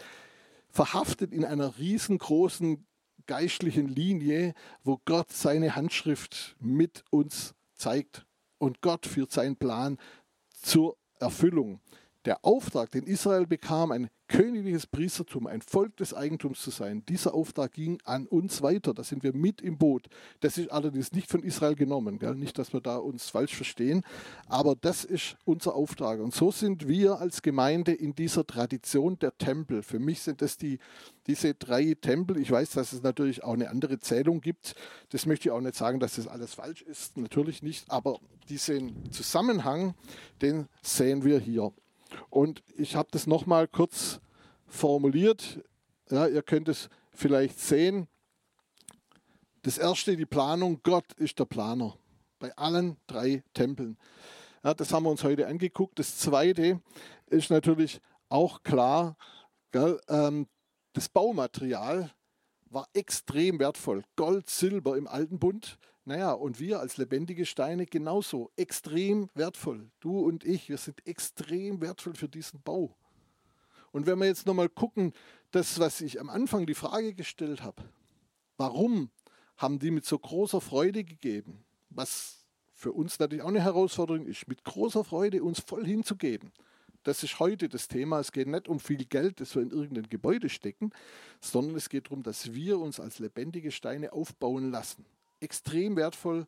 verhaftet 0.75 1.31
in 1.31 1.45
einer 1.45 1.77
riesengroßen 1.77 2.85
geistlichen 3.27 3.87
Linie, 3.87 4.53
wo 4.83 4.99
Gott 5.05 5.31
seine 5.31 5.73
Handschrift 5.73 6.57
mit 6.59 7.05
uns 7.11 7.55
zeigt. 7.75 8.25
Und 8.57 8.81
Gott 8.81 9.05
führt 9.05 9.31
seinen 9.31 9.55
Plan 9.55 9.97
zur 10.51 10.97
Erfüllung. 11.17 11.79
Der 12.25 12.43
Auftrag, 12.43 12.89
den 12.91 13.03
Israel 13.03 13.45
bekam, 13.45 13.91
ein 13.91 14.09
königliches 14.27 14.87
Priestertum, 14.87 15.45
ein 15.45 15.61
Volk 15.61 15.97
des 15.97 16.13
Eigentums 16.13 16.61
zu 16.61 16.71
sein, 16.71 17.03
dieser 17.05 17.35
Auftrag 17.35 17.73
ging 17.73 17.99
an 18.03 18.25
uns 18.25 18.63
weiter. 18.63 18.95
Da 18.95 19.03
sind 19.03 19.23
wir 19.23 19.33
mit 19.35 19.61
im 19.61 19.77
Boot. 19.77 20.07
Das 20.39 20.57
ist 20.57 20.71
allerdings 20.71 21.11
nicht 21.11 21.29
von 21.29 21.43
Israel 21.43 21.75
genommen. 21.75 22.17
Gell? 22.17 22.33
Nicht, 22.33 22.57
dass 22.57 22.73
wir 22.73 22.81
da 22.81 22.97
uns 22.97 23.29
falsch 23.29 23.55
verstehen. 23.55 24.03
Aber 24.47 24.75
das 24.75 25.05
ist 25.05 25.37
unser 25.45 25.75
Auftrag. 25.75 26.19
Und 26.19 26.33
so 26.33 26.51
sind 26.51 26.87
wir 26.87 27.19
als 27.19 27.43
Gemeinde 27.43 27.93
in 27.93 28.15
dieser 28.15 28.47
Tradition 28.47 29.19
der 29.19 29.37
Tempel. 29.37 29.83
Für 29.83 29.99
mich 29.99 30.21
sind 30.21 30.41
das 30.41 30.57
die, 30.57 30.79
diese 31.27 31.53
drei 31.53 31.93
Tempel. 31.93 32.37
Ich 32.37 32.49
weiß, 32.49 32.71
dass 32.71 32.93
es 32.93 33.03
natürlich 33.03 33.43
auch 33.43 33.53
eine 33.53 33.69
andere 33.69 33.99
Zählung 33.99 34.41
gibt. 34.41 34.73
Das 35.09 35.27
möchte 35.27 35.49
ich 35.49 35.51
auch 35.51 35.61
nicht 35.61 35.75
sagen, 35.75 35.99
dass 35.99 36.15
das 36.15 36.27
alles 36.27 36.55
falsch 36.55 36.81
ist. 36.81 37.17
Natürlich 37.17 37.61
nicht. 37.61 37.91
Aber 37.91 38.19
diesen 38.49 39.11
Zusammenhang, 39.11 39.93
den 40.41 40.67
sehen 40.81 41.23
wir 41.23 41.37
hier. 41.37 41.71
Und 42.29 42.63
ich 42.77 42.95
habe 42.95 43.09
das 43.11 43.27
nochmal 43.27 43.67
kurz 43.67 44.19
formuliert. 44.67 45.61
Ja, 46.09 46.27
ihr 46.27 46.43
könnt 46.43 46.67
es 46.67 46.89
vielleicht 47.11 47.59
sehen. 47.59 48.07
Das 49.61 49.77
erste, 49.77 50.15
die 50.15 50.25
Planung. 50.25 50.81
Gott 50.83 51.13
ist 51.13 51.39
der 51.39 51.45
Planer 51.45 51.97
bei 52.39 52.55
allen 52.55 52.97
drei 53.07 53.43
Tempeln. 53.53 53.97
Ja, 54.63 54.73
das 54.73 54.93
haben 54.93 55.03
wir 55.03 55.09
uns 55.11 55.23
heute 55.23 55.47
angeguckt. 55.47 55.97
Das 55.99 56.17
zweite 56.17 56.81
ist 57.27 57.49
natürlich 57.49 58.01
auch 58.29 58.63
klar, 58.63 59.15
gell, 59.71 59.99
ähm, 60.09 60.47
das 60.93 61.09
Baumaterial 61.09 62.11
war 62.65 62.87
extrem 62.93 63.59
wertvoll. 63.59 64.03
Gold, 64.15 64.49
Silber 64.49 64.97
im 64.97 65.07
Alten 65.07 65.39
Bund. 65.39 65.77
Naja, 66.07 66.33
und 66.33 66.59
wir 66.59 66.79
als 66.79 66.97
lebendige 66.97 67.47
Steine 67.47 67.87
genauso 67.87 68.51
extrem 68.55 69.27
wertvoll. 69.33 69.89
Du 69.99 70.19
und 70.19 70.45
ich, 70.45 70.69
wir 70.69 70.77
sind 70.77 71.05
extrem 71.07 71.81
wertvoll 71.81 72.13
für 72.13 72.29
diesen 72.29 72.61
Bau. 72.61 72.95
Und 73.91 74.05
wenn 74.05 74.19
wir 74.19 74.27
jetzt 74.27 74.45
nochmal 74.45 74.69
gucken, 74.69 75.13
das, 75.49 75.79
was 75.79 76.01
ich 76.01 76.19
am 76.19 76.29
Anfang 76.29 76.67
die 76.67 76.75
Frage 76.75 77.15
gestellt 77.15 77.63
habe, 77.63 77.81
warum 78.57 79.09
haben 79.57 79.79
die 79.79 79.89
mit 79.89 80.05
so 80.05 80.19
großer 80.19 80.61
Freude 80.61 81.03
gegeben? 81.03 81.65
Was 81.89 82.45
für 82.75 82.91
uns 82.91 83.17
natürlich 83.17 83.43
auch 83.43 83.49
eine 83.49 83.63
Herausforderung 83.63 84.27
ist, 84.27 84.47
mit 84.47 84.63
großer 84.63 85.03
Freude 85.03 85.43
uns 85.43 85.59
voll 85.59 85.85
hinzugeben. 85.87 86.51
Das 87.01 87.23
ist 87.23 87.39
heute 87.39 87.67
das 87.67 87.87
Thema. 87.87 88.19
Es 88.19 88.31
geht 88.31 88.47
nicht 88.47 88.67
um 88.67 88.79
viel 88.79 89.05
Geld, 89.05 89.39
das 89.39 89.55
wir 89.55 89.63
in 89.63 89.71
irgendein 89.71 90.09
Gebäude 90.09 90.49
stecken, 90.49 90.91
sondern 91.39 91.75
es 91.75 91.89
geht 91.89 92.07
darum, 92.07 92.21
dass 92.21 92.53
wir 92.53 92.79
uns 92.79 92.99
als 92.99 93.17
lebendige 93.17 93.71
Steine 93.71 94.13
aufbauen 94.13 94.69
lassen 94.69 95.05
extrem 95.39 95.95
wertvoll, 95.95 96.47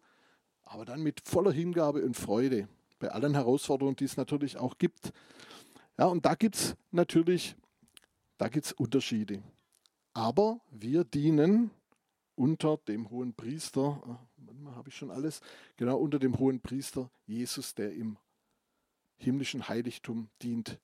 aber 0.64 0.86
dann 0.86 1.02
mit 1.02 1.22
voller 1.28 1.52
Hingabe 1.52 2.04
und 2.04 2.16
Freude. 2.16 2.68
bei 3.00 3.12
allen 3.12 3.36
Herausforderungen, 3.36 3.96
die 3.96 4.06
es 4.06 4.18
natürlich 4.18 4.58
auch 4.58 4.80
gibt. 4.80 5.14
Ja, 6.00 6.06
und 6.06 6.26
da 6.26 6.34
gibt 6.34 6.56
es 6.56 6.76
natürlich, 6.90 7.56
da 8.40 8.50
gibt 8.50 8.72
Unterschiede. 8.74 9.44
Aber 10.14 10.62
wir 10.72 11.04
dienen 11.04 11.70
unter 12.36 12.78
dem 12.88 13.10
hohen 13.10 13.34
Priester, 13.36 14.02
äh, 14.06 14.76
habe 14.76 14.90
ich 14.90 14.96
schon 14.96 15.12
alles, 15.12 15.42
genau 15.76 15.98
unter 15.98 16.20
dem 16.20 16.40
hohen 16.40 16.60
Priester 16.60 17.10
Jesus, 17.26 17.76
der 17.76 17.94
im 17.94 18.18
himmlischen 19.18 19.68
Heiligtum 19.68 20.30
dient. 20.42 20.80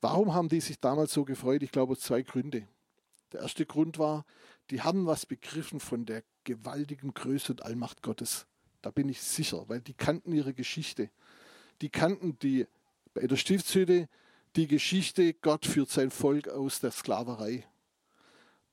Warum 0.00 0.34
haben 0.34 0.48
die 0.48 0.60
sich 0.60 0.80
damals 0.80 1.12
so 1.12 1.24
gefreut? 1.24 1.62
Ich 1.62 1.72
glaube, 1.72 1.92
aus 1.92 2.00
zwei 2.00 2.22
Gründe. 2.22 2.68
Der 3.32 3.40
erste 3.40 3.66
Grund 3.66 3.98
war, 3.98 4.24
die 4.70 4.82
haben 4.82 5.06
was 5.06 5.26
begriffen 5.26 5.80
von 5.80 6.06
der 6.06 6.22
gewaltigen 6.44 7.14
Größe 7.14 7.52
und 7.52 7.62
Allmacht 7.62 8.02
Gottes. 8.02 8.46
Da 8.82 8.90
bin 8.90 9.08
ich 9.08 9.20
sicher, 9.20 9.68
weil 9.68 9.80
die 9.80 9.94
kannten 9.94 10.32
ihre 10.32 10.54
Geschichte. 10.54 11.10
Die 11.80 11.90
kannten 11.90 12.38
die 12.38 12.66
bei 13.14 13.26
der 13.26 13.36
Stiftshütte 13.36 14.08
die 14.56 14.66
Geschichte, 14.66 15.34
Gott 15.34 15.66
führt 15.66 15.90
sein 15.90 16.10
Volk 16.10 16.48
aus 16.48 16.80
der 16.80 16.90
Sklaverei. 16.90 17.66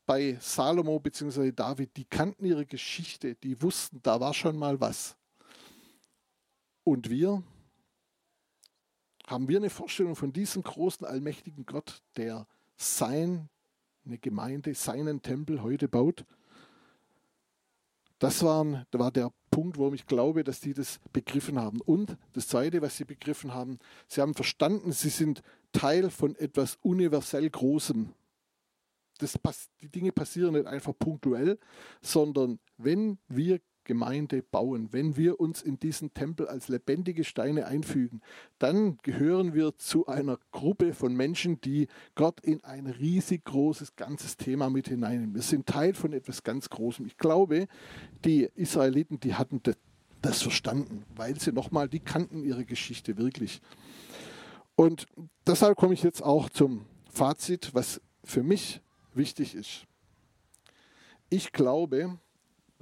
Bei 0.05 0.37
Salomo 0.39 0.99
bzw. 0.99 1.51
David, 1.51 1.95
die 1.97 2.05
kannten 2.05 2.45
ihre 2.45 2.65
Geschichte, 2.65 3.35
die 3.35 3.61
wussten, 3.61 4.01
da 4.01 4.19
war 4.19 4.33
schon 4.33 4.57
mal 4.57 4.79
was. 4.79 5.17
Und 6.83 7.09
wir, 7.09 7.43
haben 9.27 9.47
wir 9.47 9.57
eine 9.57 9.69
Vorstellung 9.69 10.15
von 10.15 10.33
diesem 10.33 10.63
großen, 10.63 11.05
allmächtigen 11.05 11.65
Gott, 11.65 12.01
der 12.17 12.47
seine 14.03 14.17
Gemeinde, 14.17 14.73
seinen 14.73 15.21
Tempel 15.21 15.61
heute 15.61 15.87
baut? 15.87 16.25
Das 18.19 18.43
war, 18.43 18.85
war 18.91 19.11
der 19.11 19.31
Punkt, 19.51 19.77
warum 19.77 19.93
ich 19.93 20.05
glaube, 20.05 20.43
dass 20.43 20.59
die 20.59 20.73
das 20.73 20.99
begriffen 21.11 21.59
haben. 21.59 21.81
Und 21.81 22.17
das 22.33 22.47
Zweite, 22.47 22.81
was 22.81 22.97
sie 22.97 23.05
begriffen 23.05 23.53
haben, 23.53 23.79
sie 24.07 24.21
haben 24.21 24.33
verstanden, 24.33 24.91
sie 24.91 25.09
sind 25.09 25.41
Teil 25.71 26.09
von 26.09 26.35
etwas 26.35 26.77
universell 26.81 27.49
Großem. 27.49 28.13
Das, 29.19 29.37
die 29.81 29.89
Dinge 29.89 30.11
passieren 30.11 30.53
nicht 30.53 30.65
einfach 30.65 30.93
punktuell, 30.97 31.59
sondern 32.01 32.59
wenn 32.77 33.19
wir 33.27 33.59
Gemeinde 33.83 34.41
bauen, 34.41 34.89
wenn 34.91 35.17
wir 35.17 35.39
uns 35.39 35.61
in 35.61 35.79
diesen 35.79 36.13
Tempel 36.13 36.47
als 36.47 36.67
lebendige 36.67 37.23
Steine 37.23 37.65
einfügen, 37.65 38.21
dann 38.59 38.97
gehören 39.03 39.53
wir 39.53 39.77
zu 39.77 40.07
einer 40.07 40.37
Gruppe 40.51 40.93
von 40.93 41.15
Menschen, 41.15 41.61
die 41.61 41.87
Gott 42.15 42.39
in 42.41 42.63
ein 42.63 42.87
riesig 42.87 43.45
großes 43.45 43.95
ganzes 43.95 44.37
Thema 44.37 44.69
mit 44.69 44.87
hineinnehmen. 44.87 45.35
Wir 45.35 45.41
sind 45.41 45.65
Teil 45.65 45.93
von 45.93 46.13
etwas 46.13 46.43
ganz 46.43 46.69
Großem. 46.69 47.05
Ich 47.05 47.17
glaube, 47.17 47.67
die 48.25 48.49
Israeliten, 48.55 49.19
die 49.19 49.35
hatten 49.35 49.61
das 50.21 50.41
verstanden, 50.41 51.03
weil 51.15 51.39
sie 51.39 51.51
nochmal, 51.51 51.89
die 51.89 51.99
kannten 51.99 52.43
ihre 52.43 52.65
Geschichte 52.65 53.17
wirklich. 53.17 53.61
Und 54.75 55.05
deshalb 55.45 55.77
komme 55.77 55.93
ich 55.93 56.03
jetzt 56.03 56.23
auch 56.23 56.49
zum 56.49 56.85
Fazit, 57.09 57.73
was 57.73 58.01
für 58.23 58.43
mich 58.43 58.81
wichtig 59.13 59.53
ist. 59.53 59.85
Ich 61.29 61.51
glaube, 61.51 62.19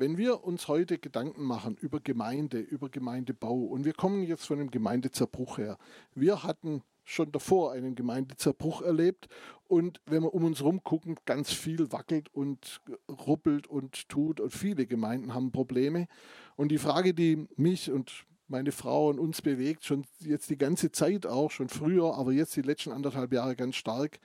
wenn 0.01 0.17
wir 0.17 0.43
uns 0.43 0.67
heute 0.67 0.97
Gedanken 0.97 1.43
machen 1.43 1.77
über 1.79 1.99
Gemeinde, 1.99 2.57
über 2.57 2.89
Gemeindebau 2.89 3.53
und 3.53 3.85
wir 3.85 3.93
kommen 3.93 4.23
jetzt 4.23 4.47
von 4.47 4.57
dem 4.57 4.71
Gemeindezerbruch 4.71 5.59
her. 5.59 5.77
Wir 6.15 6.41
hatten 6.41 6.81
schon 7.03 7.31
davor 7.31 7.73
einen 7.73 7.93
Gemeindezerbruch 7.93 8.81
erlebt 8.81 9.27
und 9.67 10.01
wenn 10.07 10.23
wir 10.23 10.33
um 10.33 10.43
uns 10.43 10.57
herum 10.57 10.83
gucken, 10.83 11.17
ganz 11.25 11.53
viel 11.53 11.91
wackelt 11.91 12.33
und 12.33 12.81
ruppelt 13.27 13.67
und 13.67 14.09
tut 14.09 14.39
und 14.39 14.49
viele 14.49 14.87
Gemeinden 14.87 15.35
haben 15.35 15.51
Probleme. 15.51 16.07
Und 16.55 16.69
die 16.69 16.79
Frage, 16.79 17.13
die 17.13 17.47
mich 17.55 17.91
und 17.91 18.25
meine 18.47 18.71
Frau 18.71 19.09
und 19.09 19.19
uns 19.19 19.43
bewegt, 19.43 19.85
schon 19.85 20.07
jetzt 20.21 20.49
die 20.49 20.57
ganze 20.57 20.91
Zeit 20.91 21.27
auch, 21.27 21.51
schon 21.51 21.69
früher, 21.69 22.15
aber 22.15 22.31
jetzt 22.31 22.55
die 22.55 22.63
letzten 22.63 22.91
anderthalb 22.91 23.31
Jahre 23.33 23.55
ganz 23.55 23.75
stark, 23.75 24.19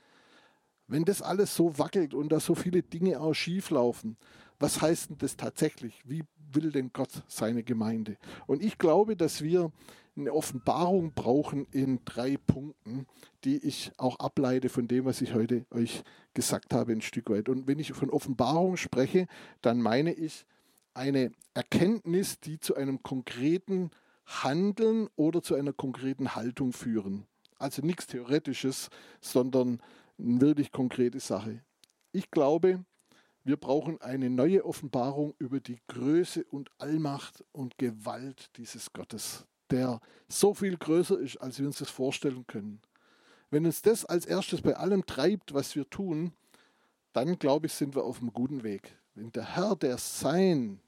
wenn 0.89 1.05
das 1.05 1.22
alles 1.22 1.55
so 1.55 1.78
wackelt 1.78 2.14
und 2.14 2.30
da 2.30 2.41
so 2.41 2.55
viele 2.55 2.82
Dinge 2.82 3.20
auch 3.20 3.34
schief 3.34 3.70
laufen, 3.70 4.16
was 4.59 4.80
heißt 4.80 5.11
denn 5.11 5.18
das 5.18 5.37
tatsächlich? 5.37 6.01
Wie 6.05 6.24
will 6.53 6.70
denn 6.70 6.91
Gott 6.93 7.22
seine 7.28 7.62
Gemeinde? 7.62 8.16
Und 8.47 8.62
ich 8.62 8.78
glaube, 8.78 9.16
dass 9.16 9.43
wir 9.43 9.70
eine 10.16 10.32
Offenbarung 10.32 11.12
brauchen 11.12 11.66
in 11.72 12.01
drei 12.05 12.39
Punkten, 12.39 13.07
die 13.45 13.59
ich 13.59 13.93
auch 13.99 14.18
ableite 14.18 14.68
von 14.68 14.89
dem, 14.89 15.05
was 15.05 15.20
ich 15.20 15.34
heute 15.34 15.66
euch 15.70 16.03
gesagt 16.32 16.72
habe, 16.72 16.93
ein 16.93 17.03
Stück 17.03 17.28
weit. 17.28 17.49
Und 17.49 17.66
wenn 17.66 17.78
ich 17.78 17.93
von 17.93 18.11
Offenbarung 18.11 18.76
spreche, 18.76 19.26
dann 19.61 19.82
meine 19.82 20.14
ich 20.14 20.47
eine 20.95 21.32
Erkenntnis, 21.53 22.41
die 22.41 22.59
zu 22.59 22.74
einem 22.76 23.03
konkreten 23.03 23.91
Handeln 24.24 25.09
oder 25.16 25.43
zu 25.43 25.55
einer 25.55 25.72
konkreten 25.72 26.34
Haltung 26.34 26.72
führen. 26.72 27.26
Also 27.59 27.82
nichts 27.82 28.07
Theoretisches, 28.07 28.89
sondern 29.20 29.80
wirklich 30.18 30.72
konkrete 30.72 31.20
Sache. 31.20 31.62
Ich 32.12 32.30
glaube, 32.30 32.84
wir 33.44 33.56
brauchen 33.56 34.00
eine 34.00 34.28
neue 34.28 34.64
Offenbarung 34.64 35.34
über 35.38 35.60
die 35.60 35.78
Größe 35.86 36.44
und 36.44 36.70
Allmacht 36.78 37.44
und 37.52 37.78
Gewalt 37.78 38.50
dieses 38.56 38.92
Gottes, 38.92 39.46
der 39.70 40.00
so 40.28 40.52
viel 40.52 40.76
größer 40.76 41.18
ist, 41.18 41.36
als 41.36 41.58
wir 41.58 41.66
uns 41.66 41.78
das 41.78 41.90
vorstellen 41.90 42.46
können. 42.46 42.80
Wenn 43.50 43.64
uns 43.64 43.82
das 43.82 44.04
als 44.04 44.26
erstes 44.26 44.62
bei 44.62 44.76
allem 44.76 45.06
treibt, 45.06 45.54
was 45.54 45.76
wir 45.76 45.88
tun, 45.88 46.32
dann 47.12 47.38
glaube 47.38 47.66
ich, 47.66 47.72
sind 47.72 47.94
wir 47.94 48.04
auf 48.04 48.20
einem 48.20 48.32
guten 48.32 48.64
Weg. 48.64 48.98
Wenn 49.14 49.30
der 49.30 49.54
Herr, 49.54 49.76
der 49.76 49.96
seinen 49.96 50.80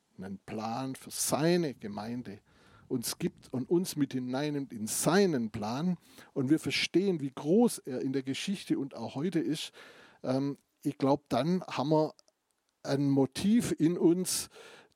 Plan 0.44 0.96
für 0.96 1.10
seine 1.10 1.74
Gemeinde 1.74 2.40
uns 2.88 3.18
gibt 3.18 3.52
und 3.52 3.68
uns 3.68 3.96
mit 3.96 4.12
hineinnimmt 4.12 4.72
in 4.72 4.86
seinen 4.86 5.50
Plan 5.50 5.96
und 6.32 6.50
wir 6.50 6.58
verstehen, 6.58 7.20
wie 7.20 7.30
groß 7.30 7.78
er 7.78 8.00
in 8.00 8.12
der 8.12 8.22
Geschichte 8.22 8.78
und 8.78 8.94
auch 8.94 9.14
heute 9.14 9.40
ist, 9.40 9.72
ähm, 10.22 10.58
ich 10.82 10.98
glaube, 10.98 11.24
dann 11.28 11.62
haben 11.64 11.90
wir 11.90 12.14
ein 12.82 13.10
Motiv 13.10 13.74
in 13.78 13.98
uns, 13.98 14.48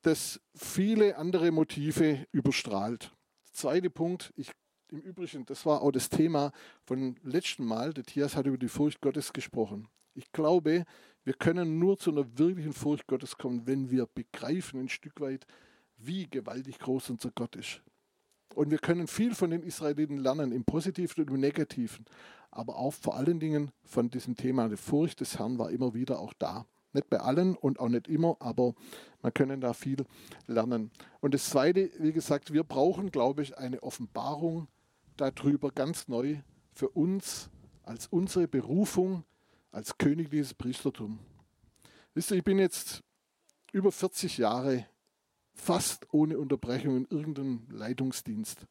das 0.02 0.40
viele 0.54 1.16
andere 1.16 1.50
Motive 1.50 2.26
überstrahlt. 2.32 3.12
Zweiter 3.52 3.90
Punkt, 3.90 4.32
ich, 4.36 4.50
im 4.90 5.00
Übrigen, 5.00 5.46
das 5.46 5.64
war 5.66 5.82
auch 5.82 5.92
das 5.92 6.08
Thema 6.08 6.52
von 6.84 7.16
letzten 7.22 7.64
Mal, 7.64 7.92
der 7.92 8.04
Thias 8.04 8.36
hat 8.36 8.46
über 8.46 8.58
die 8.58 8.68
Furcht 8.68 9.00
Gottes 9.00 9.32
gesprochen. 9.32 9.88
Ich 10.14 10.32
glaube, 10.32 10.84
wir 11.24 11.34
können 11.34 11.78
nur 11.78 11.98
zu 11.98 12.10
einer 12.10 12.26
wirklichen 12.38 12.72
Furcht 12.72 13.06
Gottes 13.06 13.38
kommen, 13.38 13.66
wenn 13.66 13.90
wir 13.90 14.06
begreifen 14.06 14.80
ein 14.80 14.88
Stück 14.88 15.20
weit, 15.20 15.46
wie 16.04 16.28
gewaltig 16.28 16.78
groß 16.78 17.10
unser 17.10 17.30
Gott 17.30 17.56
ist. 17.56 17.82
Und 18.54 18.70
wir 18.70 18.78
können 18.78 19.06
viel 19.06 19.34
von 19.34 19.50
den 19.50 19.62
Israeliten 19.62 20.18
lernen, 20.18 20.52
im 20.52 20.64
Positiven 20.64 21.24
und 21.24 21.30
im 21.30 21.40
Negativen. 21.40 22.04
Aber 22.50 22.76
auch 22.76 22.92
vor 22.92 23.16
allen 23.16 23.40
Dingen 23.40 23.70
von 23.84 24.10
diesem 24.10 24.36
Thema, 24.36 24.68
die 24.68 24.76
Furcht 24.76 25.20
des 25.20 25.38
Herrn 25.38 25.58
war 25.58 25.70
immer 25.70 25.94
wieder 25.94 26.18
auch 26.18 26.34
da. 26.34 26.66
Nicht 26.92 27.08
bei 27.08 27.18
allen 27.18 27.56
und 27.56 27.80
auch 27.80 27.88
nicht 27.88 28.08
immer, 28.08 28.36
aber 28.40 28.74
man 29.22 29.32
können 29.32 29.62
da 29.62 29.72
viel 29.72 30.04
lernen. 30.46 30.90
Und 31.20 31.32
das 31.32 31.48
Zweite, 31.48 31.90
wie 31.98 32.12
gesagt, 32.12 32.52
wir 32.52 32.64
brauchen, 32.64 33.10
glaube 33.10 33.42
ich, 33.42 33.56
eine 33.56 33.82
Offenbarung 33.82 34.68
darüber 35.16 35.70
ganz 35.70 36.08
neu 36.08 36.36
für 36.74 36.90
uns 36.90 37.48
als 37.82 38.06
unsere 38.08 38.46
Berufung 38.46 39.24
als 39.70 39.96
königliches 39.96 40.52
Priestertum. 40.52 41.18
Wisst 42.14 42.30
ihr, 42.30 42.36
ich 42.36 42.44
bin 42.44 42.58
jetzt 42.58 43.02
über 43.72 43.90
40 43.90 44.36
Jahre 44.36 44.86
fast 45.54 46.06
ohne 46.12 46.38
Unterbrechung 46.38 46.96
in 46.96 47.06
irgendeinem 47.10 47.66
Leitungsdienst. 47.70 48.66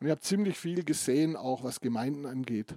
Und 0.00 0.06
ich 0.06 0.10
habe 0.10 0.20
ziemlich 0.20 0.58
viel 0.58 0.84
gesehen, 0.84 1.36
auch 1.36 1.64
was 1.64 1.80
Gemeinden 1.80 2.26
angeht. 2.26 2.76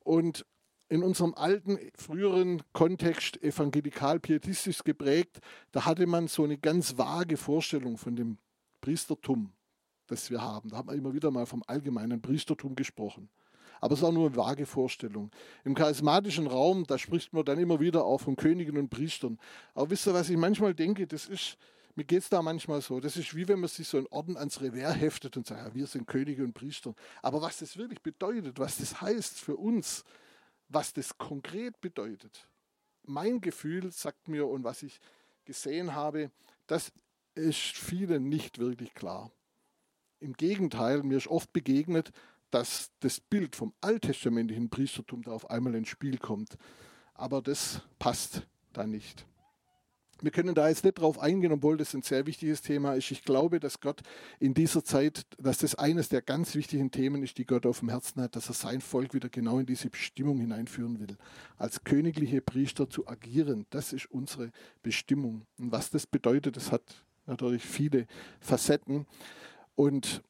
Und 0.00 0.44
in 0.88 1.02
unserem 1.02 1.32
alten, 1.34 1.78
früheren 1.94 2.62
Kontext 2.74 3.42
evangelikal-pietistisch 3.42 4.84
geprägt, 4.84 5.40
da 5.70 5.86
hatte 5.86 6.06
man 6.06 6.28
so 6.28 6.44
eine 6.44 6.58
ganz 6.58 6.98
vage 6.98 7.38
Vorstellung 7.38 7.96
von 7.96 8.14
dem 8.14 8.36
Priestertum, 8.82 9.52
das 10.06 10.30
wir 10.30 10.42
haben. 10.42 10.68
Da 10.68 10.76
hat 10.76 10.86
man 10.86 10.98
immer 10.98 11.14
wieder 11.14 11.30
mal 11.30 11.46
vom 11.46 11.62
allgemeinen 11.66 12.20
Priestertum 12.20 12.74
gesprochen. 12.74 13.30
Aber 13.80 13.94
es 13.94 14.02
war 14.02 14.12
nur 14.12 14.26
eine 14.26 14.36
vage 14.36 14.66
Vorstellung. 14.66 15.30
Im 15.64 15.74
charismatischen 15.74 16.46
Raum, 16.46 16.84
da 16.86 16.98
spricht 16.98 17.32
man 17.32 17.44
dann 17.44 17.58
immer 17.58 17.80
wieder 17.80 18.04
auch 18.04 18.20
von 18.20 18.36
Königen 18.36 18.76
und 18.76 18.90
Priestern. 18.90 19.38
Aber 19.74 19.90
wisst 19.90 20.06
ihr, 20.06 20.14
was 20.14 20.28
ich 20.28 20.36
manchmal 20.36 20.74
denke? 20.74 21.06
Das 21.06 21.26
ist, 21.26 21.56
mir 21.94 22.04
geht 22.04 22.22
es 22.22 22.28
da 22.28 22.42
manchmal 22.42 22.80
so. 22.80 23.00
Das 23.00 23.16
ist 23.16 23.34
wie 23.34 23.48
wenn 23.48 23.60
man 23.60 23.68
sich 23.68 23.88
so 23.88 23.98
einen 23.98 24.06
Orden 24.06 24.36
ans 24.36 24.60
Revers 24.60 24.96
heftet 24.96 25.36
und 25.36 25.46
sagt, 25.46 25.66
ja, 25.66 25.74
wir 25.74 25.86
sind 25.86 26.06
Könige 26.06 26.44
und 26.44 26.54
Priester. 26.54 26.94
Aber 27.20 27.42
was 27.42 27.58
das 27.58 27.76
wirklich 27.76 28.00
bedeutet, 28.00 28.58
was 28.58 28.78
das 28.78 29.00
heißt 29.00 29.38
für 29.38 29.56
uns, 29.56 30.04
was 30.68 30.92
das 30.92 31.18
konkret 31.18 31.80
bedeutet, 31.80 32.48
mein 33.04 33.40
Gefühl 33.40 33.90
sagt 33.90 34.28
mir 34.28 34.46
und 34.46 34.64
was 34.64 34.82
ich 34.82 35.00
gesehen 35.44 35.94
habe, 35.94 36.30
das 36.66 36.92
ist 37.34 37.76
vielen 37.76 38.28
nicht 38.28 38.58
wirklich 38.58 38.94
klar. 38.94 39.30
Im 40.20 40.34
Gegenteil, 40.34 41.02
mir 41.02 41.18
ist 41.18 41.26
oft 41.26 41.52
begegnet, 41.52 42.12
dass 42.50 42.90
das 43.00 43.18
Bild 43.18 43.56
vom 43.56 43.72
alttestamentlichen 43.80 44.70
Priestertum 44.70 45.22
da 45.22 45.32
auf 45.32 45.50
einmal 45.50 45.74
ins 45.74 45.88
Spiel 45.88 46.18
kommt. 46.18 46.56
Aber 47.14 47.42
das 47.42 47.82
passt 47.98 48.46
da 48.72 48.86
nicht. 48.86 49.26
Wir 50.22 50.30
können 50.30 50.54
da 50.54 50.68
jetzt 50.68 50.84
nicht 50.84 50.98
drauf 50.98 51.18
eingehen, 51.18 51.52
obwohl 51.52 51.76
das 51.76 51.94
ein 51.94 52.02
sehr 52.02 52.26
wichtiges 52.26 52.62
Thema 52.62 52.94
ist. 52.94 53.10
Ich 53.10 53.24
glaube, 53.24 53.60
dass 53.60 53.80
Gott 53.80 54.02
in 54.38 54.54
dieser 54.54 54.84
Zeit, 54.84 55.26
dass 55.38 55.58
das 55.58 55.74
eines 55.74 56.08
der 56.08 56.22
ganz 56.22 56.54
wichtigen 56.54 56.90
Themen 56.90 57.22
ist, 57.22 57.38
die 57.38 57.44
Gott 57.44 57.66
auf 57.66 57.80
dem 57.80 57.88
Herzen 57.88 58.22
hat, 58.22 58.36
dass 58.36 58.48
er 58.48 58.54
sein 58.54 58.80
Volk 58.80 59.14
wieder 59.14 59.28
genau 59.28 59.58
in 59.58 59.66
diese 59.66 59.90
Bestimmung 59.90 60.38
hineinführen 60.38 61.00
will. 61.00 61.16
Als 61.58 61.82
königliche 61.84 62.40
Priester 62.40 62.88
zu 62.88 63.06
agieren, 63.08 63.66
das 63.70 63.92
ist 63.92 64.06
unsere 64.10 64.52
Bestimmung. 64.82 65.46
Und 65.58 65.72
was 65.72 65.90
das 65.90 66.06
bedeutet, 66.06 66.56
das 66.56 66.70
hat 66.70 67.04
natürlich 67.26 67.64
viele 67.64 68.06
Facetten. 68.40 69.06
Und 69.74 70.22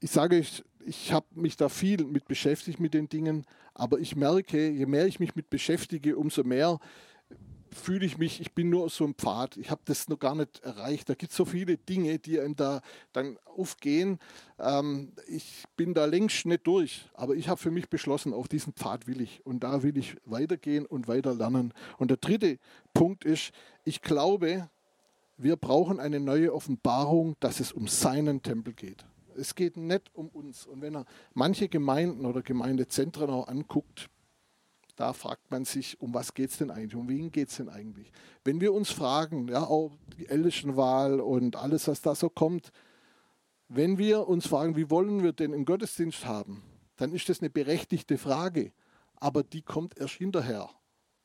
ich 0.00 0.10
sage, 0.10 0.38
ich, 0.38 0.62
ich 0.84 1.12
habe 1.12 1.26
mich 1.34 1.56
da 1.56 1.70
viel 1.70 2.04
mit 2.04 2.28
beschäftigt 2.28 2.80
mit 2.80 2.92
den 2.92 3.08
Dingen, 3.08 3.46
aber 3.72 3.98
ich 3.98 4.16
merke, 4.16 4.68
je 4.68 4.86
mehr 4.86 5.06
ich 5.06 5.18
mich 5.18 5.34
mit 5.34 5.48
beschäftige, 5.48 6.16
umso 6.18 6.44
mehr 6.44 6.78
fühle 7.74 8.06
ich 8.06 8.18
mich, 8.18 8.40
ich 8.40 8.52
bin 8.52 8.70
nur 8.70 8.88
so 8.88 9.04
ein 9.04 9.14
Pfad, 9.14 9.56
ich 9.56 9.70
habe 9.70 9.82
das 9.84 10.08
noch 10.08 10.18
gar 10.18 10.34
nicht 10.34 10.60
erreicht. 10.60 11.08
Da 11.08 11.14
gibt 11.14 11.32
es 11.32 11.36
so 11.36 11.44
viele 11.44 11.76
Dinge, 11.76 12.18
die 12.18 12.40
einem 12.40 12.56
da 12.56 12.80
dann 13.12 13.36
aufgehen. 13.44 14.18
Ähm, 14.58 15.12
ich 15.26 15.64
bin 15.76 15.94
da 15.94 16.04
längst 16.04 16.46
nicht 16.46 16.66
durch, 16.66 17.06
aber 17.14 17.34
ich 17.34 17.48
habe 17.48 17.60
für 17.60 17.70
mich 17.70 17.88
beschlossen, 17.88 18.32
auf 18.32 18.48
diesen 18.48 18.72
Pfad 18.72 19.06
will 19.06 19.20
ich 19.20 19.44
und 19.44 19.64
da 19.64 19.82
will 19.82 19.96
ich 19.98 20.16
weitergehen 20.24 20.86
und 20.86 21.08
weiter 21.08 21.34
lernen. 21.34 21.74
Und 21.98 22.10
der 22.10 22.18
dritte 22.18 22.58
Punkt 22.94 23.24
ist, 23.24 23.52
ich 23.84 24.00
glaube, 24.00 24.68
wir 25.36 25.56
brauchen 25.56 26.00
eine 26.00 26.20
neue 26.20 26.54
Offenbarung, 26.54 27.36
dass 27.40 27.60
es 27.60 27.72
um 27.72 27.88
seinen 27.88 28.42
Tempel 28.42 28.72
geht. 28.72 29.04
Es 29.36 29.54
geht 29.54 29.76
nicht 29.76 30.14
um 30.14 30.28
uns. 30.28 30.64
Und 30.66 30.80
wenn 30.80 30.94
er 30.94 31.06
manche 31.32 31.68
Gemeinden 31.68 32.24
oder 32.24 32.42
Gemeindezentren 32.42 33.30
auch 33.30 33.48
anguckt, 33.48 34.08
da 34.96 35.12
fragt 35.12 35.50
man 35.50 35.64
sich, 35.64 36.00
um 36.00 36.14
was 36.14 36.34
geht 36.34 36.50
es 36.50 36.58
denn 36.58 36.70
eigentlich? 36.70 36.94
Um 36.94 37.08
wen 37.08 37.30
geht 37.30 37.48
es 37.48 37.56
denn 37.56 37.68
eigentlich? 37.68 38.12
Wenn 38.44 38.60
wir 38.60 38.72
uns 38.72 38.90
fragen, 38.90 39.48
ja, 39.48 39.64
auch 39.64 39.96
die 40.16 40.28
Ältestenwahl 40.28 41.20
und 41.20 41.56
alles, 41.56 41.88
was 41.88 42.00
da 42.00 42.14
so 42.14 42.28
kommt, 42.28 42.70
wenn 43.68 43.98
wir 43.98 44.28
uns 44.28 44.46
fragen, 44.46 44.76
wie 44.76 44.90
wollen 44.90 45.22
wir 45.22 45.32
denn 45.32 45.52
einen 45.52 45.64
Gottesdienst 45.64 46.26
haben, 46.26 46.62
dann 46.96 47.12
ist 47.12 47.28
das 47.28 47.40
eine 47.40 47.50
berechtigte 47.50 48.18
Frage. 48.18 48.72
Aber 49.16 49.42
die 49.42 49.62
kommt 49.62 49.98
erst 49.98 50.14
hinterher. 50.14 50.70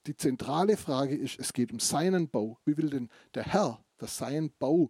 Die 0.08 0.16
zentrale 0.16 0.78
Frage 0.78 1.16
ist, 1.16 1.38
es 1.40 1.54
geht 1.54 1.72
um 1.72 1.80
seinen 1.80 2.30
Bau. 2.30 2.58
Wie 2.66 2.78
will 2.78 2.90
denn 2.90 3.10
der 3.36 3.44
Herr, 3.44 3.84
dass 3.98 4.18
sein 4.18 4.52
Bau 4.58 4.90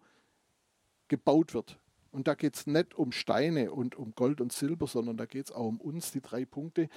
gebaut 1.07 1.53
wird? 1.53 1.79
Und 2.11 2.27
da 2.27 2.35
geht 2.35 2.55
es 2.55 2.67
nicht 2.67 2.95
um 2.95 3.11
Steine 3.11 3.71
und 3.71 3.95
um 3.95 4.13
Gold 4.15 4.41
und 4.41 4.53
Silber, 4.53 4.87
sondern 4.87 5.17
da 5.17 5.25
geht 5.25 5.45
es 5.45 5.51
auch 5.51 5.67
um 5.67 5.81
uns, 5.81 6.11
die 6.11 6.21
drei 6.21 6.45
Punkte. 6.45 6.89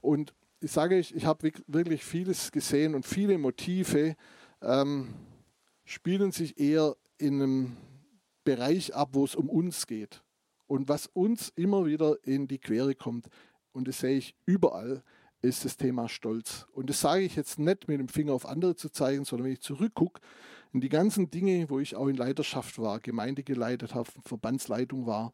Und 0.00 0.34
ich 0.60 0.70
sage, 0.70 0.98
ich, 0.98 1.14
ich 1.14 1.24
habe 1.26 1.52
wirklich 1.66 2.04
vieles 2.04 2.50
gesehen 2.50 2.94
und 2.94 3.06
viele 3.06 3.38
Motive 3.38 4.16
ähm, 4.62 5.14
spielen 5.84 6.32
sich 6.32 6.58
eher 6.58 6.96
in 7.18 7.42
einem 7.42 7.76
Bereich 8.44 8.94
ab, 8.94 9.10
wo 9.12 9.24
es 9.24 9.34
um 9.34 9.48
uns 9.48 9.86
geht. 9.86 10.22
Und 10.66 10.88
was 10.88 11.06
uns 11.06 11.50
immer 11.56 11.86
wieder 11.86 12.16
in 12.24 12.48
die 12.48 12.58
Quere 12.58 12.94
kommt, 12.94 13.28
und 13.72 13.86
das 13.86 14.00
sehe 14.00 14.16
ich 14.16 14.34
überall, 14.46 15.02
ist 15.42 15.64
das 15.64 15.76
Thema 15.76 16.08
Stolz. 16.08 16.66
Und 16.72 16.90
das 16.90 17.00
sage 17.00 17.22
ich 17.22 17.36
jetzt 17.36 17.58
nicht 17.58 17.88
mit 17.88 18.00
dem 18.00 18.08
Finger 18.08 18.32
auf 18.32 18.46
andere 18.46 18.74
zu 18.74 18.88
zeigen, 18.88 19.24
sondern 19.24 19.46
wenn 19.46 19.52
ich 19.52 19.60
zurückgucke 19.60 20.20
in 20.72 20.80
die 20.80 20.88
ganzen 20.88 21.30
Dinge, 21.30 21.68
wo 21.70 21.78
ich 21.78 21.94
auch 21.94 22.08
in 22.08 22.16
Leiterschaft 22.16 22.78
war, 22.78 23.00
Gemeinde 23.00 23.42
geleitet 23.42 23.94
habe, 23.94 24.10
Verbandsleitung 24.24 25.06
war, 25.06 25.32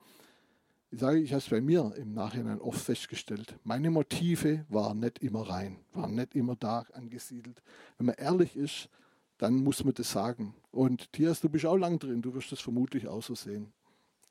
ich 0.92 1.00
sage, 1.00 1.20
ich 1.20 1.30
habe 1.32 1.38
es 1.38 1.48
bei 1.48 1.62
mir 1.62 1.94
im 1.96 2.12
Nachhinein 2.12 2.60
oft 2.60 2.78
festgestellt. 2.78 3.58
Meine 3.64 3.90
Motive 3.90 4.66
waren 4.68 5.00
nicht 5.00 5.20
immer 5.20 5.48
rein, 5.48 5.78
waren 5.94 6.14
nicht 6.14 6.34
immer 6.34 6.54
da 6.54 6.84
angesiedelt. 6.92 7.62
Wenn 7.96 8.06
man 8.06 8.16
ehrlich 8.16 8.54
ist, 8.54 8.90
dann 9.38 9.54
muss 9.54 9.82
man 9.82 9.94
das 9.94 10.12
sagen. 10.12 10.54
Und 10.70 11.10
Tias, 11.12 11.40
du 11.40 11.48
bist 11.48 11.64
auch 11.64 11.78
lang 11.78 11.98
drin, 11.98 12.20
du 12.20 12.34
wirst 12.34 12.52
das 12.52 12.60
vermutlich 12.60 13.08
auch 13.08 13.22
so 13.22 13.34
sehen. 13.34 13.72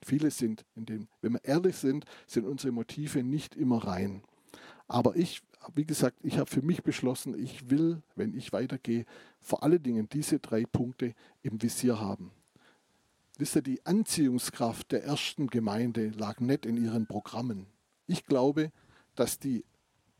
Viele 0.03 0.30
sind 0.30 0.64
in 0.76 0.86
dem, 0.86 1.07
wenn 1.22 1.34
wir 1.34 1.43
ehrlich 1.43 1.78
sind, 1.78 2.05
sind 2.28 2.45
unsere 2.45 2.72
Motive 2.72 3.24
nicht 3.24 3.55
immer 3.55 3.84
rein. 3.84 4.22
Aber 4.88 5.16
ich, 5.16 5.41
wie 5.74 5.86
gesagt, 5.86 6.18
ich 6.22 6.38
habe 6.38 6.49
für 6.49 6.62
mich 6.62 6.84
beschlossen, 6.84 7.34
ich 7.34 7.72
will, 7.72 8.03
wenn 8.16 8.36
ich 8.36 8.53
weitergehe, 8.53 9.05
vor 9.39 9.64
allen 9.64 9.82
Dingen 9.82 10.07
diese 10.09 10.38
drei 10.38 10.66
Punkte 10.66 11.16
im 11.41 11.59
Visier 11.59 11.99
haben. 11.99 12.32
Wisst 13.38 13.56
ihr, 13.56 13.62
die 13.62 13.86
Anziehungskraft 13.86 14.92
der 14.92 15.04
ersten 15.04 15.48
Gemeinde 15.48 16.10
lag 16.10 16.40
nicht 16.40 16.66
in 16.66 16.78
ihren 16.78 17.08
Programmen. 17.08 17.68
Ich 18.08 18.26
glaube, 18.26 18.72
dass 19.16 19.40
die 19.40 19.64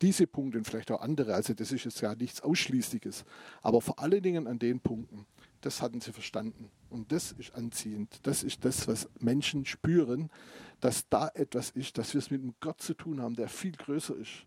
diese 0.02 0.26
Punkte 0.26 0.58
und 0.58 0.66
vielleicht 0.66 0.92
auch 0.92 1.02
andere, 1.02 1.36
also 1.36 1.54
das 1.54 1.72
ist 1.72 1.86
jetzt 1.86 2.02
ja 2.02 2.16
nichts 2.16 2.42
Ausschließliches, 2.42 3.24
aber 3.62 3.82
vor 3.82 4.00
allen 4.00 4.22
Dingen 4.24 4.48
an 4.48 4.58
den 4.58 4.80
Punkten, 4.80 5.28
das 5.62 5.82
hatten 5.82 6.02
sie 6.02 6.12
verstanden. 6.12 6.72
Und 6.90 7.12
das 7.12 7.32
ist 7.34 7.54
anziehend. 7.54 8.20
Das 8.24 8.44
ist 8.44 8.66
das, 8.66 8.88
was 8.88 9.08
Menschen 9.20 9.66
spüren, 9.66 10.30
dass 10.80 11.08
da 11.08 11.30
etwas 11.36 11.70
ist, 11.70 11.98
dass 11.98 12.14
wir 12.14 12.20
es 12.20 12.32
mit 12.32 12.42
einem 12.42 12.56
Gott 12.60 12.82
zu 12.82 12.96
tun 12.96 13.22
haben, 13.22 13.36
der 13.36 13.48
viel 13.48 13.74
größer 13.74 14.16
ist, 14.16 14.46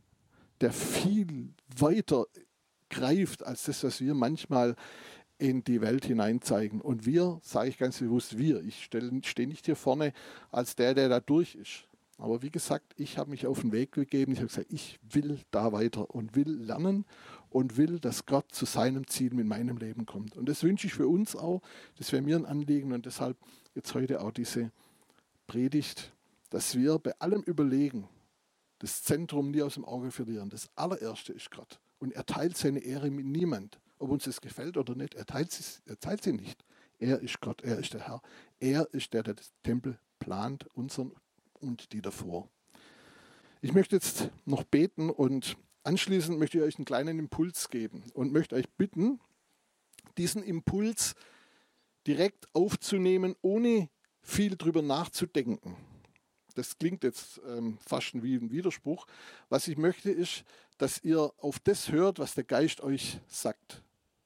der 0.61 0.73
viel 0.73 1.55
weiter 1.79 2.27
greift 2.91 3.45
als 3.45 3.65
das, 3.65 3.85
was 3.85 4.01
wir 4.01 4.15
manchmal 4.15 4.75
in 5.39 5.65
die 5.65 5.81
Welt 5.81 6.05
hineinzeigen. 6.05 6.81
Und 6.81 7.07
wir, 7.07 7.41
sage 7.43 7.69
ich 7.69 7.79
ganz 7.79 7.99
bewusst, 7.99 8.39
wir. 8.39 8.63
Ich 8.63 8.85
stehe 8.85 9.47
nicht 9.49 9.67
hier 9.67 9.77
vorne 9.77 10.13
als 10.51 10.77
der, 10.77 10.95
der 10.95 11.09
da 11.09 11.21
durch 11.21 11.55
ist. 11.55 11.87
Aber 12.17 12.43
wie 12.43 12.51
gesagt, 12.51 12.95
ich 12.97 13.19
habe 13.19 13.31
mich 13.31 13.47
auf 13.47 13.61
den 13.61 13.73
Weg 13.73 13.93
gegeben. 13.93 14.33
Ich 14.33 14.39
habe 14.39 14.49
gesagt, 14.49 14.73
ich 14.73 15.01
will 15.03 15.41
da 15.51 15.73
weiter 15.73 16.15
und 16.15 16.37
will 16.37 16.49
lernen 16.49 17.05
und 17.51 17.77
will, 17.77 17.99
dass 17.99 18.27
Gott 18.27 18.53
zu 18.53 18.67
seinem 18.67 19.07
Ziel 19.09 19.35
mit 19.35 19.47
meinem 19.47 19.79
Leben 19.79 20.07
kommt. 20.07 20.37
Und 20.37 20.49
das 20.49 20.63
wünsche 20.63 20.87
ich 20.87 20.95
für 20.95 21.09
uns 21.09 21.35
auch. 21.35 21.61
Das 21.99 22.13
wäre 22.13 22.23
mir 22.23 22.37
ein 22.37 22.47
Anliegen 22.47 22.93
und 22.93 23.07
deshalb 23.07 23.37
jetzt 23.75 23.95
heute 23.95 24.21
auch 24.21 24.31
diese 24.31 24.71
Predigt, 25.49 26.13
dass 26.51 26.77
wir 26.77 26.99
bei 27.01 27.19
allem 27.19 27.43
Überlegen 27.43 28.09
das 28.79 29.03
Zentrum 29.03 29.51
nie 29.51 29.63
aus 29.63 29.75
dem 29.75 29.85
Auge 29.85 30.13
verlieren. 30.13 30.51
Das 30.51 30.69
allererste 30.77 31.33
ist 31.33 31.51
Gott. 31.51 31.81
Und 31.99 32.13
er 32.13 32.27
teilt 32.27 32.57
seine 32.57 32.81
Ehre 32.81 33.11
mit 33.11 33.27
niemand 33.27 33.81
ob 33.99 34.11
uns 34.11 34.25
das 34.25 34.41
gefällt 34.41 34.77
oder 34.77 34.95
nicht, 34.95 35.15
er 35.15 35.27
teilt, 35.27 35.53
sie, 35.53 35.81
er 35.87 35.99
teilt 35.99 36.23
sie 36.23 36.33
nicht. 36.33 36.65
Er 36.99 37.21
ist 37.21 37.41
Gott, 37.41 37.63
er 37.63 37.79
ist 37.79 37.93
der 37.93 38.07
Herr. 38.07 38.23
Er 38.61 38.89
ist 38.93 39.13
der, 39.13 39.23
der 39.23 39.35
das 39.35 39.53
Tempel 39.63 39.99
plant, 40.19 40.67
unseren 40.75 41.13
und 41.55 41.93
die 41.93 42.03
davor. 42.03 42.49
Ich 43.61 43.73
möchte 43.73 43.97
jetzt 43.97 44.31
noch 44.45 44.65
beten 44.65 45.11
und 45.11 45.57
anschließend 45.83 46.39
möchte 46.39 46.59
ich 46.59 46.65
euch 46.65 46.77
einen 46.77 46.85
kleinen 46.85 47.19
Impuls 47.19 47.71
geben 47.71 48.05
und 48.15 48.33
möchte 48.33 48.57
euch 48.57 48.69
bitten, 48.77 49.21
diesen 50.19 50.43
Impuls 50.43 51.15
direkt 52.07 52.49
aufzunehmen, 52.55 53.35
ohne 53.41 53.89
viel 54.21 54.57
drüber 54.57 54.83
nachzudenken. 54.83 55.77
Das 56.55 56.79
klingt 56.79 57.05
jetzt 57.05 57.41
ähm, 57.47 57.79
fast 57.87 58.23
wie 58.23 58.37
ein 58.37 58.51
Widerspruch. 58.51 59.07
Was 59.49 59.69
ich 59.69 59.77
möchte, 59.77 60.11
ist, 60.11 60.45
dass 60.79 61.03
ihr 61.05 61.33
auf 61.39 61.59
das 61.61 61.91
hört, 61.91 62.19
was 62.19 62.35
der 62.35 62.45
Geist 62.45 62.81
euch 62.81 63.19
sagt 63.29 63.83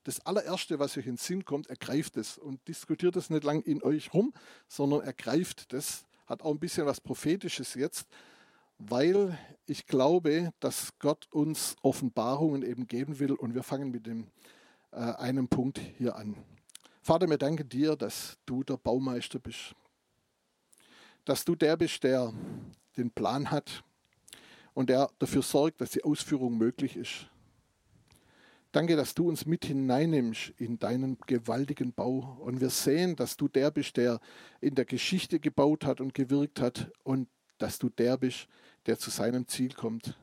das 0.09 0.25
allererste, 0.25 0.79
was 0.79 0.97
euch 0.97 1.07
in 1.07 1.13
den 1.13 1.19
Sinn 1.19 1.45
kommt, 1.45 1.67
ergreift 1.67 2.17
es 2.17 2.39
und 2.39 2.67
diskutiert 2.67 3.15
es 3.17 3.29
nicht 3.29 3.45
lang 3.45 3.61
in 3.61 3.83
euch 3.83 4.15
rum, 4.15 4.33
sondern 4.67 5.03
ergreift 5.03 5.71
das. 5.75 6.07
Hat 6.27 6.41
auch 6.43 6.51
ein 6.51 6.59
bisschen 6.59 6.87
was 6.87 6.99
Prophetisches 6.99 7.75
jetzt, 7.75 8.09
weil 8.79 9.39
ich 9.67 9.87
glaube, 9.87 10.51
dass 10.61 10.99
Gott 10.99 11.29
uns 11.31 11.77
Offenbarungen 11.83 12.63
eben 12.63 12.87
geben 12.87 13.19
will 13.19 13.33
und 13.33 13.55
wir 13.55 13.63
fangen 13.63 13.91
mit 13.91 14.07
dem 14.07 14.29
äh, 14.93 14.97
einen 14.97 15.47
Punkt 15.47 15.79
hier 15.99 16.17
an. 16.17 16.37
Vater, 17.03 17.29
wir 17.29 17.37
danken 17.37 17.69
dir, 17.69 17.95
dass 17.95 18.39
du 18.47 18.65
der 18.65 18.79
Baumeister 18.79 19.39
bist, 19.39 19.75
dass 21.29 21.45
du 21.45 21.55
der 21.55 21.77
bist, 21.77 22.05
der 22.05 22.33
den 22.97 23.11
Plan 23.11 23.51
hat 23.51 23.85
und 24.73 24.89
der 24.89 25.11
dafür 25.19 25.43
sorgt, 25.43 25.81
dass 25.83 25.91
die 25.91 26.03
Ausführung 26.03 26.57
möglich 26.57 26.97
ist. 26.97 27.29
Danke, 28.73 28.97
dass 28.97 29.15
du 29.15 29.29
uns 29.29 29.45
mit 29.45 29.67
hineinnimmst 29.67 30.55
in 30.57 30.79
deinen 30.79 31.19
gewaltigen 31.27 31.93
Bau. 31.93 32.39
Und 32.41 32.61
wir 32.61 32.71
sehen, 32.71 33.15
dass 33.15 33.37
du 33.37 33.47
der 33.47 33.71
bist, 33.71 33.99
der 33.99 34.21
in 34.61 34.75
der 34.75 34.87
Geschichte 34.87 35.39
gebaut 35.39 35.85
hat 35.85 36.01
und 36.01 36.15
gewirkt 36.15 36.61
hat 36.61 36.91
und 37.03 37.29
dass 37.59 37.79
du 37.79 37.91
der 37.91 38.17
bist, 38.17 38.49
der 38.87 38.99
zu 38.99 39.11
seinem 39.11 39.47
Ziel 39.49 39.75
kommt. 39.75 40.19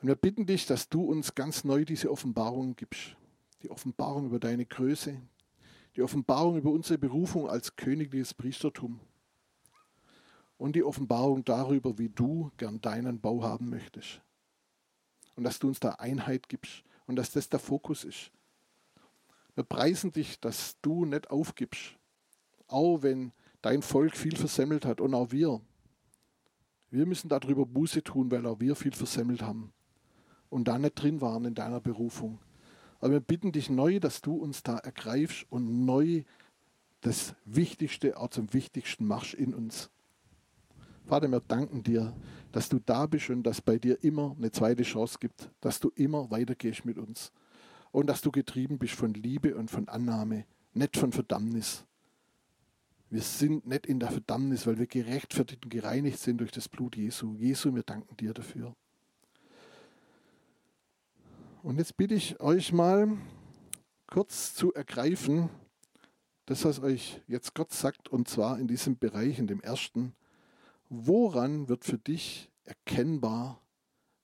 Und 0.00 0.08
wir 0.08 0.16
bitten 0.16 0.46
dich, 0.46 0.66
dass 0.66 0.88
du 0.88 1.02
uns 1.02 1.34
ganz 1.34 1.64
neu 1.64 1.84
diese 1.84 2.10
Offenbarung 2.10 2.76
gibst. 2.76 3.16
Die 3.62 3.70
Offenbarung 3.70 4.26
über 4.26 4.38
deine 4.38 4.66
Größe, 4.66 5.20
die 5.96 6.02
Offenbarung 6.02 6.56
über 6.56 6.70
unsere 6.70 6.98
Berufung 6.98 7.48
als 7.48 7.74
königliches 7.74 8.34
Priestertum 8.34 9.00
und 10.62 10.76
die 10.76 10.84
Offenbarung 10.84 11.44
darüber, 11.44 11.98
wie 11.98 12.08
du 12.08 12.52
gern 12.56 12.80
deinen 12.80 13.20
Bau 13.20 13.42
haben 13.42 13.68
möchtest. 13.68 14.20
Und 15.34 15.42
dass 15.42 15.58
du 15.58 15.66
uns 15.66 15.80
da 15.80 15.90
Einheit 15.94 16.48
gibst 16.48 16.84
und 17.06 17.16
dass 17.16 17.32
das 17.32 17.48
der 17.48 17.58
Fokus 17.58 18.04
ist. 18.04 18.30
Wir 19.56 19.64
preisen 19.64 20.12
dich, 20.12 20.38
dass 20.38 20.76
du 20.80 21.04
nicht 21.04 21.32
aufgibst, 21.32 21.96
auch 22.68 23.02
wenn 23.02 23.32
dein 23.60 23.82
Volk 23.82 24.16
viel 24.16 24.36
versemmelt 24.36 24.86
hat 24.86 25.00
und 25.00 25.14
auch 25.14 25.32
wir. 25.32 25.60
Wir 26.90 27.06
müssen 27.06 27.28
darüber 27.28 27.66
Buße 27.66 28.04
tun, 28.04 28.30
weil 28.30 28.46
auch 28.46 28.60
wir 28.60 28.76
viel 28.76 28.92
versemmelt 28.92 29.42
haben 29.42 29.72
und 30.48 30.68
da 30.68 30.78
nicht 30.78 30.94
drin 30.94 31.20
waren 31.20 31.44
in 31.44 31.56
deiner 31.56 31.80
Berufung. 31.80 32.38
Aber 33.00 33.14
wir 33.14 33.20
bitten 33.20 33.50
dich 33.50 33.68
neu, 33.68 33.98
dass 33.98 34.20
du 34.20 34.36
uns 34.36 34.62
da 34.62 34.78
ergreifst 34.78 35.44
und 35.50 35.84
neu 35.84 36.22
das 37.00 37.34
Wichtigste 37.44 38.16
auch 38.16 38.28
zum 38.28 38.54
Wichtigsten 38.54 39.06
machst 39.06 39.34
in 39.34 39.54
uns. 39.54 39.90
Vater, 41.06 41.28
wir 41.28 41.40
danken 41.40 41.82
dir, 41.82 42.14
dass 42.52 42.68
du 42.68 42.78
da 42.78 43.06
bist 43.06 43.30
und 43.30 43.42
dass 43.42 43.60
bei 43.60 43.78
dir 43.78 44.02
immer 44.02 44.34
eine 44.36 44.50
zweite 44.50 44.82
Chance 44.82 45.18
gibt, 45.20 45.50
dass 45.60 45.80
du 45.80 45.90
immer 45.94 46.30
weitergehst 46.30 46.84
mit 46.84 46.98
uns 46.98 47.32
und 47.90 48.06
dass 48.06 48.20
du 48.20 48.30
getrieben 48.30 48.78
bist 48.78 48.94
von 48.94 49.14
Liebe 49.14 49.54
und 49.54 49.70
von 49.70 49.88
Annahme, 49.88 50.46
nicht 50.74 50.96
von 50.96 51.12
Verdammnis. 51.12 51.84
Wir 53.10 53.20
sind 53.20 53.66
nicht 53.66 53.86
in 53.86 54.00
der 54.00 54.10
Verdammnis, 54.10 54.66
weil 54.66 54.78
wir 54.78 54.86
gerechtfertigt 54.86 55.64
und 55.64 55.70
gereinigt 55.70 56.18
sind 56.18 56.38
durch 56.38 56.50
das 56.50 56.68
Blut 56.68 56.96
Jesu. 56.96 57.34
Jesu, 57.34 57.74
wir 57.74 57.82
danken 57.82 58.16
dir 58.16 58.32
dafür. 58.32 58.74
Und 61.62 61.78
jetzt 61.78 61.96
bitte 61.96 62.14
ich 62.14 62.40
euch 62.40 62.72
mal 62.72 63.18
kurz 64.06 64.54
zu 64.54 64.72
ergreifen, 64.72 65.50
das, 66.46 66.64
was 66.64 66.80
euch 66.80 67.20
jetzt 67.28 67.54
Gott 67.54 67.72
sagt, 67.72 68.08
und 68.08 68.28
zwar 68.28 68.58
in 68.58 68.66
diesem 68.66 68.98
Bereich, 68.98 69.38
in 69.38 69.46
dem 69.46 69.60
ersten, 69.60 70.14
woran 70.92 71.68
wird 71.68 71.84
für 71.84 71.96
dich 71.96 72.50
erkennbar, 72.64 73.62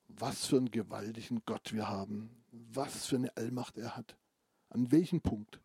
was 0.07 0.47
für 0.47 0.59
einen 0.59 0.71
gewaltigen 0.71 1.43
Gott 1.47 1.73
wir 1.73 1.89
haben, 1.89 2.45
was 2.51 3.07
für 3.07 3.17
eine 3.17 3.35
Allmacht 3.39 3.79
er 3.79 3.97
hat, 3.97 4.19
an 4.69 4.93
welchem 4.93 5.23
Punkt. 5.23 5.61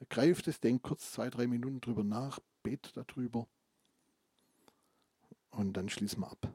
Ergreift 0.00 0.48
es, 0.48 0.60
denkt 0.60 0.82
kurz 0.82 1.12
zwei, 1.12 1.30
drei 1.30 1.46
Minuten 1.46 1.80
drüber 1.80 2.04
nach, 2.04 2.40
bet 2.62 2.92
darüber 2.94 3.48
und 5.50 5.72
dann 5.74 5.88
schließen 5.88 6.20
wir 6.20 6.30
ab. 6.30 6.52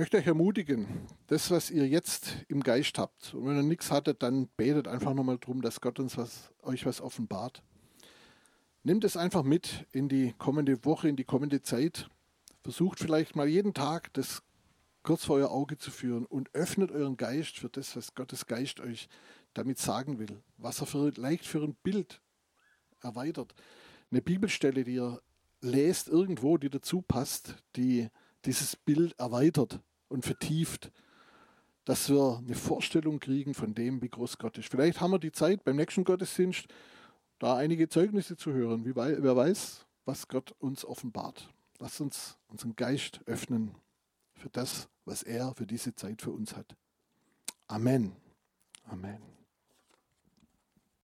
Möchte 0.00 0.16
euch 0.16 0.26
ermutigen, 0.26 0.86
das, 1.26 1.50
was 1.50 1.70
ihr 1.70 1.86
jetzt 1.86 2.34
im 2.48 2.62
Geist 2.62 2.98
habt, 2.98 3.34
und 3.34 3.46
wenn 3.46 3.56
ihr 3.56 3.62
nichts 3.62 3.90
hattet, 3.90 4.22
dann 4.22 4.48
betet 4.56 4.88
einfach 4.88 5.12
nochmal 5.12 5.36
darum, 5.36 5.60
dass 5.60 5.82
Gott 5.82 5.98
uns 5.98 6.16
was, 6.16 6.50
euch 6.62 6.86
was 6.86 7.02
offenbart. 7.02 7.62
Nehmt 8.82 9.04
es 9.04 9.18
einfach 9.18 9.42
mit 9.42 9.86
in 9.92 10.08
die 10.08 10.32
kommende 10.38 10.86
Woche, 10.86 11.10
in 11.10 11.16
die 11.16 11.24
kommende 11.24 11.60
Zeit. 11.60 12.08
Versucht 12.62 12.98
vielleicht 12.98 13.36
mal 13.36 13.46
jeden 13.46 13.74
Tag 13.74 14.10
das 14.14 14.42
kurz 15.02 15.26
vor 15.26 15.36
euer 15.36 15.50
Auge 15.50 15.76
zu 15.76 15.90
führen 15.90 16.24
und 16.24 16.48
öffnet 16.54 16.90
euren 16.92 17.18
Geist 17.18 17.58
für 17.58 17.68
das, 17.68 17.94
was 17.94 18.14
Gottes 18.14 18.46
Geist 18.46 18.80
euch 18.80 19.06
damit 19.52 19.78
sagen 19.78 20.18
will. 20.18 20.40
Was 20.56 20.80
er 20.80 20.86
für, 20.86 21.10
leicht 21.10 21.44
für 21.44 21.62
ein 21.62 21.74
Bild 21.82 22.22
erweitert. 23.02 23.54
Eine 24.10 24.22
Bibelstelle, 24.22 24.82
die 24.82 24.94
ihr 24.94 25.20
lest 25.60 26.08
irgendwo, 26.08 26.56
die 26.56 26.70
dazu 26.70 27.02
passt, 27.02 27.56
die 27.76 28.08
dieses 28.46 28.76
Bild 28.76 29.14
erweitert 29.18 29.78
und 30.10 30.24
vertieft, 30.24 30.92
dass 31.84 32.10
wir 32.10 32.38
eine 32.38 32.54
Vorstellung 32.54 33.20
kriegen 33.20 33.54
von 33.54 33.74
dem, 33.74 34.02
wie 34.02 34.08
groß 34.08 34.38
Gott 34.38 34.58
ist. 34.58 34.68
Vielleicht 34.68 35.00
haben 35.00 35.12
wir 35.12 35.18
die 35.18 35.32
Zeit 35.32 35.64
beim 35.64 35.76
nächsten 35.76 36.04
Gottesdienst, 36.04 36.66
da 37.38 37.56
einige 37.56 37.88
Zeugnisse 37.88 38.36
zu 38.36 38.52
hören. 38.52 38.84
Wie, 38.84 38.94
wer 38.94 39.36
weiß, 39.36 39.86
was 40.04 40.28
Gott 40.28 40.52
uns 40.58 40.84
offenbart. 40.84 41.48
Lass 41.78 42.00
uns 42.00 42.36
unseren 42.48 42.76
Geist 42.76 43.20
öffnen 43.26 43.74
für 44.34 44.50
das, 44.50 44.88
was 45.04 45.22
er 45.22 45.54
für 45.54 45.66
diese 45.66 45.94
Zeit 45.94 46.20
für 46.20 46.30
uns 46.30 46.54
hat. 46.54 46.76
Amen. 47.66 48.14
Amen. 48.84 49.39